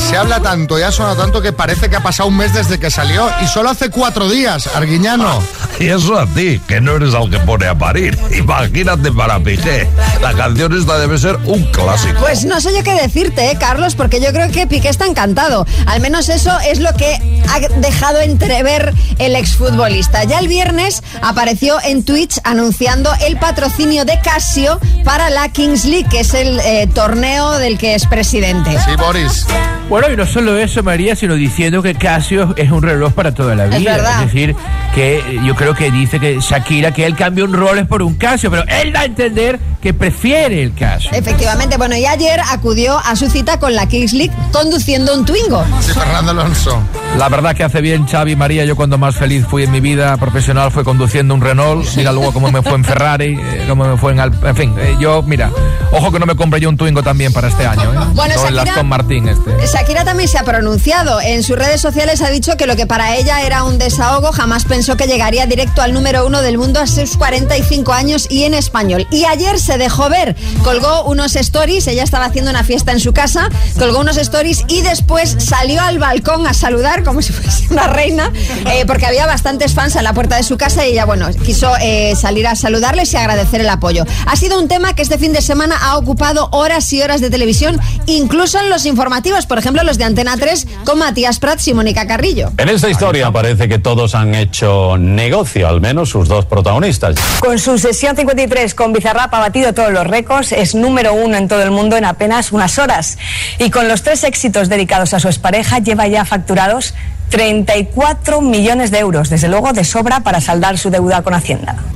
se 0.08 0.16
habla 0.16 0.40
tanto 0.40 0.78
y 0.78 0.82
ha 0.82 0.92
sonado 0.92 1.16
tanto 1.16 1.42
que 1.42 1.52
parece 1.52 1.90
que 1.90 1.96
ha 1.96 2.02
pasado 2.02 2.28
un 2.28 2.36
mes 2.36 2.52
desde 2.52 2.78
que 2.78 2.90
salió 2.90 3.30
y 3.42 3.46
solo 3.46 3.70
hace 3.70 3.90
cuatro 3.90 4.28
días, 4.28 4.68
Arguiñano. 4.74 5.42
Y 5.80 5.86
eso 5.86 6.18
a 6.18 6.26
ti, 6.26 6.60
que 6.66 6.80
no 6.80 6.96
eres 6.96 7.14
al 7.14 7.30
que 7.30 7.38
pone 7.38 7.66
a 7.66 7.74
parir. 7.78 8.18
Imagínate 8.36 9.12
para 9.12 9.38
Piqué. 9.38 9.88
La 10.20 10.34
canción 10.34 10.76
esta 10.76 10.98
debe 10.98 11.18
ser 11.18 11.36
un 11.44 11.62
clásico. 11.70 12.18
Pues 12.18 12.44
no 12.44 12.60
sé 12.60 12.74
yo 12.76 12.82
qué 12.82 12.94
decirte, 12.94 13.52
¿eh, 13.52 13.56
Carlos, 13.60 13.94
porque 13.94 14.20
yo 14.20 14.32
creo 14.32 14.50
que 14.50 14.66
Piqué 14.66 14.88
está 14.88 15.06
encantado. 15.06 15.66
Al 15.86 16.00
menos 16.00 16.30
eso 16.30 16.50
es 16.66 16.80
lo 16.80 16.92
que 16.94 17.14
ha 17.48 17.60
dejado 17.78 18.18
entrever 18.20 18.92
el 19.18 19.36
exfutbolista. 19.36 20.24
Ya 20.24 20.40
el 20.40 20.48
viernes 20.48 21.04
apareció 21.22 21.78
en 21.84 22.04
Twitch 22.04 22.40
anunciando 22.42 23.12
el 23.24 23.38
patrocinio 23.38 24.04
de 24.04 24.20
Casio 24.20 24.80
para 25.04 25.30
la 25.30 25.48
Kings 25.50 25.84
League, 25.84 26.08
que 26.10 26.20
es 26.20 26.34
el 26.34 26.58
eh, 26.58 26.88
torneo 26.92 27.52
del 27.52 27.78
que 27.78 27.94
es 27.94 28.04
presidente. 28.06 28.76
Sí, 28.84 28.96
Boris. 28.96 29.46
Bueno, 29.88 30.12
y 30.12 30.16
no 30.16 30.26
solo 30.26 30.58
eso, 30.58 30.82
María, 30.82 31.16
sino 31.16 31.34
diciendo 31.34 31.82
que 31.82 31.94
Casio 31.94 32.52
es 32.58 32.70
un 32.70 32.82
reloj 32.82 33.14
para 33.14 33.32
toda 33.32 33.54
la 33.54 33.64
Es 33.66 33.78
vida. 33.78 33.96
verdad. 33.96 34.20
decir, 34.24 34.54
que 34.94 35.40
yo 35.46 35.54
creo 35.54 35.74
que 35.74 35.90
dice 35.90 36.20
que 36.20 36.38
Shakira 36.40 36.92
que 36.92 37.06
él 37.06 37.16
cambió 37.16 37.46
un 37.46 37.54
Rolex 37.54 37.88
por 37.88 38.02
un 38.02 38.14
Casio, 38.16 38.50
pero 38.50 38.64
él 38.68 38.92
da 38.92 39.00
a 39.00 39.04
entender 39.06 39.58
que 39.80 39.94
prefiere 39.94 40.62
el 40.62 40.74
Casio. 40.74 41.10
Efectivamente, 41.12 41.76
bueno, 41.76 41.96
y 41.96 42.04
ayer 42.04 42.40
acudió 42.50 42.98
a 42.98 43.14
su 43.16 43.28
cita 43.30 43.58
con 43.60 43.74
la 43.74 43.86
Kings 43.86 44.12
League 44.12 44.32
conduciendo 44.52 45.14
un 45.14 45.24
Twingo. 45.24 45.64
Sí, 45.80 45.92
Fernando 45.92 46.32
Alonso. 46.32 46.78
La 47.16 47.28
verdad 47.28 47.54
que 47.54 47.64
hace 47.64 47.80
bien 47.80 48.06
Xavi 48.06 48.34
María. 48.36 48.64
Yo 48.64 48.76
cuando 48.76 48.98
más 48.98 49.14
feliz 49.16 49.46
fui 49.48 49.62
en 49.64 49.70
mi 49.70 49.80
vida 49.80 50.16
profesional 50.16 50.70
fue 50.72 50.84
conduciendo 50.84 51.34
un 51.34 51.40
Renault. 51.40 51.86
Mira 51.96 52.12
luego 52.12 52.32
cómo 52.32 52.50
me 52.50 52.60
fue 52.62 52.72
en 52.74 52.84
Ferrari, 52.84 53.38
eh, 53.40 53.64
cómo 53.68 53.84
me 53.84 53.96
fue 53.96 54.12
en... 54.12 54.20
Al- 54.20 54.34
En 54.44 54.56
fin, 54.56 54.74
eh, 54.78 54.96
yo, 55.00 55.22
mira, 55.22 55.50
ojo 55.92 56.10
que 56.12 56.18
no 56.18 56.26
me 56.26 56.34
compré 56.34 56.60
yo 56.60 56.68
un 56.68 56.76
Twingo 56.76 57.02
también 57.02 57.32
para 57.32 57.48
este 57.48 57.66
año. 57.66 57.82
¿eh? 57.92 58.06
Bueno, 58.14 58.34
no 58.34 58.46
el 58.48 58.54
Shakira- 58.56 58.70
Aston 58.70 58.88
Martin 58.88 59.28
este. 59.28 59.50
Shakira 59.66 60.04
también 60.04 60.28
se 60.28 60.38
ha 60.38 60.42
pronunciado. 60.44 61.20
En 61.20 61.42
sus 61.42 61.56
redes 61.56 61.80
sociales 61.80 62.20
ha 62.20 62.30
dicho 62.30 62.56
que 62.56 62.66
lo 62.66 62.76
que 62.76 62.86
para 62.86 63.16
ella 63.16 63.42
era 63.42 63.64
un 63.64 63.78
desahogo 63.78 64.32
jamás 64.32 64.64
pensó 64.64 64.96
que 64.96 65.06
llegaría 65.06 65.46
directo 65.46 65.82
al 65.82 65.92
número 65.94 66.26
uno 66.26 66.42
del 66.42 66.58
mundo 66.58 66.80
a 66.80 66.86
sus 66.86 67.16
45 67.16 67.92
años 67.92 68.26
y 68.28 68.44
en 68.44 68.54
español. 68.54 69.06
Y 69.10 69.24
ayer 69.24 69.58
se 69.58 69.67
dejó 69.76 70.08
ver, 70.08 70.36
colgó 70.64 71.04
unos 71.04 71.36
stories, 71.36 71.86
ella 71.88 72.04
estaba 72.04 72.24
haciendo 72.24 72.50
una 72.50 72.64
fiesta 72.64 72.92
en 72.92 73.00
su 73.00 73.12
casa, 73.12 73.50
colgó 73.78 74.00
unos 74.00 74.16
stories 74.16 74.64
y 74.68 74.82
después 74.82 75.36
salió 75.38 75.82
al 75.82 75.98
balcón 75.98 76.46
a 76.46 76.54
saludar 76.54 77.04
como 77.04 77.20
si 77.20 77.32
fuese 77.34 77.66
una 77.70 77.88
reina, 77.88 78.32
eh, 78.66 78.84
porque 78.86 79.06
había 79.06 79.26
bastantes 79.26 79.74
fans 79.74 79.96
a 79.96 80.02
la 80.02 80.12
puerta 80.12 80.36
de 80.36 80.42
su 80.42 80.56
casa 80.56 80.86
y 80.86 80.92
ella, 80.92 81.04
bueno, 81.04 81.28
quiso 81.44 81.72
eh, 81.80 82.14
salir 82.16 82.46
a 82.46 82.54
saludarles 82.54 83.12
y 83.12 83.16
agradecer 83.16 83.60
el 83.60 83.68
apoyo. 83.68 84.04
Ha 84.26 84.36
sido 84.36 84.58
un 84.58 84.68
tema 84.68 84.94
que 84.94 85.02
este 85.02 85.18
fin 85.18 85.32
de 85.32 85.42
semana 85.42 85.76
ha 85.80 85.96
ocupado 85.98 86.48
horas 86.52 86.92
y 86.92 87.02
horas 87.02 87.20
de 87.20 87.30
televisión, 87.30 87.80
incluso 88.06 88.58
en 88.60 88.70
los 88.70 88.86
informativos, 88.86 89.46
por 89.46 89.58
ejemplo, 89.58 89.82
los 89.82 89.98
de 89.98 90.04
Antena 90.04 90.36
3 90.36 90.66
con 90.84 90.98
Matías 90.98 91.38
Prats 91.38 91.66
y 91.68 91.74
Mónica 91.74 92.06
Carrillo. 92.06 92.52
En 92.56 92.68
esta 92.68 92.88
historia 92.88 93.30
parece 93.30 93.68
que 93.68 93.78
todos 93.78 94.14
han 94.14 94.34
hecho 94.34 94.96
negocio, 94.98 95.68
al 95.68 95.80
menos 95.80 96.10
sus 96.10 96.28
dos 96.28 96.46
protagonistas. 96.46 97.16
Con 97.40 97.58
su 97.58 97.78
sesión 97.78 98.16
53 98.16 98.74
con 98.74 98.92
Bizarrap 98.92 99.32
ha 99.34 99.40
todos 99.74 99.92
los 99.92 100.06
récords, 100.06 100.52
es 100.52 100.74
número 100.74 101.14
uno 101.14 101.36
en 101.36 101.48
todo 101.48 101.62
el 101.62 101.70
mundo 101.70 101.96
en 101.96 102.04
apenas 102.04 102.52
unas 102.52 102.78
horas. 102.78 103.18
Y 103.58 103.70
con 103.70 103.88
los 103.88 104.02
tres 104.02 104.24
éxitos 104.24 104.68
dedicados 104.68 105.14
a 105.14 105.20
su 105.20 105.28
expareja 105.28 105.78
lleva 105.78 106.06
ya 106.06 106.24
facturados 106.24 106.94
34 107.30 108.40
millones 108.40 108.90
de 108.90 108.98
euros, 108.98 109.28
desde 109.30 109.48
luego 109.48 109.72
de 109.72 109.84
sobra 109.84 110.20
para 110.20 110.40
saldar 110.40 110.78
su 110.78 110.90
deuda 110.90 111.22
con 111.22 111.34
Hacienda. 111.34 111.76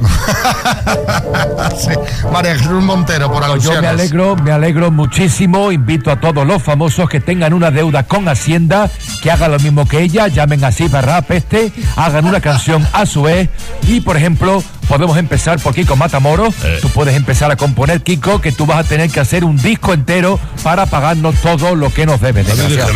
Sí, 1.79 1.91
María 2.31 2.57
Jesús 2.57 2.83
Montero, 2.83 3.31
por 3.33 3.43
Yo 3.43 3.49
me 3.49 3.53
alusiones. 3.55 3.91
alegro, 3.91 4.37
me 4.37 4.53
alegro 4.53 4.91
muchísimo. 4.91 5.73
Invito 5.73 6.11
a 6.11 6.21
todos 6.21 6.47
los 6.47 6.63
famosos 6.63 7.09
que 7.09 7.21
tengan 7.21 7.53
una 7.53 7.71
deuda 7.71 8.03
con 8.05 8.29
Hacienda, 8.29 8.91
que 9.23 9.31
hagan 9.31 9.53
lo 9.53 9.59
mismo 9.59 9.87
que 9.87 10.01
ella, 10.01 10.29
llamen 10.29 10.65
así 10.65 10.89
para 10.89 11.25
este, 11.29 11.73
hagan 11.97 12.27
una 12.27 12.41
canción 12.41 12.87
a 12.93 13.07
su 13.07 13.23
vez. 13.23 13.49
Y 13.87 14.01
por 14.01 14.17
ejemplo, 14.17 14.63
podemos 14.89 15.17
empezar 15.17 15.59
por 15.61 15.75
Kiko 15.75 15.97
Matamoros. 15.97 16.55
Tú 16.81 16.89
puedes 16.91 17.17
empezar 17.17 17.51
a 17.51 17.57
componer, 17.57 18.03
Kiko, 18.03 18.41
que 18.41 18.53
tú 18.53 18.67
vas 18.67 18.79
a 18.79 18.85
tener 18.85 19.11
que 19.11 19.21
hacer 19.21 19.45
un 19.45 19.57
disco 19.57 19.93
entero 19.93 20.39
para 20.63 20.87
pagarnos 20.87 21.35
todo 21.37 21.75
lo 21.75 21.93
que 21.93 22.07
nos 22.07 22.21
debe. 22.21 22.45
desgraciado. 22.45 22.93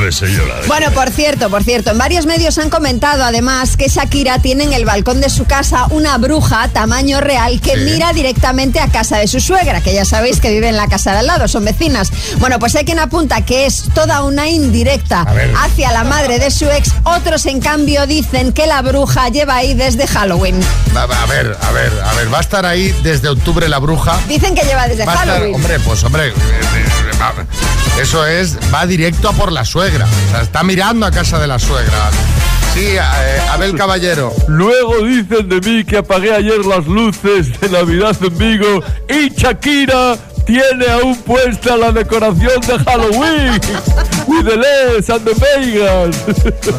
Bueno, 0.66 0.90
por 0.92 1.10
cierto, 1.10 1.48
por 1.50 1.64
cierto, 1.64 1.90
en 1.92 1.98
varios 1.98 2.25
medios 2.26 2.58
han 2.58 2.68
comentado 2.70 3.24
además 3.24 3.76
que 3.76 3.88
Shakira 3.88 4.38
tiene 4.40 4.64
en 4.64 4.72
el 4.72 4.84
balcón 4.84 5.20
de 5.20 5.30
su 5.30 5.44
casa 5.44 5.86
una 5.90 6.18
bruja 6.18 6.68
tamaño 6.68 7.20
real 7.20 7.60
que 7.60 7.74
Sí. 7.76 7.80
mira 7.84 8.12
directamente 8.12 8.80
a 8.80 8.88
casa 8.88 9.16
de 9.18 9.26
su 9.28 9.40
suegra, 9.40 9.80
que 9.80 9.94
ya 9.94 10.04
sabéis 10.04 10.40
que 10.40 10.50
vive 10.50 10.68
en 10.68 10.76
la 10.76 10.88
casa 10.88 11.12
de 11.12 11.18
al 11.18 11.26
lado, 11.26 11.48
son 11.48 11.64
vecinas. 11.64 12.10
Bueno, 12.38 12.58
pues 12.58 12.74
hay 12.74 12.84
quien 12.84 12.98
apunta 12.98 13.40
que 13.42 13.66
es 13.66 13.84
toda 13.94 14.22
una 14.22 14.48
indirecta 14.48 15.24
hacia 15.62 15.92
la 15.92 16.04
madre 16.04 16.38
de 16.38 16.50
su 16.50 16.68
ex. 16.70 16.90
Otros, 17.04 17.46
en 17.46 17.60
cambio, 17.60 18.06
dicen 18.06 18.52
que 18.52 18.66
la 18.66 18.82
bruja 18.82 19.28
lleva 19.28 19.56
ahí 19.56 19.74
desde 19.74 20.06
Halloween. 20.06 20.60
A 20.94 21.02
a 21.02 21.26
ver, 21.26 21.56
a 21.62 21.70
ver, 21.72 21.92
a 22.04 22.12
ver, 22.14 22.32
va 22.32 22.38
a 22.38 22.40
estar 22.40 22.66
ahí 22.66 22.92
desde 23.02 23.28
octubre 23.28 23.68
la 23.68 23.78
bruja. 23.78 24.18
Dicen 24.28 24.54
que 24.54 24.62
lleva 24.64 24.86
desde 24.88 25.04
Va 25.04 25.12
estar, 25.14 25.28
Halloween. 25.28 25.54
hombre, 25.54 25.78
pues 25.80 26.02
hombre, 26.04 26.28
eh, 26.28 26.32
eh, 26.34 27.18
va- 27.20 27.34
eso 28.02 28.26
es, 28.26 28.56
va 28.74 28.86
directo 28.86 29.28
a 29.28 29.32
por 29.32 29.52
la 29.52 29.64
suegra. 29.64 30.06
O 30.28 30.30
sea, 30.30 30.42
está 30.42 30.62
mirando 30.62 31.06
a 31.06 31.10
casa 31.10 31.38
de 31.38 31.46
la 31.46 31.58
suegra. 31.58 32.10
Sí, 32.74 32.96
eh, 32.96 33.00
Abel 33.50 33.74
Caballero. 33.74 34.32
Luego 34.48 35.02
dicen 35.02 35.48
de 35.48 35.60
mí 35.60 35.84
que 35.84 35.98
apagué 35.98 36.34
ayer 36.34 36.64
las 36.66 36.86
luces 36.86 37.58
de 37.58 37.70
Navidad 37.70 38.14
en 38.20 38.36
Vigo 38.36 38.82
y 39.08 39.30
Shakira 39.30 40.16
tiene 40.44 40.86
aún 40.86 41.16
puesta 41.22 41.76
la 41.76 41.90
decoración 41.90 42.60
de 42.60 42.78
Halloween. 42.78 43.60
With 44.26 44.44
the 44.44 44.56
LEDs 44.56 45.08
and 45.10 45.24
the 45.24 45.34
Vegas. 45.34 46.16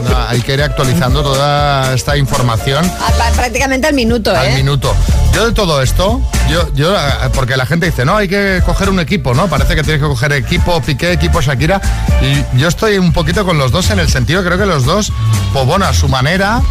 No, 0.10 0.28
hay 0.28 0.42
que 0.42 0.54
ir 0.54 0.62
actualizando 0.62 1.24
toda 1.24 1.94
esta 1.94 2.18
información 2.18 2.90
Ah, 3.00 3.32
Prácticamente 3.36 3.88
al 3.88 3.94
minuto, 3.94 4.36
al 4.36 4.48
¿eh? 4.48 4.56
minuto. 4.56 4.94
Yo 5.34 5.46
de 5.46 5.52
todo 5.54 5.82
esto, 5.82 6.20
yo, 6.50 6.68
yo, 6.74 6.96
eh, 6.96 7.00
porque 7.34 7.56
la 7.56 7.66
gente 7.66 7.86
dice, 7.86 8.04
no, 8.06 8.18
hay 8.18 8.28
que 8.28 8.62
coger 8.66 8.90
un 8.90 9.00
equipo, 9.00 9.34
¿no? 9.34 9.48
Parece 9.48 9.76
que 9.76 9.84
tienes 9.84 10.02
que 10.02 10.08
coger 10.08 10.34
equipo 10.34 10.82
Piqué, 10.82 11.12
equipo 11.14 11.40
Shakira. 11.42 11.80
Y 12.22 12.58
yo 12.60 12.68
estoy 12.68 12.98
un 12.98 13.14
poquito 13.14 13.46
con 13.46 13.58
los 13.58 13.72
dos 13.72 13.90
en 13.92 14.00
el 14.00 14.10
sentido, 14.10 14.44
creo 14.44 14.58
que 14.58 14.66
los 14.66 14.84
dos, 14.86 15.12
pues 15.54 15.66
bueno, 15.66 15.86
a 15.86 15.94
su 15.94 16.08
manera, 16.10 16.62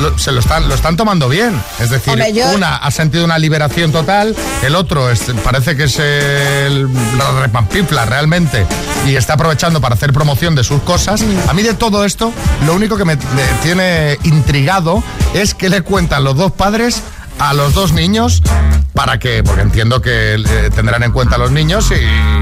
lo- 0.00 0.18
se 0.18 0.32
lo 0.32 0.40
están, 0.40 0.68
lo 0.68 0.74
están 0.74 0.96
tomando 0.96 1.28
bien. 1.28 1.60
Es 1.80 1.90
decir, 1.90 2.14
Hombre, 2.14 2.32
yo- 2.32 2.50
una 2.52 2.76
ha 2.76 2.90
sentido 2.90 3.24
una 3.24 3.38
liberación 3.38 3.92
total, 3.92 4.34
el 4.62 4.74
otro 4.74 5.10
es- 5.10 5.24
parece 5.44 5.76
que 5.76 5.84
es 5.84 5.98
el 5.98 6.88
la 7.18 7.40
repampifla 7.42 8.06
realmente 8.06 8.66
y 9.06 9.16
está 9.16 9.34
aprovechando 9.34 9.80
para 9.80 9.94
hacer 9.94 10.12
promoción 10.12 10.54
de 10.54 10.64
sus 10.64 10.82
cosas. 10.82 11.24
A 11.48 11.52
mí 11.52 11.62
de 11.62 11.74
todo 11.74 12.04
esto, 12.04 12.32
lo 12.66 12.74
único 12.74 12.96
que 12.96 13.04
me, 13.04 13.16
tiene 13.62 14.18
intrigado 14.24 15.02
es 15.34 15.54
que 15.54 15.68
le 15.68 15.82
cuentan 15.82 16.24
los 16.24 16.36
dos 16.36 16.52
padres 16.52 17.02
a 17.38 17.52
los 17.52 17.74
dos 17.74 17.92
niños 17.92 18.42
para 18.94 19.18
que, 19.18 19.42
porque 19.42 19.62
entiendo 19.62 20.00
que 20.00 20.34
eh, 20.34 20.70
tendrán 20.74 21.02
en 21.02 21.10
cuenta 21.12 21.34
a 21.34 21.38
los 21.38 21.50
niños 21.50 21.90
y 21.90 21.94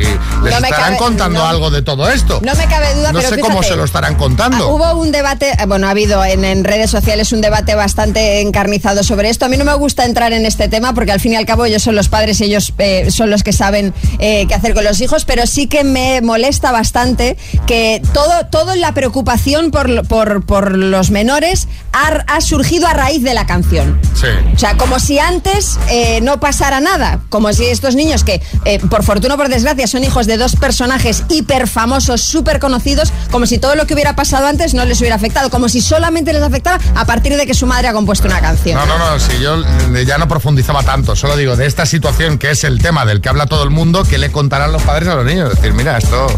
les 0.05 0.09
No 0.39 0.47
estarán 0.49 0.71
cabe- 0.71 0.97
contando 0.99 1.39
no. 1.41 1.47
algo 1.49 1.71
de 1.71 1.81
todo 1.81 2.11
esto. 2.11 2.41
No 2.45 2.55
me 2.55 2.67
cabe 2.67 2.95
duda, 2.95 3.11
No 3.11 3.19
pero 3.21 3.31
sé 3.35 3.41
cómo 3.41 3.63
se 3.63 3.75
lo 3.75 3.85
estarán 3.85 4.17
contando. 4.17 4.69
Hubo 4.69 4.93
un 5.01 5.13
debate, 5.13 5.51
eh, 5.53 5.65
bueno, 5.67 5.87
ha 5.87 5.91
habido 5.91 6.23
en, 6.25 6.45
en 6.45 6.63
redes 6.65 6.91
sociales 6.91 7.33
un 7.33 7.41
debate 7.41 7.75
bastante 7.75 8.41
encarnizado 8.43 9.03
sobre 9.03 9.31
esto. 9.31 9.47
A 9.47 9.49
mí 9.49 9.57
no 9.57 9.65
me 9.65 9.73
gusta 9.75 10.05
entrar 10.05 10.35
en 10.35 10.45
este 10.45 10.69
tema 10.69 10.93
porque 10.93 11.13
al 11.13 11.21
fin 11.21 11.33
y 11.33 11.37
al 11.37 11.47
cabo 11.47 11.65
ellos 11.65 11.83
son 11.83 11.97
los 11.97 12.09
padres 12.11 12.39
y 12.43 12.45
ellos 12.45 12.75
eh, 12.79 13.11
son 13.11 13.31
los 13.31 13.43
que 13.43 13.55
saben 13.55 13.95
eh, 14.19 14.45
qué 14.47 14.55
hacer 14.55 14.75
con 14.75 14.85
los 14.85 15.01
hijos, 15.01 15.25
pero 15.25 15.47
sí 15.47 15.69
que 15.69 15.85
me 15.85 16.21
molesta 16.21 16.71
bastante 16.71 17.39
que 17.67 18.03
todo, 18.13 18.47
todo 18.51 18.75
la 18.77 18.93
preocupación 18.93 19.71
por, 19.71 20.07
por, 20.07 20.45
por 20.45 20.77
los 20.77 21.11
menores 21.11 21.67
ha, 21.95 22.09
ha 22.27 22.41
surgido 22.43 22.87
a 22.89 22.93
raíz 22.93 23.23
de 23.23 23.33
la 23.33 23.47
canción. 23.47 23.99
Sí. 24.21 24.27
O 24.55 24.59
sea, 24.59 24.77
como 24.77 24.99
si 25.01 25.19
antes 25.19 25.79
no 26.21 26.41
pasara 26.43 26.81
nada. 26.81 27.21
Como 27.31 27.53
si 27.53 27.65
estos 27.67 27.95
niños 27.95 28.25
que, 28.25 28.43
eh, 28.65 28.81
por 28.91 29.05
fortuna 29.05 29.35
o 29.35 29.37
por 29.39 29.49
desgracia, 29.49 29.87
son 29.87 30.03
hijos 30.03 30.27
de 30.27 30.37
dos 30.37 30.57
personajes 30.57 31.23
hiper 31.29 31.69
famosos, 31.69 32.21
súper 32.21 32.59
conocidos, 32.59 33.13
como 33.31 33.47
si 33.47 33.59
todo 33.59 33.77
lo 33.77 33.87
que 33.87 33.95
hubiera 33.95 34.17
pasado 34.17 34.49
antes 34.49 34.75
no 34.75 34.85
les 34.85 34.99
hubiera 35.01 35.15
afectado. 35.17 35.49
Como 35.51 35.69
si 35.69 35.81
solamente 35.81 36.33
les 36.33 36.43
afectara 36.43 36.81
a 36.97 37.05
partir 37.07 37.37
de 37.37 37.47
que 37.47 37.55
su 37.55 37.67
madre 37.67 37.87
ha 37.89 37.93
compuesto 37.93 38.27
una 38.27 38.41
canción. 38.41 38.77
No, 38.77 38.85
no, 38.87 38.99
no, 38.99 39.21
si 39.21 39.39
yo 39.41 39.63
eh, 39.97 40.05
ya 40.05 40.19
no 40.19 40.27
profundizaba 40.27 40.83
tanto, 40.83 41.15
solo 41.15 41.37
digo 41.37 41.55
de 41.57 41.67
esta 41.67 41.87
situación 41.87 42.39
que 42.39 42.51
es 42.51 42.65
el 42.65 42.81
tema 42.83 43.07
del 43.07 43.21
que 43.21 43.29
habla 43.29 43.47
todo 43.47 43.63
el 43.63 43.71
mundo, 43.71 44.03
que 44.03 44.19
le 44.19 44.33
contarán 44.33 44.73
los 44.73 44.83
padres 44.83 45.09
a 45.09 45.15
los 45.15 45.25
niños. 45.25 45.51
Es 45.51 45.57
decir, 45.57 45.73
mira, 45.73 45.97
esto. 45.97 46.27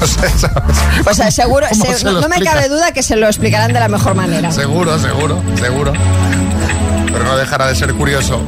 No 0.00 0.06
sé, 0.06 0.30
¿sabes? 0.38 0.78
Pues 1.04 1.18
eh, 1.18 1.30
seguro, 1.30 1.66
¿Cómo 1.68 1.84
se- 1.84 1.98
se 1.98 2.04
no, 2.06 2.26
me 2.28 2.40
cabe 2.40 2.68
duda 2.70 2.92
que 2.92 3.02
se 3.02 3.16
lo 3.16 3.26
explicarán 3.26 3.72
de 3.72 3.80
la 3.80 3.88
mejor 3.88 4.14
manera. 4.14 4.50
Seguro, 4.50 4.98
seguro, 4.98 5.42
seguro. 5.58 5.92
Pero 7.12 7.24
no 7.24 7.36
dejará 7.36 7.66
de 7.66 7.74
ser 7.74 7.92
curioso. 7.94 8.42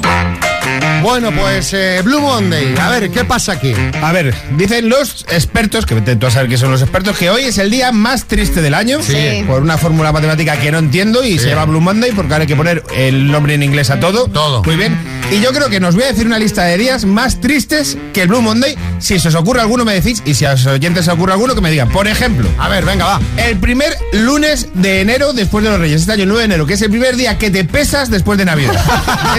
Bueno, 1.02 1.30
pues 1.32 1.72
eh, 1.74 2.00
Blue 2.04 2.20
Monday. 2.20 2.74
A 2.80 2.88
ver, 2.90 3.10
¿qué 3.10 3.24
pasa 3.24 3.52
aquí? 3.52 3.74
A 4.02 4.12
ver, 4.12 4.34
dicen 4.56 4.88
los 4.88 5.24
expertos, 5.30 5.84
que 5.84 5.94
vete 5.94 6.16
tú 6.16 6.26
a 6.26 6.30
saber 6.30 6.48
qué 6.48 6.56
son 6.56 6.70
los 6.70 6.80
expertos, 6.80 7.16
que 7.16 7.28
hoy 7.30 7.42
es 7.42 7.58
el 7.58 7.70
día 7.70 7.90
más 7.92 8.24
triste 8.26 8.62
del 8.62 8.74
año. 8.74 9.00
Sí. 9.02 9.44
Por 9.46 9.62
una 9.62 9.76
fórmula 9.78 10.12
matemática 10.12 10.56
que 10.60 10.70
no 10.70 10.78
entiendo 10.78 11.24
y 11.24 11.32
Sí. 11.32 11.40
se 11.40 11.48
llama 11.50 11.64
Blue 11.66 11.80
Monday 11.80 12.12
porque 12.12 12.32
ahora 12.34 12.42
hay 12.42 12.46
que 12.48 12.56
poner 12.56 12.84
el 12.96 13.30
nombre 13.30 13.54
en 13.54 13.62
inglés 13.62 13.90
a 13.90 13.98
todo. 14.00 14.26
Todo. 14.28 14.62
Muy 14.62 14.76
bien. 14.76 14.96
Y 15.30 15.40
yo 15.40 15.52
creo 15.52 15.68
que 15.70 15.80
nos 15.80 15.94
voy 15.94 16.04
a 16.04 16.08
decir 16.08 16.26
una 16.26 16.38
lista 16.38 16.64
de 16.64 16.76
días 16.78 17.04
más 17.04 17.40
tristes 17.40 17.96
que 18.12 18.22
el 18.22 18.28
Blue 18.28 18.42
Monday. 18.42 18.76
Si 18.98 19.18
se 19.18 19.28
os 19.28 19.34
ocurre 19.34 19.60
alguno, 19.60 19.84
me 19.84 19.94
decís. 19.94 20.22
Y 20.24 20.34
si 20.34 20.44
a 20.44 20.52
los 20.52 20.66
oyentes 20.66 21.04
se 21.04 21.10
os 21.10 21.16
ocurre 21.16 21.32
alguno, 21.32 21.54
que 21.54 21.60
me 21.60 21.70
digan. 21.70 21.88
Por 21.88 22.06
ejemplo, 22.06 22.48
A 22.58 22.68
ver, 22.68 22.84
venga, 22.84 23.04
va. 23.06 23.20
el 23.38 23.56
primer 23.58 23.96
lunes 24.12 24.68
de 24.74 25.00
enero 25.00 25.32
después 25.32 25.64
de 25.64 25.70
los 25.70 25.80
Reyes, 25.80 26.02
este 26.02 26.12
año 26.12 26.22
el 26.24 26.28
9 26.28 26.40
de 26.42 26.44
enero, 26.46 26.66
que 26.66 26.74
es 26.74 26.82
el 26.82 26.90
primer 26.90 27.16
día 27.16 27.38
que 27.38 27.50
te 27.50 27.64
pesas 27.64 28.10
después 28.10 28.38
de 28.38 28.44
Navidad. 28.44 28.72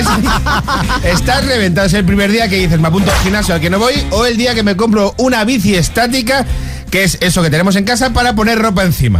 Es- 1.03 1.13
estás 1.13 1.45
reventado, 1.53 1.87
es 1.87 1.93
el 1.93 2.05
primer 2.05 2.31
día 2.31 2.49
que 2.49 2.57
dices, 2.57 2.79
me 2.79 2.87
apunto 2.87 3.11
al 3.11 3.17
gimnasio 3.19 3.53
al 3.53 3.61
que 3.61 3.69
no 3.69 3.79
voy, 3.79 3.93
o 4.11 4.25
el 4.25 4.37
día 4.37 4.55
que 4.55 4.63
me 4.63 4.75
compro 4.75 5.13
una 5.17 5.43
bici 5.43 5.75
estática, 5.75 6.45
que 6.89 7.03
es 7.03 7.17
eso 7.21 7.43
que 7.43 7.49
tenemos 7.49 7.75
en 7.75 7.85
casa 7.85 8.11
para 8.11 8.33
poner 8.33 8.59
ropa 8.59 8.83
encima. 8.83 9.19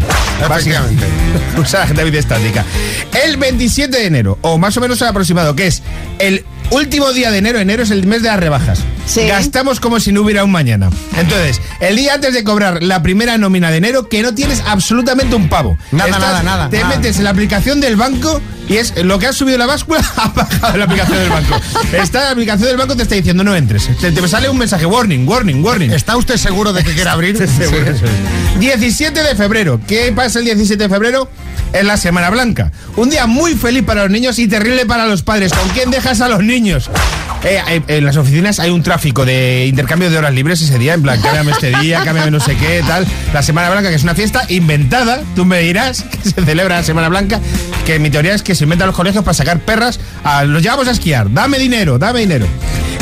Básicamente. 0.50 1.06
Usar 1.58 1.96
la 1.96 2.04
bici 2.04 2.18
estática. 2.18 2.66
El 3.26 3.38
27 3.38 3.98
de 3.98 4.06
enero, 4.06 4.38
o 4.42 4.58
más 4.58 4.76
o 4.78 4.82
menos 4.82 5.02
el 5.02 5.08
aproximado, 5.08 5.56
que 5.56 5.68
es 5.68 5.84
el 6.20 6.44
último 6.72 7.12
día 7.14 7.32
de 7.32 7.38
enero, 7.38 7.60
enero 7.60 7.84
es 7.84 7.92
el 7.92 8.06
mes 8.08 8.22
de 8.22 8.30
las 8.30 8.40
rebajas. 8.40 8.80
Sí. 9.06 9.28
Gastamos 9.28 9.80
como 9.80 10.00
si 10.00 10.12
no 10.12 10.22
hubiera 10.22 10.44
un 10.44 10.52
mañana. 10.52 10.90
Entonces, 11.18 11.62
el 11.82 11.96
día 11.98 12.14
antes 12.16 12.34
de 12.34 12.44
cobrar 12.44 12.82
la 12.82 13.04
primera 13.04 13.38
nómina 13.38 13.70
de 13.70 13.78
enero, 13.78 14.08
que 14.10 14.22
no 14.24 14.34
tienes 14.34 14.62
absolutamente 14.66 15.36
un 15.36 15.50
pavo. 15.50 15.78
Nada, 15.92 16.10
Estás- 16.10 16.22
nada, 16.22 16.44
nada, 16.44 16.70
Te 16.70 16.80
nada. 16.80 16.96
metes 16.96 17.18
en 17.18 17.26
la 17.26 17.30
aplicación 17.32 17.82
del 17.82 17.96
banco 17.96 18.42
y 18.70 18.78
es 18.78 18.94
lo 19.04 19.20
que 19.20 19.28
has 19.28 19.36
subido 19.36 19.58
la 19.58 19.66
báscula, 19.66 20.00
ha 20.16 20.30
bajado 20.30 20.78
la 20.78 20.86
aplicación 20.86 21.18
del 21.20 21.30
banco. 21.30 21.60
Está 21.92 22.24
la 22.24 22.32
aplicación 22.32 22.70
del 22.70 22.78
banco 22.78 22.96
te 22.96 23.04
está 23.04 23.16
diciendo 23.16 23.44
no 23.44 23.56
entres. 23.56 23.90
Te, 24.00 24.12
te 24.12 24.28
sale 24.28 24.50
un 24.50 24.58
mensaje, 24.58 24.86
warning, 24.86 25.28
warning, 25.28 25.64
warning. 25.64 25.92
¿Está 25.92 26.16
usted 26.18 26.38
seguro 26.38 26.72
de 26.74 26.84
que 26.84 26.94
quiere 26.94 27.10
abrir? 27.10 27.36
Seguro, 27.38 27.84
Sí. 27.86 27.92
eso 27.98 28.06
es. 28.06 28.60
17 28.60 29.22
de 29.22 29.36
febrero. 29.36 29.82
¿Qué 29.88 30.12
pasa 30.16 30.40
el 30.40 30.46
17 30.46 30.82
de 30.84 30.90
febrero? 30.90 31.30
Es 31.74 31.84
la 31.84 31.98
Semana 31.98 32.30
Blanca. 32.30 32.72
Un 32.98 33.10
día 33.10 33.26
muy 33.26 33.56
feliz 33.56 33.84
para 33.84 34.04
los 34.04 34.12
niños 34.12 34.38
y 34.38 34.48
terrible 34.48 34.86
para 34.86 35.08
los 35.08 35.24
padres. 35.24 35.52
¿Con 35.54 35.68
quién 35.70 35.90
dejas 35.90 36.22
a 36.22 36.30
los 36.30 36.44
niños? 36.44 36.53
Eh, 36.54 37.60
eh, 37.68 37.82
en 37.88 38.06
las 38.06 38.16
oficinas 38.16 38.60
hay 38.60 38.70
un 38.70 38.84
tráfico 38.84 39.26
de 39.26 39.66
intercambio 39.66 40.12
de 40.12 40.18
horas 40.20 40.34
libres 40.36 40.62
ese 40.62 40.78
día. 40.78 40.94
En 40.94 41.02
plan, 41.02 41.20
cámbiame 41.20 41.52
este 41.52 41.72
día, 41.80 42.04
cámbiame 42.04 42.30
no 42.30 42.40
sé 42.40 42.56
qué, 42.56 42.84
tal. 42.88 43.08
La 43.34 43.42
Semana 43.42 43.72
Blanca, 43.72 43.90
que 43.90 43.96
es 43.96 44.04
una 44.04 44.14
fiesta 44.14 44.44
inventada. 44.50 45.24
Tú 45.36 45.46
me 45.46 45.60
dirás 45.60 46.04
que 46.24 46.30
se 46.30 46.46
celebra 46.46 46.76
la 46.76 46.84
Semana 46.84 47.10
Blanca. 47.10 47.40
Que 47.88 47.98
mi 47.98 48.12
teoría 48.12 48.36
es 48.36 48.44
que 48.44 48.54
se 48.54 48.66
inventan 48.66 48.88
los 48.88 48.96
colegios 48.96 49.24
para 49.24 49.34
sacar 49.34 49.62
perras. 49.62 50.00
A, 50.24 50.44
los 50.44 50.62
llevamos 50.62 50.88
a 50.88 50.92
esquiar. 50.92 51.34
Dame 51.34 51.58
dinero, 51.58 51.98
dame 51.98 52.20
dinero. 52.20 52.46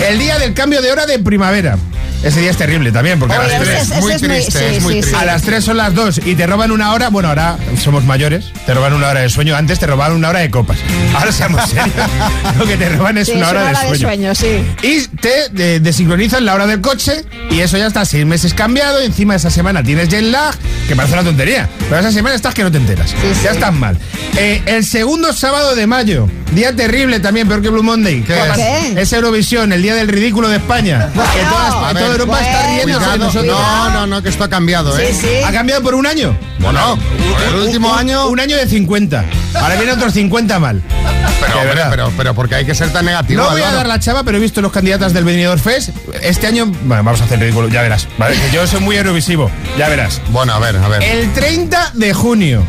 El 0.07 0.17
día 0.17 0.39
del 0.39 0.53
cambio 0.53 0.81
de 0.81 0.89
hora 0.89 1.05
de 1.05 1.19
primavera. 1.19 1.77
Ese 2.23 2.39
día 2.39 2.51
es 2.51 2.57
terrible 2.57 2.91
también, 2.91 3.17
porque 3.19 3.35
a 3.35 3.39
las 3.39 3.51
ese 3.53 3.59
tres- 3.65 3.81
es- 3.81 3.89
ese 3.91 3.99
muy 4.01 4.11
es 4.13 4.21
muy- 4.21 4.41
sí, 4.41 4.57
es 4.59 4.83
muy 4.83 4.93
sí, 4.93 4.99
triste. 5.01 5.09
sí. 5.09 5.15
a 5.15 5.25
las 5.25 5.41
3 5.41 5.63
son 5.63 5.77
las 5.77 5.93
2 5.95 6.21
y 6.25 6.35
te 6.35 6.45
roban 6.45 6.71
una 6.71 6.93
hora. 6.93 7.09
Bueno, 7.09 7.29
ahora 7.29 7.57
somos 7.81 8.03
mayores, 8.05 8.51
te 8.65 8.73
roban 8.73 8.93
una 8.93 9.07
hora 9.09 9.21
de 9.21 9.29
sueño. 9.29 9.55
Antes 9.55 9.79
te 9.79 9.87
robaban 9.87 10.13
una 10.15 10.29
hora 10.29 10.39
de 10.39 10.49
copas. 10.51 10.77
Ahora 11.15 11.31
seamos 11.31 11.67
serios. 11.69 11.89
Lo 12.57 12.65
que 12.67 12.77
te 12.77 12.89
roban 12.89 13.17
es 13.17 13.29
una 13.29 13.49
hora, 13.49 13.61
una 13.61 13.69
hora 13.71 13.79
de, 13.85 13.91
de 13.91 13.97
sueño. 13.97 14.35
sueño, 14.35 14.65
sí. 14.81 14.87
Y 14.87 15.07
te 15.17 15.49
de- 15.51 15.79
desincronizan 15.79 16.45
la 16.45 16.53
hora 16.53 16.67
del 16.67 16.79
coche 16.81 17.25
y 17.49 17.59
eso 17.59 17.77
ya 17.77 17.87
está 17.87 18.05
seis 18.05 18.25
meses 18.25 18.53
cambiado. 18.53 19.01
y 19.01 19.05
encima 19.05 19.33
de 19.33 19.37
esa 19.37 19.49
semana 19.49 19.81
tienes 19.83 20.09
jet 20.09 20.21
lag, 20.23 20.53
que 20.87 20.95
parece 20.95 21.13
una 21.15 21.23
tontería. 21.23 21.67
Pero 21.89 21.99
esa 22.01 22.11
semana 22.11 22.35
estás 22.35 22.53
que 22.53 22.63
no 22.63 22.71
te 22.71 22.77
enteras. 22.77 23.13
Ya 23.43 23.51
estás 23.51 23.73
mal. 23.73 23.97
Eh, 24.37 24.61
el 24.65 24.85
segundo 24.85 25.33
sábado 25.33 25.75
de 25.75 25.85
mayo, 25.87 26.27
día 26.53 26.75
terrible 26.75 27.19
también, 27.19 27.47
peor 27.47 27.61
que 27.61 27.69
Blue 27.69 27.83
Monday. 27.83 28.21
¿Qué. 28.23 28.93
Es 28.99 29.11
Eurovisión, 29.13 29.71
el 29.73 29.81
día 29.81 29.93
del 29.93 30.07
ridículo 30.07 30.47
de 30.49 30.57
España. 30.57 31.09
que 31.13 31.99
toda, 31.99 32.07
Europa 32.07 32.39
está 32.41 32.67
riendo 32.67 32.97
Cuidado. 32.97 33.17
nosotros. 33.17 33.45
No, 33.45 33.89
no, 33.91 34.07
no, 34.07 34.23
que 34.23 34.29
esto 34.29 34.43
ha 34.45 34.49
cambiado, 34.49 34.97
¿eh? 34.97 35.09
Sí, 35.13 35.19
sí. 35.21 35.27
¿Ha 35.45 35.51
cambiado 35.51 35.81
por 35.83 35.95
un 35.95 36.07
año? 36.07 36.35
Bueno, 36.59 36.97
el 37.49 37.55
último 37.67 37.91
Un- 37.91 37.99
año. 37.99 38.27
Un 38.29 38.39
año 38.39 38.55
de 38.57 38.67
50. 38.67 39.25
Ahora 39.55 39.75
viene 39.75 39.91
otros 39.91 40.13
50 40.13 40.59
mal. 40.59 40.81
Pero, 41.41 41.59
hombre, 41.59 41.81
pero, 41.89 42.11
pero 42.15 42.33
porque 42.35 42.55
hay 42.55 42.65
que 42.65 42.73
ser 42.75 42.91
tan 42.93 43.05
negativo. 43.05 43.43
No 43.43 43.49
voy 43.49 43.61
a 43.61 43.71
dar 43.71 43.87
la 43.87 43.99
chava, 43.99 44.23
pero 44.23 44.37
he 44.37 44.41
visto 44.41 44.61
los 44.61 44.71
candidatos 44.71 45.11
del 45.13 45.23
Benidorm 45.25 45.59
Fest. 45.59 45.89
Este 46.21 46.47
año, 46.47 46.67
bueno, 46.67 47.03
vamos 47.03 47.19
a 47.21 47.25
hacer 47.25 47.39
ridículo, 47.39 47.67
ya 47.67 47.81
verás. 47.81 48.07
¿vale? 48.17 48.35
Que 48.39 48.55
yo 48.55 48.65
soy 48.65 48.79
muy 48.79 48.95
eurovisivo, 48.95 49.51
ya 49.77 49.89
verás. 49.89 50.21
Bueno, 50.29 50.53
a 50.53 50.59
ver, 50.59 50.77
a 50.77 50.87
ver. 50.87 51.03
El 51.03 51.33
30 51.33 51.91
de 51.95 52.13
junio. 52.13 52.63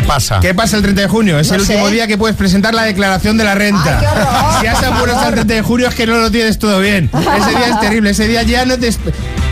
¿Qué 0.00 0.06
pasa? 0.06 0.40
¿Qué 0.40 0.54
pasa 0.54 0.76
el 0.76 0.82
30 0.82 1.02
de 1.02 1.08
junio? 1.08 1.38
Es 1.38 1.48
No 1.48 1.56
el 1.56 1.60
sé. 1.64 1.72
último 1.74 1.88
día 1.90 2.06
que 2.06 2.16
puedes 2.18 2.36
presentar 2.36 2.74
la 2.74 2.82
declaración 2.84 3.36
de 3.36 3.44
la 3.44 3.54
renta. 3.54 3.98
Ay, 3.98 4.06
qué 4.06 4.06
horror, 4.08 4.60
si 4.60 4.66
has 4.66 4.78
apurado 4.82 5.00
hasta 5.00 5.10
el 5.12 5.16
favor. 5.16 5.34
30 5.34 5.54
de 5.54 5.62
junio 5.62 5.88
es 5.88 5.94
que 5.94 6.06
no 6.06 6.18
lo 6.18 6.30
tienes 6.30 6.58
todo 6.58 6.80
bien. 6.80 7.10
Ese 7.12 7.50
día 7.50 7.66
es 7.68 7.80
terrible, 7.80 8.10
ese 8.10 8.28
día 8.28 8.42
ya 8.42 8.64
no 8.64 8.78
te... 8.78 8.90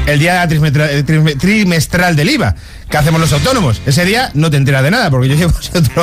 El 0.07 0.21
día 0.21 0.45
eh, 0.45 1.03
trim- 1.03 1.37
trimestral 1.39 2.15
del 2.15 2.31
IVA 2.31 2.55
que 2.89 2.97
hacemos 2.97 3.21
los 3.21 3.33
autónomos. 3.33 3.81
Ese 3.87 4.05
día 4.05 4.31
no 4.35 4.51
te 4.51 4.57
enteras 4.57 4.83
de 4.85 4.91
nada, 4.93 5.11
porque 5.11 5.29
yo 5.29 5.35
llevo 5.35 5.53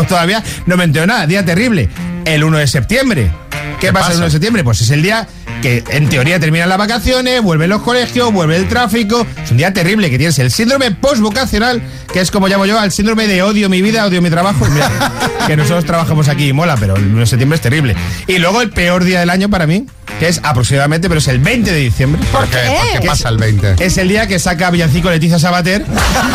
todavía, 0.08 0.44
no 0.66 0.76
me 0.76 0.84
entero 0.84 1.06
nada. 1.08 1.26
Día 1.26 1.46
terrible. 1.46 1.90
El 2.26 2.44
1 2.44 2.58
de 2.58 2.68
septiembre. 2.68 3.32
¿Qué, 3.80 3.88
¿Qué 3.88 3.94
pasa, 3.94 4.08
el 4.08 4.12
pasa? 4.12 4.18
1 4.18 4.26
de 4.26 4.32
septiembre? 4.32 4.64
Pues 4.66 4.82
es 4.82 4.90
el 4.92 5.02
día 5.02 5.26
que 5.64 5.82
en 5.92 6.10
teoría 6.10 6.42
terminan 6.42 6.68
las 6.68 6.78
vacaciones, 6.78 7.42
vuelven 7.42 7.70
los 7.70 7.82
colegios, 7.82 8.34
vuelve 8.34 8.58
el 8.58 8.68
tráfico. 8.68 9.26
Es 9.42 9.50
un 9.50 9.56
día 9.56 9.72
terrible 9.72 10.10
que 10.10 10.18
tienes 10.18 10.38
el 10.40 10.52
síndrome 10.52 10.92
postvocacional, 10.92 11.82
que 12.12 12.20
es 12.20 12.32
como 12.32 12.50
llamo 12.50 12.66
yo 12.66 12.78
al 12.78 12.92
síndrome 12.92 13.28
de 13.28 13.44
odio 13.44 13.70
mi 13.70 13.82
vida, 13.82 14.06
odio 14.06 14.22
mi 14.22 14.30
trabajo. 14.30 14.66
Mira, 14.66 14.92
que 15.48 15.56
nosotros 15.56 15.86
trabajamos 15.86 16.28
aquí 16.28 16.50
y 16.50 16.54
mola, 16.54 16.76
pero 16.78 16.98
el 16.98 17.06
1 17.06 17.18
de 17.22 17.26
septiembre 17.28 17.56
es 17.56 17.62
terrible. 17.62 17.96
Y 18.28 18.40
luego 18.40 18.62
el 18.62 18.72
peor 18.72 19.06
día 19.06 19.22
del 19.22 19.30
año 19.30 19.48
para 19.48 19.66
mí, 19.66 19.86
que 20.20 20.28
es 20.28 20.42
aproximadamente, 20.44 21.08
pero 21.08 21.20
es 21.20 21.30
el 21.30 21.40
20 21.40 21.72
de 21.72 21.80
diciembre. 21.80 22.22
¿Por 22.30 22.46
qué? 22.48 22.58
¿Por 22.92 23.00
qué 23.00 23.08
pasa 23.08 23.30
el 23.30 23.38
20? 23.38 23.76
Es 23.80 23.98
el 23.98 24.10
día 24.10 24.28
que 24.28 24.40
saca 24.40 24.70
Villancico 24.70 25.10
Leticia 25.10 25.40
Sabater. 25.40 25.86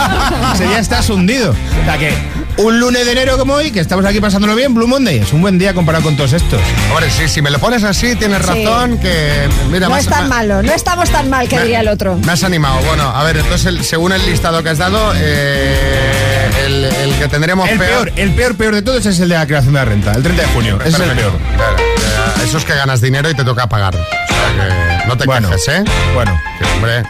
Ese 0.54 0.66
día 0.68 0.78
estás 0.78 1.10
hundido. 1.10 1.50
O 1.50 1.84
sea 1.84 1.98
que 1.98 2.14
un 2.58 2.80
lunes 2.80 3.06
de 3.06 3.12
enero 3.12 3.38
como 3.38 3.54
hoy, 3.54 3.70
que 3.70 3.78
estamos 3.80 4.04
aquí 4.04 4.20
pasándolo 4.20 4.54
bien, 4.56 4.74
Blue 4.74 4.86
Monday, 4.88 5.18
es 5.18 5.32
un 5.32 5.40
buen 5.40 5.58
día 5.58 5.74
comparado 5.74 6.04
con 6.04 6.16
todos 6.16 6.32
estos. 6.32 6.60
Hombre, 6.90 7.08
sí, 7.10 7.28
si 7.28 7.40
me 7.40 7.50
lo 7.50 7.58
pones 7.60 7.84
así, 7.84 8.16
tienes 8.16 8.38
Sí. 8.42 8.64
razón, 8.64 8.98
que... 8.98 9.48
Mira, 9.70 9.88
No 9.88 9.96
es 9.96 10.06
tan 10.08 10.28
malo, 10.28 10.62
no 10.62 10.72
estamos 10.72 11.08
tan 11.10 11.30
mal, 11.30 11.48
que 11.48 11.56
me- 11.56 11.62
diría 11.62 11.80
el 11.80 11.88
otro. 11.88 12.16
Me 12.16 12.32
has 12.32 12.42
animado. 12.42 12.80
Bueno, 12.86 13.04
a 13.04 13.22
ver, 13.24 13.36
entonces, 13.38 13.66
el- 13.66 13.84
según 13.84 14.12
el 14.12 14.24
listado 14.26 14.62
que 14.62 14.70
has 14.70 14.78
dado, 14.78 15.12
eh, 15.16 16.50
el, 16.66 16.84
el 16.84 17.14
que 17.18 17.28
tendremos 17.28 17.68
El 17.68 17.78
peor, 17.78 18.12
el 18.16 18.32
peor, 18.32 18.56
peor 18.56 18.74
de 18.74 18.82
todos 18.82 19.06
es 19.06 19.20
el 19.20 19.28
de 19.28 19.36
la 19.36 19.46
creación 19.46 19.72
de 19.74 19.78
la 19.78 19.84
renta, 19.84 20.12
el 20.12 20.22
30 20.22 20.42
de 20.42 20.48
junio. 20.48 20.78
Ese 20.84 20.88
es 20.88 21.00
el 21.00 21.16
peor. 21.16 21.32
Claro, 21.56 21.76
eh, 21.78 22.44
Eso 22.44 22.58
es 22.58 22.64
que 22.64 22.74
ganas 22.74 23.00
dinero 23.00 23.30
y 23.30 23.34
te 23.34 23.44
toca 23.44 23.68
pagar. 23.68 23.94
O 23.94 23.98
sea 23.98 25.00
que 25.02 25.08
no 25.08 25.16
te 25.16 25.24
Bueno. 25.26 25.48
quejes, 25.50 25.68
¿eh? 25.68 25.84
Bueno. 26.14 26.38
Que, 26.58 26.64
hombre, 26.74 27.02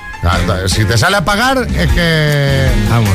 Si 0.67 0.85
te 0.85 0.99
sale 0.99 1.17
a 1.17 1.25
pagar, 1.25 1.67
es 1.77 1.93
que. 1.93 2.67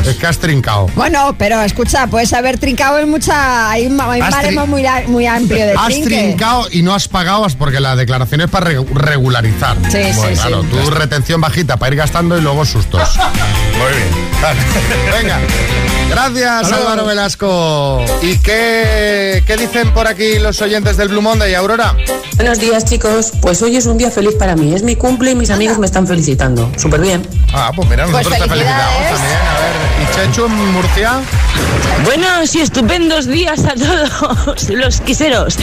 Es 0.09 0.15
que 0.17 0.25
has 0.27 0.37
trincado. 0.39 0.87
Bueno, 0.95 1.35
pero 1.37 1.61
escucha, 1.61 2.07
puedes 2.07 2.31
haber 2.33 2.57
trincado 2.57 2.97
en 2.99 3.09
mucha. 3.09 3.69
Hay 3.69 3.87
un, 3.87 3.99
hay 3.99 4.21
un 4.21 4.29
baremo 4.29 4.65
muy, 4.67 4.83
muy 5.07 5.27
amplio 5.27 5.65
de 5.65 5.73
Has 5.73 5.87
trinque. 5.87 6.09
trincado 6.09 6.67
y 6.71 6.81
no 6.81 6.93
has 6.93 7.07
pagado 7.07 7.45
porque 7.57 7.79
la 7.81 7.95
declaración 7.95 8.41
es 8.41 8.49
para 8.49 8.67
re- 8.67 8.85
regularizar. 8.93 9.75
Sí, 9.91 9.97
sí, 10.03 10.11
Bueno, 10.15 10.33
claro, 10.41 10.61
sí. 10.63 10.67
tu 10.69 10.89
retención 10.91 11.41
bajita 11.41 11.77
para 11.77 11.93
ir 11.93 11.97
gastando 11.99 12.37
y 12.37 12.41
luego 12.41 12.63
sustos. 12.65 13.09
Muy 13.17 13.91
bien. 13.97 15.11
Venga. 15.21 15.39
Gracias, 16.09 16.71
Álvaro 16.71 17.05
Velasco. 17.05 18.03
¿Y 18.21 18.37
qué, 18.37 19.43
qué 19.45 19.57
dicen 19.57 19.93
por 19.93 20.07
aquí 20.07 20.39
los 20.39 20.61
oyentes 20.61 20.97
del 20.97 21.09
Blue 21.09 21.21
Monday, 21.21 21.53
Aurora? 21.55 21.95
Buenos 22.35 22.59
días 22.59 22.85
chicos, 22.85 23.31
pues 23.41 23.61
hoy 23.61 23.77
es 23.77 23.85
un 23.85 23.97
día 23.97 24.09
feliz 24.11 24.35
para 24.35 24.55
mí, 24.55 24.73
es 24.73 24.83
mi 24.83 24.95
cumple 24.95 25.31
y 25.31 25.35
mis 25.35 25.49
amigos 25.49 25.77
me 25.77 25.85
están 25.85 26.07
felicitando, 26.07 26.71
súper 26.77 27.01
bien. 27.01 27.27
Ah, 27.53 27.71
pues 27.75 27.87
mira, 27.89 28.05
nosotros 28.07 28.33
te 28.39 28.49
felicitamos 28.49 29.03
también. 29.11 29.37
A 29.37 29.59
ver, 29.59 30.25
¿y 30.27 30.31
Chechu 30.31 30.45
en 30.45 30.71
Murcia? 30.71 31.21
Buenos 32.05 32.55
y 32.55 32.61
estupendos 32.61 33.27
días 33.27 33.63
a 33.65 33.75
todos 33.75 34.69
los 34.69 35.01
quiseros. 35.01 35.57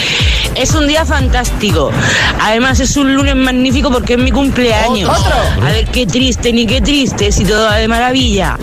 Es 0.55 0.75
un 0.75 0.87
día 0.87 1.05
fantástico. 1.05 1.91
Además 2.41 2.81
es 2.81 2.97
un 2.97 3.15
lunes 3.15 3.35
magnífico 3.37 3.91
porque 3.91 4.15
es 4.15 4.19
mi 4.21 4.31
cumpleaños. 4.31 5.11
A 5.61 5.71
ver 5.71 5.87
qué 5.87 6.07
triste 6.07 6.53
ni 6.53 6.67
qué 6.67 6.81
triste, 6.81 7.33
si 7.33 7.45
todo 7.45 7.67
va 7.67 7.77
de 7.77 7.89
maravilla. 7.89 8.59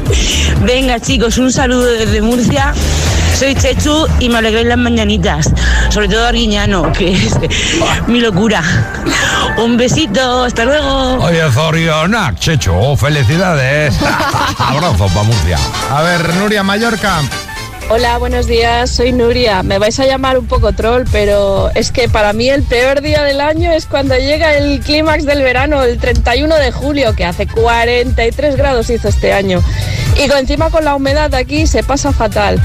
Venga 0.63 0.99
chicos, 0.99 1.37
un 1.37 1.51
saludo 1.51 1.66
desde 1.75 2.21
Murcia. 2.21 2.73
Soy 3.37 3.53
Chechu 3.53 4.07
y 4.19 4.29
me 4.29 4.37
alegréis 4.39 4.67
las 4.67 4.77
mañanitas. 4.77 5.51
Sobre 5.89 6.07
todo 6.07 6.25
Arguiñano, 6.25 6.91
que 6.91 7.13
es 7.13 7.33
mi 8.07 8.19
locura. 8.19 8.63
Un 9.57 9.77
besito, 9.77 10.43
hasta 10.43 10.65
luego. 10.65 11.15
Oye, 11.23 11.43
Zoriona, 11.51 12.33
Checho, 12.35 12.95
felicidades. 12.95 13.95
Abrazo 14.57 15.07
para 15.07 15.23
Murcia. 15.23 15.59
A 15.91 16.01
ver, 16.01 16.33
Nuria 16.35 16.63
Mallorca. 16.63 17.21
Hola, 17.89 18.17
buenos 18.17 18.47
días, 18.47 18.91
soy 18.91 19.13
Nuria. 19.13 19.63
Me 19.63 19.79
vais 19.79 19.97
a 20.01 20.05
llamar 20.05 20.37
un 20.37 20.45
poco 20.45 20.73
troll, 20.73 21.03
pero 21.09 21.71
es 21.73 21.93
que 21.93 22.09
para 22.09 22.33
mí 22.33 22.49
el 22.49 22.63
peor 22.63 22.99
día 22.99 23.23
del 23.23 23.39
año 23.39 23.71
es 23.71 23.85
cuando 23.85 24.13
llega 24.17 24.57
el 24.57 24.81
clímax 24.81 25.25
del 25.25 25.41
verano, 25.41 25.81
el 25.83 25.97
31 25.97 26.53
de 26.57 26.73
julio, 26.73 27.15
que 27.15 27.23
hace 27.23 27.47
43 27.47 28.57
grados 28.57 28.89
hizo 28.89 29.07
este 29.07 29.31
año. 29.31 29.63
Y 30.17 30.29
encima 30.29 30.69
con 30.69 30.83
la 30.83 30.95
humedad 30.95 31.29
de 31.29 31.37
aquí 31.37 31.65
se 31.65 31.81
pasa 31.81 32.11
fatal. 32.11 32.61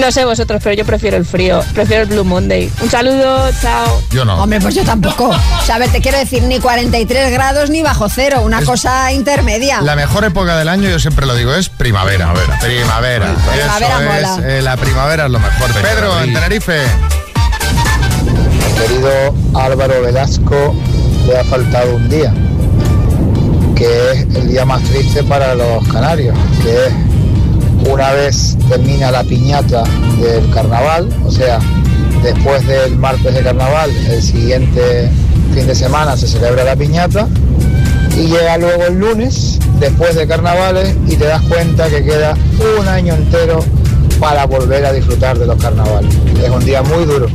No 0.00 0.12
sé 0.12 0.24
vosotros, 0.24 0.60
pero 0.62 0.74
yo 0.76 0.84
prefiero 0.84 1.16
el 1.16 1.24
frío, 1.24 1.60
prefiero 1.74 2.02
el 2.02 2.08
Blue 2.08 2.24
Monday. 2.24 2.70
Un 2.82 2.90
saludo, 2.90 3.50
chao. 3.60 4.02
Yo 4.10 4.24
no. 4.24 4.42
Hombre, 4.42 4.60
pues 4.60 4.74
yo 4.74 4.84
tampoco. 4.84 5.28
O 5.30 5.62
sea, 5.64 5.76
a 5.76 5.78
ver, 5.78 5.90
te 5.90 6.00
quiero 6.00 6.18
decir, 6.18 6.42
ni 6.42 6.58
43 6.60 7.32
grados 7.32 7.70
ni 7.70 7.82
bajo 7.82 8.08
cero, 8.08 8.42
una 8.44 8.62
cosa 8.62 9.10
intermedia. 9.12 9.80
La 9.80 9.96
mejor 9.96 10.24
época 10.24 10.56
del 10.58 10.68
año, 10.68 10.88
yo 10.90 10.98
siempre 10.98 11.26
lo 11.26 11.34
digo, 11.34 11.54
es 11.54 11.68
primavera. 11.70 12.32
Primavera. 12.60 13.34
Primavera 13.34 13.96
Eso 13.96 14.02
mola. 14.04 14.36
es, 14.38 14.44
eh, 14.58 14.62
la 14.62 14.76
primavera 14.76 15.24
es 15.26 15.30
lo 15.30 15.38
mejor. 15.40 15.70
Pedro, 15.72 16.22
en 16.22 16.34
Tenerife. 16.34 16.80
querido 18.78 19.34
Álvaro 19.54 20.02
Velasco 20.02 20.74
le 21.26 21.38
ha 21.38 21.44
faltado 21.44 21.96
un 21.96 22.08
día, 22.08 22.32
que 23.74 24.10
es 24.12 24.20
el 24.36 24.48
día 24.48 24.64
más 24.64 24.82
triste 24.82 25.22
para 25.24 25.54
los 25.54 25.86
canarios, 25.88 26.36
que 26.62 26.86
es 26.86 26.92
una 27.90 28.12
vez 28.12 28.56
termina 28.68 29.10
la 29.10 29.22
piñata 29.24 29.84
del 30.20 30.50
carnaval, 30.50 31.08
o 31.24 31.30
sea, 31.30 31.58
después 32.22 32.66
del 32.66 32.96
martes 32.96 33.34
de 33.34 33.42
carnaval, 33.42 33.90
el 34.10 34.22
siguiente 34.22 35.10
fin 35.54 35.66
de 35.66 35.74
semana 35.74 36.16
se 36.16 36.26
celebra 36.26 36.64
la 36.64 36.76
piñata 36.76 37.28
y 38.16 38.26
llega 38.26 38.58
luego 38.58 38.84
el 38.84 38.98
lunes, 38.98 39.58
después 39.78 40.14
de 40.14 40.26
carnavales, 40.26 40.94
y 41.06 41.16
te 41.16 41.26
das 41.26 41.42
cuenta 41.42 41.88
que 41.88 42.02
queda 42.02 42.34
un 42.80 42.88
año 42.88 43.14
entero 43.14 43.60
para 44.18 44.46
volver 44.46 44.84
a 44.86 44.92
disfrutar 44.92 45.38
de 45.38 45.46
los 45.46 45.60
carnavales. 45.60 46.14
Es 46.42 46.50
un 46.50 46.64
día 46.64 46.82
muy 46.82 47.04
duro. 47.04 47.28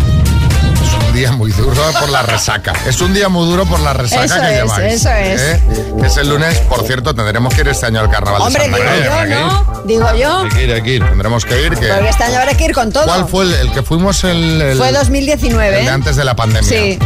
Es 1.11 1.17
un 1.17 1.19
día 1.19 1.31
muy 1.33 1.51
duro 1.51 1.81
por 1.99 2.09
la 2.09 2.21
resaca. 2.21 2.73
Es 2.87 3.01
un 3.01 3.13
día 3.13 3.27
muy 3.27 3.45
duro 3.45 3.65
por 3.65 3.79
la 3.81 3.91
resaca 3.91 4.23
Eso 4.23 4.35
que 4.35 4.47
es, 4.47 4.63
lleváis. 4.63 4.93
eso 4.93 5.09
es. 5.09 5.41
¿eh? 5.41 5.61
Es 6.05 6.17
el 6.17 6.29
lunes, 6.29 6.57
por 6.59 6.85
cierto, 6.87 7.13
tendremos 7.13 7.53
que 7.53 7.61
ir 7.61 7.67
este 7.67 7.85
año 7.87 7.99
al 7.99 8.09
carnaval 8.09 8.41
Hombre, 8.43 8.63
de 8.63 8.69
digo 8.69 8.77
Santa 8.87 9.25
Cruz. 9.25 9.29
yo, 9.29 9.73
¿no? 9.73 9.81
Digo 9.83 10.15
yo. 10.15 10.39
Hay 10.39 10.49
que 10.49 10.63
ir, 10.63 10.71
hay 10.73 10.81
que 10.81 10.89
ir. 10.95 11.03
Tendremos 11.05 11.43
que 11.45 11.61
ir. 11.65 11.73
Que... 11.77 11.87
Porque 11.89 12.09
este 12.09 12.23
año 12.23 12.39
habrá 12.39 12.53
que 12.55 12.63
ir 12.65 12.73
con 12.73 12.91
todo. 12.93 13.03
¿Cuál 13.03 13.27
fue 13.27 13.43
el, 13.43 13.53
el 13.55 13.71
que 13.73 13.83
fuimos 13.83 14.23
el, 14.23 14.61
el- 14.61 14.77
Fue 14.77 14.91
2019. 14.93 15.79
el 15.79 15.85
de 15.85 15.91
antes 15.91 16.15
de 16.15 16.23
la 16.23 16.35
pandemia? 16.35 16.69
Sí. 16.69 16.97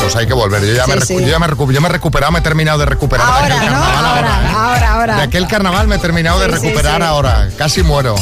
Pues 0.00 0.16
hay 0.16 0.26
que 0.26 0.32
volver. 0.34 0.64
Yo 0.64 0.72
ya, 0.72 0.86
me, 0.86 0.98
Sí, 1.02 1.14
yo 1.14 1.20
ya 1.28 1.38
me, 1.38 1.46
yo 1.46 1.80
me 1.82 1.88
he 1.88 1.92
recuperado, 1.92 2.32
me 2.32 2.38
he 2.38 2.42
terminado 2.42 2.78
de 2.78 2.86
recuperar. 2.86 3.26
Ahora, 3.26 3.48
carnaval 3.56 3.96
Ahora, 4.06 4.40
ahora, 4.54 4.92
ahora. 4.94 5.16
De 5.16 5.22
aquel 5.24 5.46
carnaval 5.46 5.88
me 5.88 5.96
he 5.96 5.98
terminado 5.98 6.40
de 6.40 6.46
Sí, 6.46 6.52
recuperar 6.52 7.02
ahora. 7.02 7.48
Casi 7.58 7.82
muero. 7.82 8.14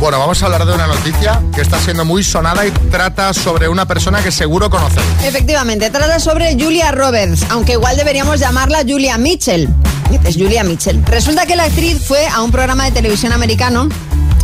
Bueno, 0.00 0.20
vamos 0.20 0.40
a 0.42 0.46
hablar 0.46 0.64
de 0.64 0.72
una 0.72 0.86
noticia 0.86 1.42
que 1.52 1.60
está 1.60 1.80
siendo 1.80 2.04
muy 2.04 2.22
sonada 2.22 2.64
y 2.64 2.70
trata 2.70 3.34
sobre 3.34 3.68
una 3.68 3.84
persona 3.84 4.22
que 4.22 4.30
seguro 4.30 4.70
conocéis. 4.70 5.04
Efectivamente, 5.24 5.90
trata 5.90 6.20
sobre 6.20 6.54
Julia 6.54 6.92
Roberts, 6.92 7.44
aunque 7.50 7.72
igual 7.72 7.96
deberíamos 7.96 8.38
llamarla 8.38 8.84
Julia 8.86 9.18
Mitchell. 9.18 9.68
Dices 10.08 10.36
Julia 10.36 10.62
Mitchell. 10.62 11.04
Resulta 11.04 11.46
que 11.46 11.56
la 11.56 11.64
actriz 11.64 12.06
fue 12.06 12.28
a 12.28 12.42
un 12.42 12.52
programa 12.52 12.84
de 12.84 12.92
televisión 12.92 13.32
americano 13.32 13.88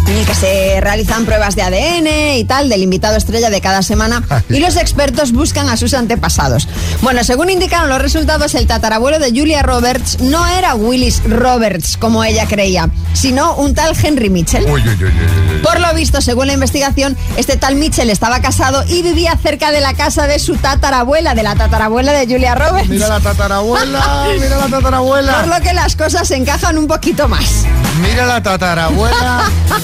en 0.06 0.16
el 0.16 0.26
que 0.26 0.34
se 0.34 0.80
realizan 0.80 1.24
pruebas 1.24 1.56
de 1.56 1.62
ADN 1.62 2.36
y 2.36 2.44
tal 2.44 2.68
del 2.68 2.82
invitado 2.82 3.16
estrella 3.16 3.50
de 3.50 3.60
cada 3.60 3.82
semana 3.82 4.22
y 4.48 4.58
los 4.58 4.76
expertos 4.76 5.32
buscan 5.32 5.68
a 5.68 5.76
sus 5.76 5.94
antepasados. 5.94 6.68
Bueno, 7.02 7.24
según 7.24 7.50
indicaron 7.50 7.88
los 7.88 8.00
resultados, 8.00 8.54
el 8.54 8.66
tatarabuelo 8.66 9.18
de 9.18 9.30
Julia 9.30 9.62
Roberts 9.62 10.20
no 10.20 10.46
era 10.46 10.74
Willis 10.74 11.22
Roberts 11.24 11.96
como 11.96 12.24
ella 12.24 12.46
creía, 12.46 12.90
sino 13.12 13.54
un 13.56 13.74
tal 13.74 13.96
Henry 14.00 14.30
Mitchell. 14.30 14.64
Uy, 14.64 14.82
uy, 14.82 14.88
uy, 14.88 15.04
uy, 15.04 15.56
uy. 15.56 15.62
Por 15.62 15.80
lo 15.80 15.92
visto, 15.94 16.20
según 16.20 16.46
la 16.48 16.52
investigación, 16.52 17.16
este 17.36 17.56
tal 17.56 17.76
Mitchell 17.76 18.10
estaba 18.10 18.40
casado 18.40 18.84
y 18.88 19.02
vivía 19.02 19.36
cerca 19.42 19.70
de 19.70 19.80
la 19.80 19.94
casa 19.94 20.26
de 20.26 20.38
su 20.38 20.56
tatarabuela, 20.56 21.34
de 21.34 21.42
la 21.42 21.54
tatarabuela 21.54 22.12
de 22.12 22.26
Julia 22.26 22.54
Roberts. 22.54 22.88
Mira 22.88 23.08
la 23.08 23.20
tatarabuela, 23.20 24.26
mira 24.38 24.56
la 24.58 24.68
tatarabuela. 24.68 25.40
Por 25.40 25.48
lo 25.48 25.60
que 25.60 25.72
las 25.72 25.96
cosas 25.96 26.28
se 26.28 26.36
encajan 26.36 26.78
un 26.78 26.86
poquito 26.86 27.28
más. 27.28 27.64
Mira 28.00 28.26
la 28.26 28.42
tatarabuela, 28.42 29.42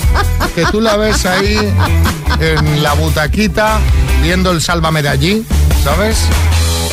que 0.54 0.64
tú 0.66 0.80
la 0.80 0.96
ves 0.96 1.24
ahí 1.26 1.56
en 2.40 2.82
la 2.82 2.94
butaquita, 2.94 3.78
viendo 4.22 4.50
el 4.50 4.60
Sálvame 4.60 5.02
de 5.02 5.08
allí, 5.08 5.46
¿sabes? 5.84 6.18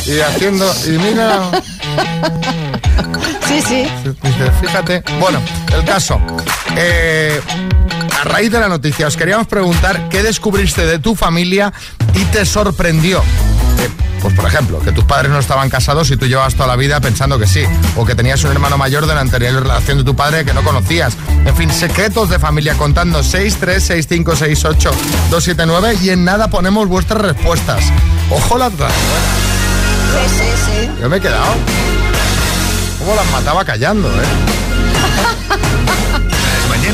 Y 0.06 0.20
haciendo, 0.20 0.70
y 0.86 0.90
mira, 0.98 1.50
Sí, 3.46 3.62
sí. 3.62 3.88
fíjate. 4.60 5.02
Bueno, 5.18 5.40
el 5.74 5.84
caso. 5.84 6.20
eh, 6.76 7.40
a 8.20 8.24
raíz 8.24 8.50
de 8.50 8.58
la 8.58 8.68
noticia, 8.68 9.06
os 9.06 9.16
queríamos 9.16 9.46
preguntar 9.46 10.08
qué 10.08 10.24
descubriste 10.24 10.84
de 10.84 10.98
tu 10.98 11.14
familia 11.14 11.72
y 12.14 12.24
te 12.24 12.44
sorprendió. 12.44 13.20
Eh, 13.20 13.88
pues 14.20 14.34
por 14.34 14.44
ejemplo, 14.46 14.80
que 14.80 14.90
tus 14.90 15.04
padres 15.04 15.30
no 15.30 15.38
estaban 15.38 15.70
casados 15.70 16.10
y 16.10 16.16
tú 16.16 16.26
llevabas 16.26 16.54
toda 16.54 16.66
la 16.66 16.74
vida 16.74 17.00
pensando 17.00 17.38
que 17.38 17.46
sí, 17.46 17.62
o 17.96 18.04
que 18.04 18.16
tenías 18.16 18.42
un 18.42 18.50
hermano 18.50 18.76
mayor 18.76 19.06
de 19.06 19.14
la 19.14 19.20
anterior 19.20 19.62
relación 19.62 19.98
de 19.98 20.04
tu 20.04 20.16
padre 20.16 20.44
que 20.44 20.52
no 20.52 20.64
conocías. 20.64 21.16
En 21.44 21.54
fin, 21.54 21.70
secretos 21.70 22.28
de 22.28 22.40
familia 22.40 22.74
contando 22.74 23.20
636568279 23.20 26.02
y 26.02 26.10
en 26.10 26.24
nada 26.24 26.48
ponemos 26.48 26.88
vuestras 26.88 27.22
respuestas. 27.22 27.84
Ojo 28.30 28.58
la 28.58 28.66
otra. 28.66 28.88
Sí, 28.88 28.94
sí, 30.28 30.50
sí. 30.66 30.90
Yo 31.00 31.08
me 31.08 31.18
he 31.18 31.20
quedado. 31.20 31.54
¿Cómo 32.98 33.14
las 33.14 33.30
mataba 33.30 33.64
callando, 33.64 34.08
eh? 34.08 34.24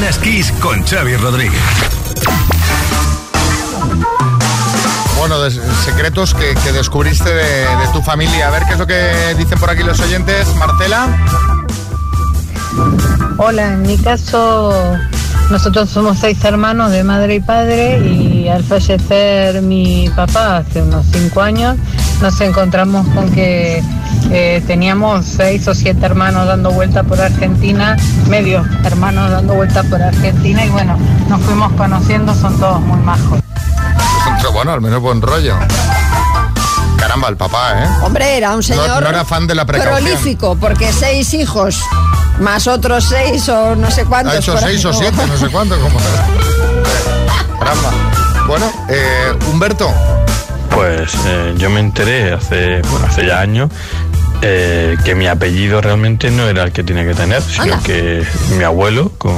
Mañanas 0.05 0.23
Kiss 0.23 0.53
con 0.61 0.83
Xavi 0.83 1.17
Rodríguez. 1.17 1.63
Bueno, 5.17 5.37
secretos 5.83 6.35
que, 6.35 6.55
que 6.63 6.73
descubriste 6.73 7.31
de, 7.31 7.43
de 7.43 7.89
tu 7.91 8.03
familia. 8.03 8.49
A 8.49 8.51
ver 8.51 8.65
qué 8.67 8.75
es 8.75 8.79
lo 8.79 8.87
que 8.87 9.35
dicen 9.39 9.59
por 9.59 9.71
aquí 9.71 9.83
los 9.83 9.99
oyentes. 10.01 10.55
Marcela. 10.57 11.09
Hola, 13.39 13.73
en 13.73 13.81
mi 13.81 13.97
caso, 13.97 14.75
nosotros 15.51 15.89
somos 15.89 16.19
seis 16.19 16.37
hermanos 16.45 16.91
de 16.91 17.03
madre 17.03 17.37
y 17.37 17.41
padre 17.41 17.99
y 18.01 18.34
al 18.49 18.65
fallecer 18.65 19.63
mi 19.63 20.09
papá 20.15 20.59
hace 20.59 20.83
unos 20.83 21.07
cinco 21.13 21.41
años, 21.41 21.77
nos 22.21 22.41
encontramos 22.41 23.07
con 23.09 23.31
que 23.33 23.83
eh, 24.31 24.63
teníamos 24.67 25.25
seis 25.25 25.67
o 25.69 25.75
siete 25.75 26.05
hermanos 26.07 26.47
dando 26.47 26.71
vuelta 26.71 27.03
por 27.03 27.21
Argentina, 27.21 27.97
medio 28.29 28.65
hermanos 28.85 29.31
dando 29.31 29.55
vuelta 29.55 29.83
por 29.85 30.03
Argentina 30.03 30.65
y 30.65 30.69
bueno, 30.71 30.97
nos 31.29 31.41
fuimos 31.43 31.73
conociendo, 31.73 32.35
son 32.35 32.59
todos 32.59 32.81
muy 32.81 32.99
majos. 33.01 33.41
Bueno, 34.53 34.73
al 34.73 34.81
menos 34.81 35.01
buen 35.01 35.21
rollo. 35.21 35.57
Caramba, 36.97 37.29
el 37.29 37.37
papá, 37.37 37.83
¿eh? 37.83 37.89
Hombre, 38.03 38.37
era 38.37 38.55
un 38.55 38.63
señor 38.63 38.89
No, 38.89 39.01
no 39.01 39.09
era 39.09 39.25
fan 39.25 39.47
de 39.47 39.55
la 39.55 39.65
precaución. 39.67 40.05
prolífico, 40.05 40.57
porque 40.57 40.93
seis 40.93 41.35
hijos, 41.35 41.81
más 42.41 42.67
otros 42.67 43.05
seis 43.05 43.49
o 43.49 43.75
no 43.75 43.91
sé 43.91 44.05
cuántos. 44.05 44.35
Ha 44.35 44.39
hecho 44.39 44.57
seis 44.57 44.85
ahí, 44.85 44.91
o 44.91 44.93
siete, 44.95 45.27
no 45.27 45.37
sé 45.37 45.49
cuánto. 45.49 45.79
Como... 45.81 45.99
Caramba. 47.59 47.91
Bueno, 48.47 48.71
eh, 48.91 49.33
Humberto. 49.51 49.93
Pues 50.71 51.15
eh, 51.27 51.55
yo 51.57 51.71
me 51.71 51.81
enteré 51.81 52.33
hace, 52.33 52.83
bueno, 52.83 53.07
hace 53.07 53.27
ya 53.27 53.41
años 53.41 53.71
eh, 54.43 54.97
que 55.05 55.15
mi 55.15 55.27
apellido 55.27 55.81
realmente 55.81 56.31
no 56.31 56.47
era 56.49 56.65
el 56.65 56.73
que 56.73 56.83
tenía 56.83 57.05
que 57.05 57.15
tener, 57.15 57.41
sino 57.41 57.83
que 57.83 58.23
mi 58.59 58.65
abuelo 58.65 59.13
con 59.17 59.35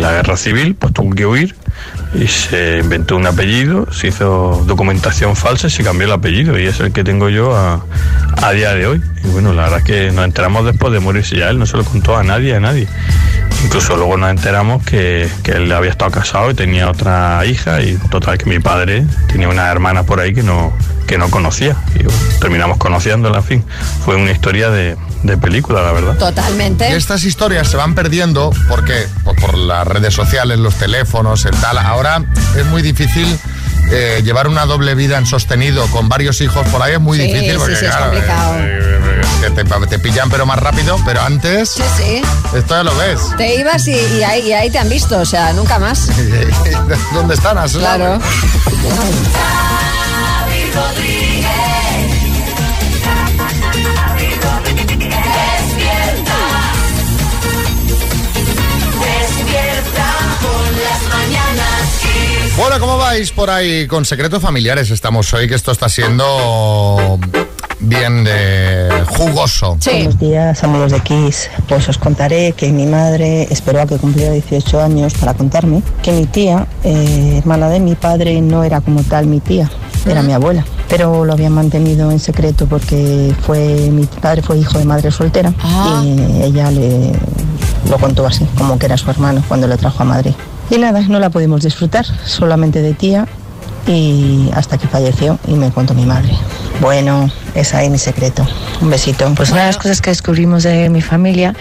la 0.00 0.12
guerra 0.12 0.36
civil 0.36 0.76
pues 0.76 0.92
tuvo 0.92 1.14
que 1.14 1.26
huir 1.26 1.56
y 2.14 2.26
se 2.28 2.78
inventó 2.78 3.16
un 3.16 3.26
apellido, 3.26 3.92
se 3.92 4.08
hizo 4.08 4.62
documentación 4.66 5.36
falsa 5.36 5.66
y 5.66 5.70
se 5.70 5.82
cambió 5.82 6.06
el 6.06 6.12
apellido 6.12 6.58
y 6.58 6.66
es 6.66 6.80
el 6.80 6.92
que 6.92 7.02
tengo 7.04 7.28
yo 7.28 7.56
a, 7.56 7.84
día 8.52 8.74
de 8.74 8.86
hoy. 8.86 9.02
Y 9.24 9.28
bueno, 9.28 9.52
la 9.54 9.62
verdad 9.62 9.78
es 9.78 9.84
que 9.84 10.12
nos 10.12 10.24
enteramos 10.24 10.64
después 10.66 10.92
de 10.92 11.00
morirse 11.00 11.36
ya 11.36 11.48
él, 11.48 11.58
no 11.58 11.66
se 11.66 11.76
lo 11.76 11.84
contó 11.84 12.16
a 12.16 12.22
nadie, 12.22 12.54
a 12.54 12.60
nadie. 12.60 12.86
Incluso 13.64 13.96
luego 13.96 14.16
nos 14.16 14.30
enteramos 14.30 14.84
que, 14.84 15.28
que 15.42 15.52
él 15.52 15.72
había 15.72 15.90
estado 15.90 16.10
casado 16.10 16.50
y 16.50 16.54
tenía 16.54 16.90
otra 16.90 17.44
hija 17.46 17.80
y 17.80 17.96
total 18.10 18.36
que 18.36 18.44
mi 18.44 18.58
padre 18.58 19.06
tenía 19.28 19.48
una 19.48 19.70
hermana 19.70 20.02
por 20.02 20.20
ahí 20.20 20.34
que 20.34 20.42
no, 20.42 20.76
que 21.06 21.16
no 21.16 21.30
conocía. 21.30 21.76
Y 21.94 22.04
terminamos 22.38 22.76
conociéndola, 22.78 23.38
en 23.38 23.44
fin. 23.44 23.64
Fue 24.04 24.16
una 24.16 24.30
historia 24.30 24.68
de, 24.68 24.96
de 25.24 25.36
película, 25.36 25.82
la 25.82 25.92
verdad. 25.92 26.16
Totalmente. 26.16 26.88
Y 26.88 26.92
estas 26.92 27.24
historias 27.24 27.68
se 27.68 27.76
van 27.76 27.94
perdiendo 27.94 28.52
porque 28.68 29.08
por, 29.24 29.34
por 29.36 29.58
las 29.58 29.86
redes 29.86 30.14
sociales, 30.14 30.58
los 30.58 30.74
teléfonos, 30.74 31.44
el 31.46 31.56
tal. 31.56 31.78
Ahora 31.78 32.22
es 32.56 32.64
muy 32.66 32.82
difícil 32.82 33.26
eh, 33.90 34.20
llevar 34.24 34.48
una 34.48 34.64
doble 34.66 34.94
vida 34.94 35.18
en 35.18 35.26
sostenido 35.26 35.86
con 35.88 36.08
varios 36.08 36.40
hijos 36.40 36.66
por 36.68 36.80
ahí 36.82 36.94
es 36.94 37.00
muy 37.00 37.18
Sí, 37.18 37.24
difícil 37.26 37.50
sí, 37.52 37.56
porque 37.58 37.76
sí, 37.76 37.84
es 37.84 37.90
claro, 37.90 38.10
complicado. 38.12 38.54
eh, 38.60 38.62
eh, 38.62 39.22
que 39.42 39.50
te, 39.50 39.86
te 39.88 39.98
pillan 39.98 40.30
pero 40.30 40.46
más 40.46 40.58
rápido, 40.58 40.96
pero 41.04 41.20
antes 41.22 41.70
Sí, 41.70 41.82
sí. 41.96 42.22
esto 42.56 42.74
ya 42.76 42.82
lo 42.82 42.96
ves. 42.96 43.20
Te 43.36 43.56
ibas 43.56 43.86
y, 43.88 43.92
y 43.94 44.22
ahí, 44.22 44.48
y 44.48 44.52
ahí 44.52 44.70
te 44.70 44.78
han 44.78 44.88
visto, 44.88 45.18
o 45.20 45.24
sea, 45.26 45.52
nunca 45.52 45.78
más. 45.78 46.08
¿Dónde 47.14 47.34
están? 47.34 47.58
Así 47.58 47.78
Claro. 47.78 48.18
Bueno, 63.14 63.26
¿cómo 63.26 63.28
vais 63.28 63.30
por 63.30 63.48
ahí? 63.48 63.86
Con 63.86 64.04
secretos 64.04 64.42
familiares 64.42 64.90
estamos 64.90 65.32
hoy, 65.34 65.46
que 65.46 65.54
esto 65.54 65.70
está 65.70 65.88
siendo 65.88 67.16
bien 67.78 68.24
de 68.24 68.88
jugoso. 69.06 69.78
Buenos 69.84 70.18
días, 70.18 70.64
amigos 70.64 70.90
de 70.90 71.00
Kiss. 71.00 71.48
Pues 71.68 71.88
os 71.88 71.96
contaré 71.96 72.54
que 72.56 72.72
mi 72.72 72.86
madre 72.86 73.46
esperó 73.50 73.82
a 73.82 73.86
que 73.86 73.98
cumpliera 73.98 74.32
18 74.32 74.80
años 74.80 75.14
para 75.14 75.34
contarme 75.34 75.80
que 76.02 76.10
mi 76.10 76.26
tía, 76.26 76.66
eh, 76.82 77.36
hermana 77.38 77.68
de 77.68 77.78
mi 77.78 77.94
padre, 77.94 78.40
no 78.40 78.64
era 78.64 78.80
como 78.80 79.04
tal 79.04 79.26
mi 79.26 79.38
tía, 79.38 79.70
era 80.08 80.20
mi 80.22 80.32
abuela. 80.32 80.64
Pero 80.88 81.24
lo 81.24 81.34
habían 81.34 81.52
mantenido 81.52 82.10
en 82.10 82.18
secreto 82.18 82.66
porque 82.66 83.32
fue 83.46 83.90
mi 83.92 84.06
padre 84.06 84.42
fue 84.42 84.58
hijo 84.58 84.76
de 84.78 84.86
madre 84.86 85.12
soltera 85.12 85.54
y 86.02 86.42
ella 86.42 86.72
le 86.72 87.12
lo 87.88 87.96
contó 87.98 88.26
así, 88.26 88.44
como 88.58 88.76
que 88.76 88.86
era 88.86 88.96
su 88.96 89.08
hermano 89.08 89.44
cuando 89.46 89.68
le 89.68 89.76
trajo 89.76 90.02
a 90.02 90.06
Madrid. 90.06 90.34
Y 90.70 90.78
nada, 90.78 91.00
no 91.02 91.18
la 91.20 91.30
pudimos 91.30 91.62
disfrutar, 91.62 92.06
solamente 92.24 92.80
de 92.82 92.94
tía 92.94 93.26
y 93.86 94.50
hasta 94.54 94.78
que 94.78 94.88
falleció 94.88 95.38
y 95.46 95.54
me 95.54 95.70
contó 95.70 95.94
mi 95.94 96.06
madre. 96.06 96.30
Bueno, 96.80 97.30
esa 97.54 97.82
es 97.82 97.90
mi 97.90 97.98
secreto. 97.98 98.46
Un 98.80 98.90
besito. 98.90 99.30
Pues 99.36 99.50
una 99.50 99.60
de 99.60 99.66
las 99.68 99.76
cosas 99.76 100.00
que 100.00 100.10
descubrimos 100.10 100.62
de 100.62 100.88
mi 100.88 101.02
familia 101.02 101.54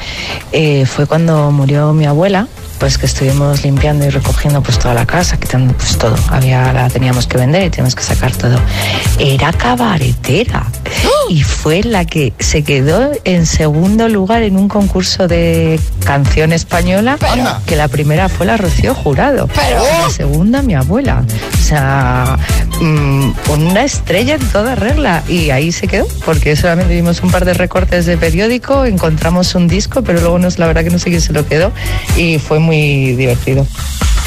eh, 0.52 0.86
fue 0.86 1.06
cuando 1.06 1.52
murió 1.52 1.94
mi 1.94 2.06
abuela, 2.06 2.48
pues 2.80 2.98
que 2.98 3.06
estuvimos 3.06 3.64
limpiando 3.64 4.06
y 4.06 4.10
recogiendo 4.10 4.62
pues 4.62 4.80
toda 4.80 4.94
la 4.94 5.06
casa, 5.06 5.38
quitando 5.38 5.74
pues 5.74 5.98
todo. 5.98 6.16
Había, 6.30 6.74
la 6.74 6.90
teníamos 6.90 7.28
que 7.28 7.38
vender 7.38 7.64
y 7.64 7.70
teníamos 7.70 7.96
que 7.96 8.04
sacar 8.04 8.36
todo. 8.36 8.60
Era 9.20 9.54
cabaretera 9.54 10.66
y 11.30 11.44
fue 11.44 11.84
la 11.84 12.06
que 12.06 12.34
se 12.40 12.64
quedó 12.64 13.12
en 13.24 13.46
segundo 13.46 14.10
lugar 14.10 14.44
en 14.44 14.58
un 14.58 14.68
concurso 14.68 15.28
de 15.28 15.80
canción 16.06 16.54
española, 16.54 17.18
que 17.66 17.76
la 17.76 17.88
primera 17.88 18.30
fue 18.30 18.46
la 18.46 18.58
Rocío 18.58 18.94
Jurado, 18.94 19.50
y 19.54 20.04
la 20.04 20.10
segunda 20.10 20.62
mi 20.62 20.76
abuela. 20.76 21.24
O 21.54 21.64
sea, 21.64 22.38
mm, 22.80 23.32
una 23.50 23.84
estrella 23.84 24.36
en 24.36 24.48
toda 24.50 24.76
regla 24.76 25.24
y 25.28 25.50
ahí 25.50 25.72
se 25.72 25.88
quedó, 25.88 26.08
porque 26.26 26.56
solamente 26.56 26.94
vimos 26.94 27.22
un 27.24 27.32
par 27.32 27.46
de 27.46 27.54
recortes 27.54 28.06
de 28.06 28.18
periódico, 28.18 28.86
encontramos 28.86 29.56
un 29.56 29.68
disco, 29.68 30.04
pero 30.04 30.20
luego 30.20 30.40
nos, 30.40 30.60
la 30.60 30.68
verdad 30.68 30.84
que 30.84 30.90
no 30.90 31.00
sé 31.00 31.10
quién 31.10 31.22
se 31.22 31.34
lo 31.34 31.48
quedó 31.48 31.72
y 32.18 32.40
fue 32.40 32.60
muy 32.60 33.14
divertido. 33.16 33.66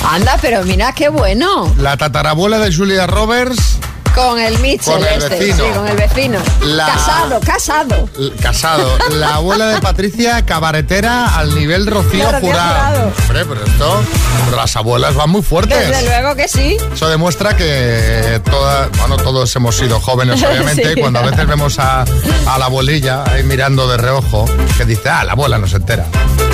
Anda, 0.04 0.38
pero 0.40 0.62
mira 0.64 0.92
qué 0.92 1.08
bueno. 1.08 1.74
La 1.78 1.96
tatarabuela 1.96 2.58
de 2.58 2.74
Julia 2.74 3.06
Roberts, 3.06 3.78
Con 4.16 4.40
el 4.40 4.58
Mitchell 4.60 4.94
Con 4.94 5.04
el 5.06 5.22
este, 5.22 5.28
vecino. 5.38 5.56
sí, 5.66 5.70
con 5.74 5.88
el 5.88 5.96
vecino. 5.96 6.38
La- 6.62 6.86
Casado, 6.86 7.40
casado. 7.40 8.08
l- 8.18 8.32
casado. 8.40 8.98
La 9.10 9.34
abuela 9.36 9.66
de 9.66 9.80
Patricia, 9.80 10.44
cabaretera 10.46 11.36
al 11.36 11.54
nivel 11.54 11.86
Rocío 11.86 12.26
Jurado. 12.40 13.12
Hombre, 13.28 13.44
pero 13.44 13.64
esto, 13.64 14.02
pero 14.46 14.56
las 14.56 14.74
abuelas 14.74 15.14
van 15.14 15.28
muy 15.30 15.42
fuertes. 15.42 15.88
Desde 15.90 16.02
luego 16.06 16.34
que 16.34 16.48
sí. 16.48 16.76
Eso 16.94 17.08
demuestra 17.10 17.56
que 17.56 18.40
toda, 18.50 18.88
bueno, 18.98 19.16
todos 19.18 19.54
hemos 19.54 19.76
sido 19.76 20.00
jóvenes, 20.00 20.42
obviamente, 20.50 20.82
Sí. 20.84 20.92
y 20.96 21.00
cuando 21.00 21.18
a 21.18 21.22
veces 21.22 21.46
vemos 21.46 21.78
a, 21.78 22.02
a 22.02 22.58
la 22.58 22.64
abuelilla 22.66 23.22
ahí 23.30 23.42
mirando 23.42 23.86
de 23.86 23.98
reojo, 23.98 24.46
que 24.78 24.84
dice, 24.86 25.10
ah, 25.10 25.24
la 25.24 25.32
abuela 25.32 25.58
no 25.58 25.66
se 25.68 25.76
entera. 25.76 26.06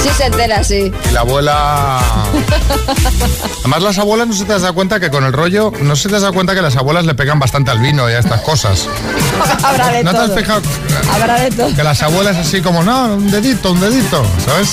Sí 0.02 0.08
se 0.16 0.24
entera, 0.26 0.64
sí. 0.64 0.92
Y 1.08 1.12
la 1.12 1.20
abuela... 1.20 2.00
Además, 3.60 3.82
las 3.82 3.98
abuelas 3.98 4.26
no 4.26 4.34
se 4.34 4.44
te 4.44 4.52
dado 4.52 4.74
cuenta 4.74 4.98
que 4.98 5.10
con 5.10 5.22
el 5.24 5.32
rollo, 5.32 5.70
no 5.80 5.94
se 5.94 6.08
te 6.08 6.18
dado 6.18 6.32
cuenta 6.32 6.54
que 6.54 6.62
las 6.62 6.74
abuelas 6.76 7.04
le 7.06 7.14
pegan 7.14 7.38
bastante 7.38 7.51
al 7.54 7.78
vino 7.80 8.08
y 8.08 8.14
a 8.14 8.18
estas 8.18 8.40
cosas. 8.40 8.88
Habrá 9.62 9.88
de 9.88 10.04
¿No 10.04 10.10
te 10.12 10.18
has 10.18 10.26
todo. 10.28 10.36
fijado? 10.38 10.62
Habrá 11.12 11.40
de 11.40 11.50
todo. 11.50 11.74
Que 11.74 11.82
las 11.82 12.02
abuelas 12.02 12.36
así 12.36 12.60
como, 12.60 12.82
no, 12.82 13.14
un 13.14 13.30
dedito, 13.30 13.72
un 13.72 13.80
dedito, 13.80 14.24
¿sabes? 14.44 14.70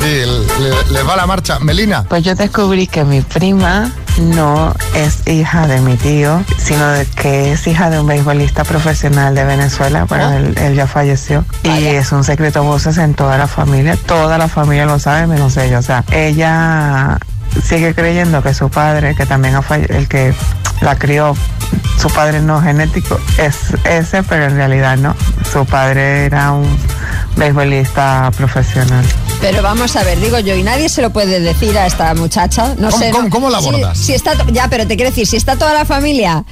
y 0.00 0.04
le, 0.04 0.92
le 0.92 1.02
va 1.02 1.16
la 1.16 1.26
marcha. 1.26 1.58
Melina. 1.58 2.04
Pues 2.08 2.22
yo 2.24 2.34
descubrí 2.34 2.86
que 2.86 3.04
mi 3.04 3.20
prima 3.20 3.90
no 4.18 4.74
es 4.94 5.26
hija 5.26 5.66
de 5.66 5.80
mi 5.80 5.96
tío, 5.96 6.42
sino 6.58 6.88
de 6.88 7.04
que 7.06 7.52
es 7.52 7.66
hija 7.66 7.90
de 7.90 8.00
un 8.00 8.06
beisbolista 8.06 8.64
profesional 8.64 9.34
de 9.34 9.44
Venezuela. 9.44 10.04
Bueno, 10.04 10.32
él, 10.32 10.56
él 10.58 10.74
ya 10.74 10.86
falleció. 10.86 11.44
Y 11.62 11.84
es 11.86 12.12
un 12.12 12.24
secreto 12.24 12.62
voces 12.62 12.98
en 12.98 13.14
toda 13.14 13.36
la 13.38 13.46
familia. 13.46 13.96
Toda 14.06 14.38
la 14.38 14.48
familia 14.48 14.86
lo 14.86 14.98
sabe, 14.98 15.26
menos 15.26 15.56
ella. 15.56 15.78
O 15.78 15.82
sea, 15.82 16.04
ella 16.12 17.18
sigue 17.64 17.94
creyendo 17.94 18.42
que 18.42 18.54
su 18.54 18.68
padre, 18.70 19.14
que 19.14 19.26
también 19.26 19.54
ha 19.56 19.64
el 19.76 20.08
que 20.08 20.34
la 20.80 20.96
crió, 20.96 21.36
su 22.00 22.08
padre 22.08 22.40
no 22.40 22.60
genético, 22.62 23.18
es 23.38 23.56
ese, 23.84 24.22
pero 24.22 24.44
en 24.46 24.56
realidad 24.56 24.96
no. 24.96 25.14
Su 25.52 25.64
padre 25.66 26.24
era 26.26 26.52
un 26.52 26.78
beisbolista 27.36 28.30
profesional. 28.36 29.04
Pero 29.40 29.62
vamos 29.62 29.96
a 29.96 30.04
ver, 30.04 30.20
digo 30.20 30.38
yo, 30.38 30.54
y 30.54 30.62
nadie 30.62 30.88
se 30.88 31.00
lo 31.02 31.10
puede 31.10 31.40
decir 31.40 31.76
a 31.78 31.86
esta 31.86 32.14
muchacha. 32.14 32.74
No 32.78 32.90
¿Cómo- 32.90 32.98
sé. 33.02 33.10
cómo- 33.10 33.24
¿no? 33.24 33.30
cómo 33.30 33.50
la 33.50 33.58
abordas? 33.58 33.98
Si, 33.98 34.12
está, 34.14 34.32
ya, 34.52 34.68
pero 34.68 34.86
te 34.86 34.96
quiero 34.96 35.10
decir, 35.10 35.26
si 35.26 35.36
está 35.36 35.56
toda 35.56 35.72
la 35.72 35.84
familia 35.84 36.44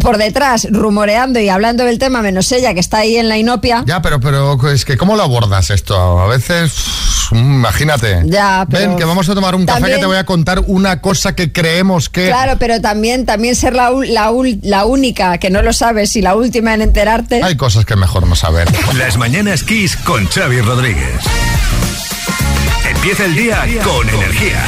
por 0.00 0.18
detrás 0.18 0.66
rumoreando 0.70 1.40
y 1.40 1.48
hablando 1.48 1.84
del 1.84 1.98
tema, 1.98 2.22
menos 2.22 2.50
ella 2.52 2.74
que 2.74 2.80
está 2.80 2.98
ahí 2.98 3.16
en 3.16 3.28
la 3.28 3.38
inopia. 3.38 3.82
Ya, 3.86 4.02
pero, 4.02 4.20
pero 4.20 4.58
es 4.70 4.84
que 4.84 4.96
¿cómo 4.96 5.16
lo 5.16 5.22
abordas 5.22 5.70
esto? 5.70 6.20
A 6.20 6.26
veces, 6.26 6.72
uff, 6.76 7.32
imagínate. 7.32 8.22
Ya, 8.26 8.66
pero 8.70 8.88
Ven, 8.90 8.96
que 8.98 9.04
vamos 9.04 9.28
a 9.28 9.34
tomar 9.34 9.54
un 9.54 9.64
café 9.66 9.86
que 9.86 9.98
te 9.98 10.06
voy 10.06 10.16
a 10.18 10.24
contar 10.24 10.62
una 10.66 11.00
cosa 11.00 11.34
que 11.34 11.52
creemos 11.52 12.08
que... 12.08 12.26
Claro, 12.28 12.56
pero 12.58 12.80
también, 12.80 13.24
también 13.26 13.54
ser 13.56 13.74
la, 13.74 13.90
ul- 13.90 14.08
la, 14.08 14.30
ul- 14.30 14.58
la 14.62 14.84
única 14.84 15.38
que 15.38 15.50
no 15.50 15.62
lo 15.62 15.72
sabes 15.72 16.14
y 16.16 16.22
la 16.22 16.34
última 16.34 16.74
en 16.74 16.82
enterarte. 16.82 17.42
Hay 17.42 17.56
cosas 17.56 17.84
que 17.84 17.96
mejor 17.96 18.26
no 18.26 18.36
saber. 18.36 18.68
Las 18.96 19.16
mañanas 19.16 19.62
Kiss 19.62 19.96
con 19.96 20.26
Xavi 20.26 20.60
Rodríguez. 20.60 21.14
Empieza 22.88 23.24
el 23.24 23.34
día 23.34 23.64
con 23.84 24.08
energía. 24.08 24.62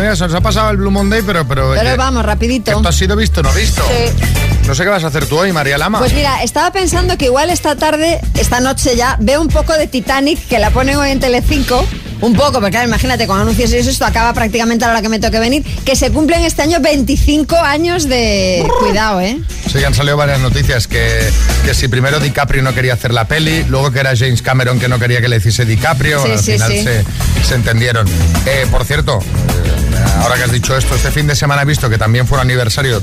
Mira, 0.00 0.16
se 0.16 0.24
nos 0.24 0.34
ha 0.34 0.40
pasado 0.40 0.70
el 0.70 0.76
Blue 0.76 0.90
Monday, 0.90 1.22
pero... 1.22 1.46
Pero, 1.46 1.72
Pero 1.74 1.90
eh, 1.90 1.96
vamos, 1.96 2.24
rapidito. 2.24 2.70
¿Esto 2.70 2.88
ha 2.88 2.92
sido 2.92 3.16
visto 3.16 3.40
o 3.40 3.42
no 3.42 3.52
visto? 3.52 3.82
Sí. 3.88 4.24
No 4.66 4.74
sé 4.74 4.84
qué 4.84 4.90
vas 4.90 5.02
a 5.02 5.06
hacer 5.06 5.26
tú 5.26 5.38
hoy, 5.38 5.50
María 5.52 5.78
Lama. 5.78 5.98
Pues 5.98 6.12
mira, 6.12 6.42
estaba 6.42 6.70
pensando 6.72 7.16
que 7.16 7.24
igual 7.24 7.48
esta 7.50 7.74
tarde, 7.76 8.20
esta 8.34 8.60
noche 8.60 8.96
ya, 8.96 9.16
veo 9.18 9.40
un 9.40 9.48
poco 9.48 9.72
de 9.72 9.86
Titanic, 9.86 10.46
que 10.46 10.58
la 10.58 10.70
ponen 10.70 10.96
hoy 10.96 11.10
en 11.10 11.20
Telecinco. 11.20 11.84
Un 12.20 12.34
poco, 12.34 12.52
porque 12.54 12.70
claro, 12.70 12.88
imagínate, 12.88 13.26
con 13.26 13.38
anuncios 13.40 13.72
y 13.72 13.76
eso, 13.76 13.90
esto 13.90 14.04
acaba 14.04 14.32
prácticamente 14.32 14.84
a 14.84 14.88
la 14.88 14.94
hora 14.94 15.02
que 15.02 15.08
me 15.08 15.20
toque 15.20 15.38
venir. 15.38 15.64
Que 15.84 15.94
se 15.96 16.10
cumplen 16.10 16.42
este 16.44 16.62
año 16.62 16.78
25 16.80 17.56
años 17.56 18.08
de... 18.08 18.66
Cuidado, 18.80 19.20
¿eh? 19.20 19.38
Sí, 19.70 19.84
han 19.84 19.94
salido 19.94 20.16
varias 20.16 20.40
noticias 20.40 20.88
que, 20.88 21.20
que 21.64 21.74
si 21.74 21.88
primero 21.88 22.18
DiCaprio 22.20 22.62
no 22.62 22.74
quería 22.74 22.94
hacer 22.94 23.12
la 23.12 23.26
peli, 23.26 23.64
luego 23.68 23.90
que 23.92 24.00
era 24.00 24.16
James 24.16 24.42
Cameron 24.42 24.80
que 24.80 24.88
no 24.88 24.98
quería 24.98 25.20
que 25.20 25.28
le 25.28 25.36
hiciese 25.36 25.64
DiCaprio, 25.64 26.22
Sí, 26.24 26.30
al 26.32 26.38
sí, 26.38 26.52
final 26.52 26.72
sí. 26.72 26.82
Se, 26.82 27.04
se 27.44 27.54
entendieron. 27.54 28.08
Eh, 28.46 28.66
por 28.70 28.84
cierto, 28.84 29.18
eh, 29.20 30.20
ahora 30.22 30.36
que 30.36 30.42
has 30.44 30.52
dicho 30.52 30.76
esto, 30.76 30.94
este 30.96 31.10
fin 31.10 31.26
de 31.26 31.36
semana 31.36 31.62
he 31.62 31.66
visto 31.66 31.88
que 31.88 31.98
también 31.98 32.26
fue 32.26 32.38
un 32.38 32.42
aniversario, 32.42 33.02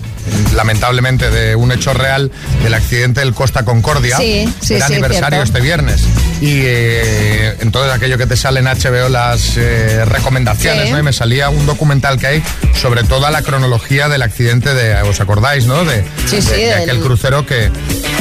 lamentablemente, 0.55 1.29
de 1.29 1.55
un 1.55 1.71
hecho 1.71 1.93
real 1.93 2.31
del 2.63 2.73
accidente 2.73 3.21
del 3.21 3.33
Costa 3.33 3.63
Concordia. 3.63 4.17
Sí, 4.17 4.47
sí, 4.61 4.75
sí, 4.77 4.81
aniversario 4.81 5.37
cierto. 5.39 5.43
este 5.43 5.61
viernes. 5.61 6.01
Y 6.41 6.61
eh, 6.65 7.55
en 7.59 7.71
todo 7.71 7.91
aquello 7.91 8.17
que 8.17 8.25
te 8.27 8.35
sale 8.37 8.59
en 8.59 8.65
HBO 8.65 9.09
las 9.09 9.53
eh, 9.57 10.03
recomendaciones, 10.05 10.85
Sí. 10.87 10.91
¿no? 10.91 10.99
Y 10.99 11.03
me 11.03 11.13
salía 11.13 11.49
un 11.49 11.65
documental 11.65 12.19
que 12.19 12.27
hay 12.27 12.43
sobre 12.79 13.03
toda 13.03 13.31
la 13.31 13.41
cronología 13.41 14.09
del 14.09 14.21
accidente 14.21 14.73
de, 14.73 14.95
¿os 15.03 15.19
acordáis, 15.21 15.65
no? 15.65 15.85
De, 15.85 16.03
Sí, 16.27 16.37
de- 16.37 16.41
sí, 16.41 16.49
de 16.51 16.65
del- 16.67 16.81
aquel 16.89 16.99
crucero 16.99 17.45
que, 17.45 17.71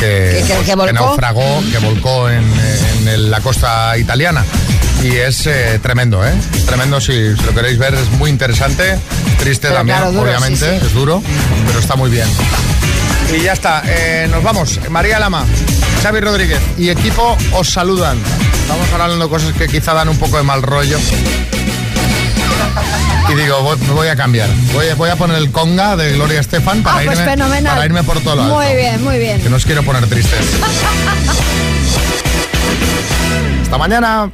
que, 0.01 0.45
Que- 0.47 0.55
que- 0.59 0.65
que 0.65 0.75
volcó. 0.75 0.93
naufragó, 0.93 1.63
que 1.73 1.79
volcó 1.79 2.29
en, 2.31 2.45
en 3.01 3.09
el- 3.09 3.31
la 3.31 3.41
costa 3.41 3.97
italiana. 3.99 4.45
Y 5.03 5.17
es 5.17 5.47
eh, 5.47 5.79
tremendo, 5.83 6.25
¿eh? 6.27 6.33
Es 6.55 6.65
tremendo 6.65 7.01
si, 7.01 7.35
si 7.37 7.43
lo 7.45 7.53
queréis 7.55 7.77
ver, 7.79 7.95
es 7.95 8.09
muy 8.13 8.31
interesante. 8.31 8.97
Triste 9.39 9.67
Pero 9.69 9.79
también, 9.79 9.99
claro, 9.99 10.13
duro, 10.13 10.23
obviamente, 10.31 10.57
sí, 10.73 10.79
sí. 10.81 10.87
es 10.87 10.93
duro, 10.95 11.23
pero 11.67 11.79
está 11.79 11.97
muy 11.97 12.09
bien. 12.11 12.27
Y 13.37 13.43
ya 13.43 13.53
está, 13.53 13.83
eh, 13.87 14.27
nos 14.31 14.43
vamos. 14.43 14.79
María 14.89 15.19
Lama, 15.19 15.45
Xavi 16.05 16.21
Rodríguez 16.21 16.61
y 16.77 16.91
equipo 16.91 17.35
os 17.55 17.71
saludan. 17.71 18.19
Estamos 18.61 18.87
hablando 18.93 19.25
de 19.25 19.31
cosas 19.31 19.55
que 19.55 19.67
quizá 19.69 19.95
dan 19.95 20.11
un 20.11 20.19
poco 20.19 20.37
de 20.37 20.43
mal 20.43 20.61
rollo. 20.63 20.99
Y 23.31 23.35
digo, 23.35 23.63
voy- 23.63 23.79
me 23.79 23.91
voy 23.93 24.09
a 24.09 24.17
cambiar. 24.17 24.51
Voy, 24.75 24.89
a- 24.91 24.95
voy 24.97 25.09
a 25.09 25.17
poner 25.17 25.39
el 25.39 25.51
conga 25.51 25.97
de 25.97 26.13
Gloria 26.13 26.41
Estefan 26.41 26.83
para, 26.83 26.99
Ah, 26.99 27.03
pues 27.07 27.19
irme, 27.19 27.31
fenomenal. 27.31 27.73
para 27.73 27.87
irme 27.87 28.05
por 28.05 28.21
todo 28.21 28.37
lo 28.37 28.43
alto. 28.43 28.55
Muy 28.55 28.75
bien, 28.77 29.03
muy 29.03 29.19
bien. 29.19 29.41
Que 29.41 29.49
no 29.49 29.57
os 29.57 29.65
quiero 29.65 29.83
poner 29.83 30.07
tristes. 30.07 30.41
Hasta 33.63 33.79
mañana. 33.79 34.31